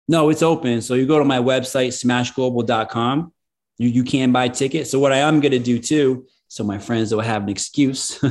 No, 0.07 0.29
it's 0.29 0.43
open. 0.43 0.81
So 0.81 0.93
you 0.93 1.05
go 1.07 1.19
to 1.19 1.25
my 1.25 1.39
website, 1.39 1.89
smashglobal.com. 1.89 3.33
You, 3.77 3.89
you 3.89 4.03
can 4.03 4.31
buy 4.31 4.47
tickets. 4.49 4.91
So 4.91 4.99
what 4.99 5.11
I 5.11 5.17
am 5.17 5.39
going 5.39 5.51
to 5.51 5.59
do 5.59 5.79
too, 5.79 6.27
so 6.47 6.63
my 6.63 6.77
friends 6.77 7.13
will 7.13 7.21
have 7.21 7.43
an 7.43 7.49
excuse. 7.49 8.23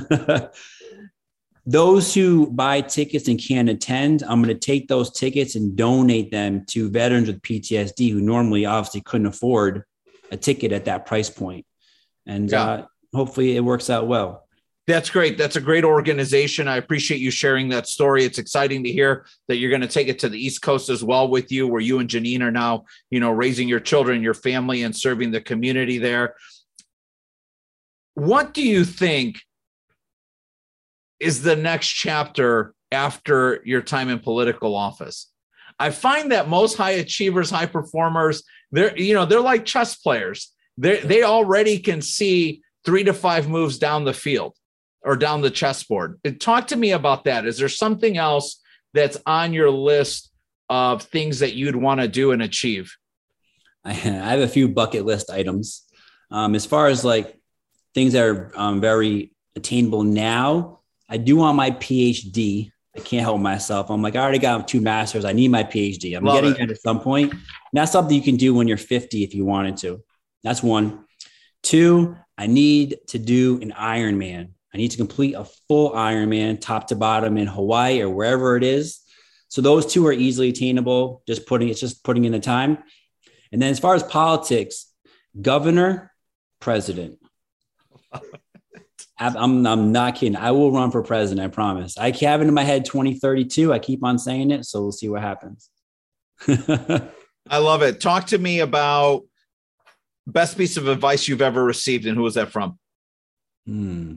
those 1.67 2.15
who 2.15 2.51
buy 2.51 2.81
tickets 2.81 3.29
and 3.29 3.43
can't 3.43 3.69
attend, 3.69 4.23
I'm 4.23 4.43
going 4.43 4.55
to 4.55 4.61
take 4.61 4.89
those 4.89 5.11
tickets 5.11 5.57
and 5.57 5.77
donate 5.77 6.31
them 6.31 6.65
to 6.67 6.91
veterans 6.91 7.27
with 7.27 7.43
PTSD 7.43 8.11
who 8.11 8.21
normally 8.21 8.67
obviously 8.67 9.01
couldn't 9.01 9.27
afford 9.27 9.85
a 10.31 10.37
ticket 10.37 10.73
at 10.73 10.85
that 10.87 11.07
price 11.07 11.31
point. 11.31 11.67
And 12.27 12.51
yeah. 12.51 12.65
uh, 12.65 12.87
hopefully 13.15 13.57
it 13.57 13.61
works 13.61 13.91
out 13.91 14.07
well. 14.07 14.44
That's 14.87 15.09
great. 15.09 15.39
That's 15.39 15.57
a 15.57 15.63
great 15.63 15.85
organization. 15.85 16.69
I 16.69 16.77
appreciate 16.77 17.21
you 17.21 17.31
sharing 17.31 17.71
that 17.71 17.87
story. 17.87 18.25
It's 18.25 18.39
exciting 18.39 18.85
to 18.85 18.93
hear 18.93 19.25
that 19.49 19.57
you're 19.57 19.71
going 19.71 19.81
to 19.81 19.89
take 19.89 20.09
it 20.09 20.19
to 20.19 20.29
the 20.29 20.39
East 20.39 20.61
Coast 20.61 20.91
as 20.91 21.03
well 21.03 21.29
with 21.29 21.51
you, 21.51 21.67
where 21.67 21.81
you 21.81 22.01
and 22.01 22.09
Janine 22.09 22.43
are 22.43 22.51
now, 22.51 22.85
you 23.11 23.19
know, 23.19 23.31
raising 23.31 23.67
your 23.67 23.81
children, 23.81 24.23
your 24.23 24.35
family, 24.35 24.83
and 24.83 24.95
serving 24.95 25.31
the 25.31 25.41
community 25.41 25.97
there. 25.97 26.35
What 28.13 28.53
do 28.53 28.63
you 28.63 28.85
think 28.85 29.41
is 31.19 31.43
the 31.43 31.57
next 31.57 31.89
chapter 31.89 32.75
after 32.93 33.63
your 33.65 33.81
time 33.81 34.11
in 34.11 34.19
political 34.19 34.75
office? 34.77 35.31
I 35.79 35.91
find 35.91 36.31
that 36.31 36.49
most 36.49 36.77
high 36.77 36.93
achievers, 36.93 37.51
high 37.51 37.67
performers, 37.67 38.43
they're, 38.71 38.97
you 38.99 39.15
know, 39.15 39.25
they're 39.25 39.41
like 39.41 39.65
chess 39.65 39.97
players. 39.97 40.53
They 40.77 41.01
they 41.01 41.23
already 41.23 41.79
can 41.79 42.03
see 42.03 42.63
three 42.85 43.05
to 43.05 43.15
five 43.15 43.49
moves 43.49 43.79
down 43.79 44.05
the 44.05 44.13
field 44.13 44.55
or 45.05 45.17
down 45.17 45.43
the 45.43 45.51
chessboard. 45.51 46.19
Talk 46.41 46.69
to 46.69 46.77
me 46.77 46.93
about 46.93 47.25
that. 47.25 47.47
Is 47.47 47.59
there 47.59 47.69
something 47.69 48.17
else 48.17 48.61
that's 48.95 49.19
on 49.27 49.53
your 49.53 49.71
list 49.71 50.31
of 50.69 51.03
things 51.03 51.41
that 51.41 51.55
you'd 51.55 51.77
want 51.77 52.01
to 52.01 52.09
do 52.09 52.33
and 52.33 52.43
achieve? 52.43 52.97
I 53.85 53.93
have 53.93 54.41
a 54.41 54.49
few 54.49 54.69
bucket 54.69 55.05
list 55.05 55.31
items. 55.31 55.83
Um, 56.31 56.55
as 56.55 56.65
far 56.65 56.89
as 56.89 57.05
like 57.05 57.39
things 57.95 58.15
that 58.15 58.25
are 58.25 58.53
um, 58.57 58.81
very 58.81 59.33
attainable 59.57 60.03
now, 60.03 60.81
I 61.09 61.19
do 61.19 61.37
want 61.37 61.57
my 61.57 61.71
PhD. 61.71 62.71
I 62.97 63.01
can't 63.01 63.23
help 63.23 63.41
myself. 63.41 63.91
I'm 63.91 64.03
like, 64.03 64.17
I 64.17 64.23
already 64.23 64.39
got 64.39 64.67
two 64.69 64.81
masters. 64.81 65.25
I 65.25 65.33
need 65.33 65.49
my 65.49 65.65
PhD. 65.65 66.17
I'm 66.17 66.25
Love 66.25 66.43
getting 66.43 66.61
it. 66.61 66.71
at 66.71 66.81
some 66.81 67.01
point. 67.01 67.33
And 67.33 67.41
that's 67.73 67.93
something 67.93 68.17
you 68.17 68.23
can 68.23 68.37
do 68.37 68.55
when 68.55 68.69
you're 68.69 68.77
50 68.77 69.23
if 69.23 69.35
you 69.35 69.45
wanted 69.45 69.77
to. 69.79 70.03
That's 70.43 70.63
one. 70.63 71.05
Two, 71.63 72.17
I 72.39 72.47
need 72.47 72.99
to 73.09 73.19
do 73.19 73.61
an 73.61 73.73
Ironman. 73.73 74.51
I 74.75 74.77
need 74.77 74.91
to 74.91 74.97
complete 74.97 75.35
a 75.35 75.45
full 75.69 75.93
Ironman, 75.93 76.61
top 76.61 76.89
to 76.89 76.97
bottom 76.97 77.39
in 77.39 77.47
Hawaii 77.47 78.01
or 78.01 78.11
wherever 78.11 78.57
it 78.57 78.65
is. 78.65 79.01
So 79.49 79.63
those 79.63 79.87
two 79.87 80.05
are 80.09 80.13
easily 80.13 80.49
attainable. 80.49 81.23
Just 81.29 81.47
putting 81.47 81.69
it's 81.69 81.79
just 81.79 82.03
putting 82.03 82.25
in 82.25 82.33
the 82.33 82.41
time. 82.41 82.79
And 83.53 83.63
then 83.63 83.71
as 83.71 83.79
far 83.79 83.95
as 83.95 84.03
politics, 84.03 84.93
governor, 85.41 86.13
president. 86.59 87.21
I'm, 89.17 89.65
I'm 89.65 89.93
not 89.93 90.17
kidding. 90.17 90.35
I 90.35 90.51
will 90.51 90.73
run 90.73 90.91
for 90.91 91.03
president. 91.05 91.45
I 91.45 91.55
promise. 91.55 91.97
I 91.97 92.11
have 92.11 92.43
it 92.43 92.49
in 92.49 92.55
my 92.55 92.65
head 92.65 92.85
2032. 92.85 93.73
I 93.73 93.79
keep 93.79 94.03
on 94.03 94.19
saying 94.19 94.51
it. 94.51 94.65
So 94.65 94.83
we'll 94.83 94.93
see 94.93 95.09
what 95.09 95.23
happens. 95.23 95.71
I 96.49 97.59
love 97.59 97.83
it. 97.83 98.01
Talk 98.01 98.27
to 98.29 98.39
me 98.39 98.59
about 98.59 99.23
best 100.27 100.59
piece 100.59 100.77
of 100.77 100.89
advice 100.89 101.29
you've 101.29 101.43
ever 101.43 101.63
received 101.63 102.07
and 102.07 102.17
who 102.17 102.25
was 102.25 102.35
that 102.35 102.51
from? 102.51 102.77
Hmm. 103.67 104.15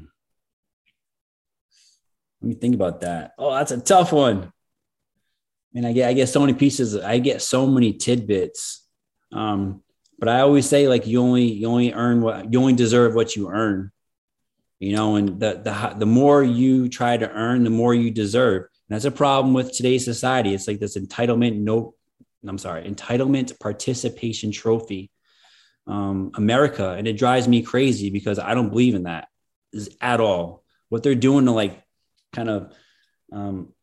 Let 2.42 2.50
me 2.50 2.56
think 2.56 2.76
about 2.76 3.02
that. 3.02 3.34
Oh, 3.38 3.54
that's 3.54 3.72
a 3.72 3.82
tough 3.82 4.12
one. 4.12 4.52
Mean, 5.78 5.86
I 5.86 5.94
get 5.94 6.10
I 6.10 6.14
get 6.14 6.28
so 6.28 6.40
many 6.40 6.54
pieces. 6.54 6.98
I 6.98 7.20
get 7.20 7.40
so 7.40 7.68
many 7.68 7.94
tidbits. 7.94 8.84
Um, 9.32 9.84
but 10.18 10.28
I 10.28 10.40
always 10.40 10.68
say 10.68 10.88
like 10.88 11.06
you 11.06 11.22
only 11.22 11.52
you 11.52 11.68
only 11.68 11.94
earn 11.94 12.22
what 12.22 12.52
you 12.52 12.60
only 12.60 12.74
deserve 12.74 13.14
what 13.14 13.36
you 13.36 13.52
earn. 13.52 13.92
You 14.80 14.96
know, 14.96 15.18
and 15.18 15.40
the 15.40 15.62
the 15.64 15.96
the 16.00 16.06
more 16.08 16.44
you 16.44 16.90
try 16.90 17.16
to 17.16 17.30
earn, 17.30 17.64
the 17.64 17.70
more 17.70 17.94
you 17.94 18.10
deserve. 18.10 18.64
And 18.90 18.96
that's 18.96 19.06
a 19.06 19.12
problem 19.12 19.54
with 19.54 19.72
today's 19.72 20.04
society. 20.04 20.54
It's 20.54 20.68
like 20.68 20.80
this 20.80 20.98
entitlement 20.98 21.58
no 21.58 21.94
I'm 22.48 22.58
sorry, 22.58 22.90
entitlement 22.90 23.60
participation 23.60 24.52
trophy. 24.52 25.12
Um, 25.86 26.32
America, 26.34 26.96
and 26.98 27.08
it 27.08 27.18
drives 27.18 27.48
me 27.48 27.62
crazy 27.62 28.10
because 28.10 28.40
I 28.40 28.56
don't 28.56 28.70
believe 28.70 28.94
in 28.94 29.04
that 29.04 29.30
at 30.02 30.20
all. 30.20 30.64
What 30.90 31.02
they're 31.04 31.16
doing 31.16 31.46
to 31.46 31.52
like 31.52 31.82
kind 32.38 32.50
of 32.50 32.74
um, 33.34 33.74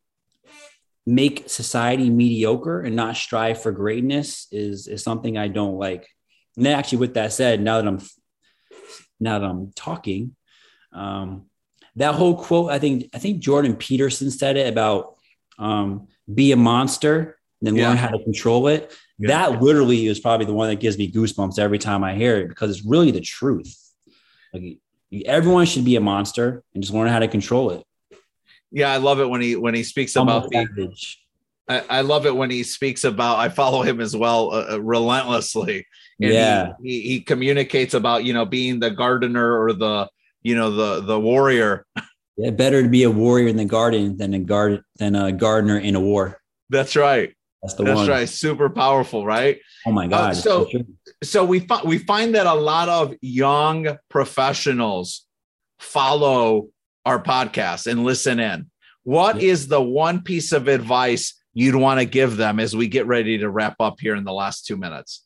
make 1.05 1.49
society 1.49 2.09
mediocre 2.09 2.81
and 2.81 2.95
not 2.95 3.17
strive 3.17 3.61
for 3.61 3.71
greatness 3.71 4.47
is 4.51 4.87
is 4.87 5.03
something 5.03 5.37
I 5.37 5.49
don't 5.49 5.77
like. 5.77 6.07
And 6.57 6.67
actually, 6.67 6.99
with 6.99 7.15
that 7.15 7.33
said, 7.33 7.61
now 7.61 7.81
that 7.81 7.87
I'm 7.87 7.99
now 9.19 9.39
that 9.39 9.45
I'm 9.45 9.71
talking, 9.75 10.35
um, 10.93 11.47
that 11.97 12.15
whole 12.15 12.35
quote, 12.35 12.71
I 12.71 12.79
think 12.79 13.09
I 13.13 13.19
think 13.19 13.39
Jordan 13.39 13.75
Peterson 13.75 14.31
said 14.31 14.55
it 14.55 14.67
about 14.67 15.15
um, 15.59 16.07
be 16.33 16.53
a 16.53 16.57
monster, 16.57 17.37
then 17.61 17.75
yeah. 17.75 17.89
learn 17.89 17.97
how 17.97 18.09
to 18.09 18.23
control 18.23 18.67
it. 18.69 18.91
Yeah. 19.19 19.27
That 19.27 19.61
literally 19.61 20.07
is 20.07 20.19
probably 20.19 20.45
the 20.45 20.53
one 20.53 20.69
that 20.69 20.79
gives 20.79 20.97
me 20.97 21.11
goosebumps 21.11 21.59
every 21.59 21.79
time 21.79 22.03
I 22.03 22.15
hear 22.15 22.37
it 22.37 22.47
because 22.49 22.69
it's 22.71 22.85
really 22.85 23.11
the 23.11 23.21
truth. 23.21 23.77
Like 24.53 24.79
everyone 25.25 25.65
should 25.65 25.85
be 25.85 25.97
a 25.97 26.01
monster 26.01 26.63
and 26.73 26.81
just 26.83 26.93
learn 26.93 27.09
how 27.09 27.19
to 27.19 27.27
control 27.27 27.71
it. 27.71 27.83
Yeah, 28.75 28.91
I 28.91 28.97
love 28.97 29.21
it 29.21 29.29
when 29.29 29.39
he 29.39 29.55
when 29.55 29.73
he 29.73 29.83
speaks 29.83 30.17
about 30.17 30.49
the. 30.49 30.93
I, 31.69 31.79
I, 31.89 32.01
love 32.01 32.25
it 32.25 32.35
when 32.35 32.51
he 32.51 32.61
speaks 32.61 33.05
about. 33.05 33.39
I 33.39 33.47
follow 33.47 33.83
him 33.83 34.01
as 34.01 34.15
well 34.15 34.51
uh, 34.51 34.73
uh, 34.73 34.81
relentlessly. 34.81 35.87
And 36.21 36.33
yeah, 36.33 36.73
he, 36.83 37.01
he, 37.01 37.07
he 37.07 37.21
communicates 37.21 37.93
about 37.93 38.25
you 38.25 38.33
know 38.33 38.43
being 38.43 38.81
the 38.81 38.91
gardener 38.91 39.57
or 39.63 39.71
the 39.71 40.09
you 40.43 40.55
know 40.55 40.71
the 40.71 40.99
the 40.99 41.17
warrior. 41.17 41.85
Yeah, 42.35 42.49
better 42.49 42.83
to 42.83 42.89
be 42.89 43.03
a 43.03 43.09
warrior 43.09 43.47
in 43.47 43.55
the 43.55 43.63
garden 43.63 44.17
than 44.17 44.33
a 44.33 44.39
guard 44.39 44.83
than 44.97 45.15
a 45.15 45.31
gardener 45.31 45.79
in 45.79 45.95
a 45.95 46.01
war. 46.01 46.41
That's 46.69 46.97
right. 46.97 47.33
That's 47.63 47.75
the 47.75 47.85
That's 47.85 47.95
one. 47.95 48.09
right. 48.09 48.27
Super 48.27 48.69
powerful, 48.69 49.25
right? 49.25 49.57
Oh 49.87 49.93
my 49.93 50.07
uh, 50.07 50.09
god. 50.09 50.31
Uh, 50.31 50.33
so 50.33 50.69
so 51.23 51.45
we 51.45 51.61
find 51.61 51.87
we 51.87 51.97
find 51.97 52.35
that 52.35 52.45
a 52.45 52.53
lot 52.53 52.89
of 52.89 53.15
young 53.21 53.97
professionals 54.09 55.25
follow 55.79 56.67
our 57.05 57.21
podcast 57.21 57.87
and 57.87 58.03
listen 58.03 58.39
in. 58.39 58.69
What 59.03 59.41
yeah. 59.41 59.51
is 59.51 59.67
the 59.67 59.81
one 59.81 60.21
piece 60.21 60.51
of 60.51 60.67
advice 60.67 61.39
you'd 61.53 61.75
want 61.75 61.99
to 61.99 62.05
give 62.05 62.37
them 62.37 62.59
as 62.59 62.75
we 62.75 62.87
get 62.87 63.05
ready 63.05 63.37
to 63.37 63.49
wrap 63.49 63.75
up 63.79 63.99
here 63.99 64.15
in 64.15 64.23
the 64.23 64.33
last 64.33 64.65
two 64.65 64.75
minutes? 64.75 65.23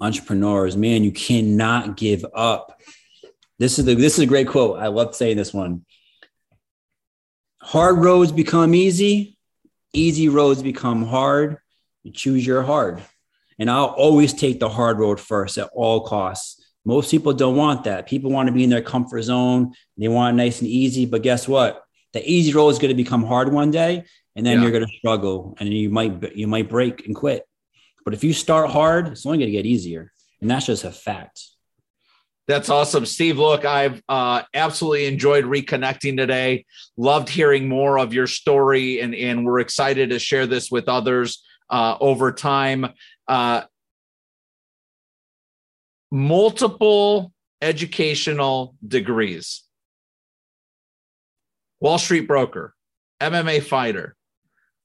Entrepreneurs, 0.00 0.76
man, 0.76 1.04
you 1.04 1.12
cannot 1.12 1.96
give 1.96 2.24
up. 2.34 2.80
This 3.58 3.78
is 3.78 3.84
the 3.84 3.94
this 3.94 4.14
is 4.14 4.20
a 4.20 4.26
great 4.26 4.48
quote. 4.48 4.78
I 4.78 4.88
love 4.88 5.14
saying 5.14 5.36
this 5.36 5.52
one. 5.52 5.84
Hard 7.60 7.98
roads 7.98 8.32
become 8.32 8.74
easy, 8.74 9.38
easy 9.92 10.28
roads 10.28 10.62
become 10.62 11.04
hard. 11.04 11.58
You 12.02 12.12
choose 12.12 12.44
your 12.44 12.62
hard. 12.62 13.02
And 13.58 13.70
I'll 13.70 13.86
always 13.86 14.32
take 14.32 14.58
the 14.58 14.68
hard 14.68 14.98
road 14.98 15.20
first 15.20 15.58
at 15.58 15.70
all 15.72 16.00
costs. 16.00 16.61
Most 16.84 17.10
people 17.10 17.32
don't 17.32 17.56
want 17.56 17.84
that. 17.84 18.08
People 18.08 18.30
want 18.30 18.48
to 18.48 18.52
be 18.52 18.64
in 18.64 18.70
their 18.70 18.82
comfort 18.82 19.22
zone. 19.22 19.72
They 19.96 20.08
want 20.08 20.34
it 20.34 20.36
nice 20.36 20.60
and 20.60 20.68
easy. 20.68 21.06
But 21.06 21.22
guess 21.22 21.46
what? 21.46 21.82
The 22.12 22.28
easy 22.28 22.52
road 22.52 22.70
is 22.70 22.78
going 22.78 22.90
to 22.90 23.02
become 23.02 23.24
hard 23.24 23.52
one 23.52 23.70
day, 23.70 24.04
and 24.36 24.44
then 24.44 24.58
yeah. 24.58 24.62
you're 24.62 24.72
going 24.72 24.86
to 24.86 24.96
struggle, 24.98 25.56
and 25.58 25.72
you 25.72 25.88
might 25.90 26.36
you 26.36 26.46
might 26.46 26.68
break 26.68 27.06
and 27.06 27.14
quit. 27.14 27.46
But 28.04 28.14
if 28.14 28.24
you 28.24 28.32
start 28.32 28.70
hard, 28.70 29.08
it's 29.08 29.24
only 29.24 29.38
going 29.38 29.50
to 29.50 29.56
get 29.56 29.66
easier, 29.66 30.12
and 30.40 30.50
that's 30.50 30.66
just 30.66 30.84
a 30.84 30.90
fact. 30.90 31.42
That's 32.48 32.68
awesome, 32.68 33.06
Steve. 33.06 33.38
Look, 33.38 33.64
I've 33.64 34.02
uh, 34.08 34.42
absolutely 34.52 35.06
enjoyed 35.06 35.44
reconnecting 35.44 36.16
today. 36.16 36.66
Loved 36.96 37.28
hearing 37.28 37.68
more 37.68 37.98
of 37.98 38.12
your 38.12 38.26
story, 38.26 39.00
and 39.00 39.14
and 39.14 39.46
we're 39.46 39.60
excited 39.60 40.10
to 40.10 40.18
share 40.18 40.46
this 40.46 40.70
with 40.70 40.88
others 40.88 41.42
uh, 41.70 41.96
over 42.00 42.32
time. 42.32 42.88
Uh, 43.28 43.62
multiple 46.12 47.32
educational 47.62 48.76
degrees. 48.86 49.62
Wall 51.80 51.98
Street 51.98 52.28
broker, 52.28 52.74
MMA 53.20 53.62
fighter, 53.62 54.14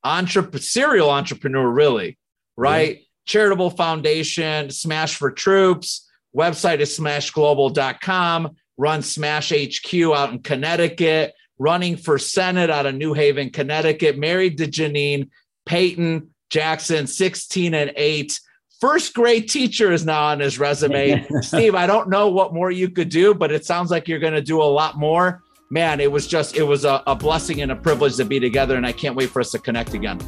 entrep- 0.06 0.58
serial 0.60 1.10
entrepreneur, 1.10 1.70
really, 1.70 2.18
right? 2.56 2.96
Yeah. 2.96 3.04
Charitable 3.26 3.72
foundation, 3.72 4.70
Smash 4.70 5.18
for 5.18 5.30
Troops, 5.30 6.10
website 6.36 6.80
is 6.80 6.98
smashglobal.com, 6.98 8.56
run 8.78 9.02
Smash 9.02 9.52
HQ 9.52 9.94
out 10.16 10.32
in 10.32 10.40
Connecticut, 10.40 11.34
running 11.60 11.98
for 11.98 12.18
Senate 12.18 12.70
out 12.70 12.86
of 12.86 12.96
New 12.96 13.14
Haven, 13.14 13.50
Connecticut, 13.50 14.18
married 14.18 14.58
to 14.60 14.66
Janine 14.66 15.30
Peyton 15.66 16.30
Jackson, 16.50 17.06
16 17.06 17.74
and 17.74 17.92
8. 17.98 18.40
First 18.80 19.16
grade 19.16 19.50
teacher 19.50 19.92
is 19.92 20.06
now 20.06 20.26
on 20.26 20.40
his 20.40 20.60
resume. 20.60 21.26
Steve, 21.42 21.74
I 21.74 21.88
don't 21.88 22.10
know 22.10 22.30
what 22.30 22.54
more 22.54 22.70
you 22.70 22.90
could 22.90 23.10
do, 23.10 23.34
but 23.34 23.52
it 23.52 23.66
sounds 23.66 23.90
like 23.90 24.08
you're 24.08 24.20
going 24.20 24.34
to 24.36 24.42
do 24.42 24.62
a 24.62 24.64
lot 24.64 24.98
more. 24.98 25.42
Man, 25.72 26.00
it 26.00 26.12
was 26.12 26.28
just, 26.28 26.56
it 26.56 26.64
was 26.64 26.86
a, 26.86 27.02
a 27.08 27.16
blessing 27.16 27.62
and 27.62 27.72
a 27.72 27.76
privilege 27.76 28.18
to 28.18 28.26
be 28.26 28.40
together, 28.40 28.76
and 28.76 28.86
I 28.86 28.92
can't 28.92 29.16
wait 29.16 29.32
for 29.32 29.40
us 29.40 29.52
to 29.52 29.60
connect 29.60 29.96
again. 29.96 30.20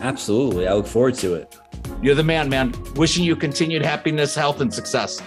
Absolutely. 0.00 0.66
I 0.66 0.72
look 0.72 0.86
forward 0.86 1.16
to 1.16 1.34
it. 1.34 1.54
You're 2.02 2.14
the 2.14 2.24
man, 2.24 2.48
man. 2.48 2.74
Wishing 2.94 3.24
you 3.24 3.36
continued 3.36 3.82
happiness, 3.82 4.34
health, 4.34 4.60
and 4.60 4.72
success. 4.72 5.22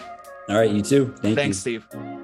All 0.50 0.58
right. 0.58 0.72
You 0.72 0.82
too. 0.82 1.14
Thank 1.22 1.36
Thanks, 1.36 1.66
you. 1.66 1.82
Steve. 1.82 2.21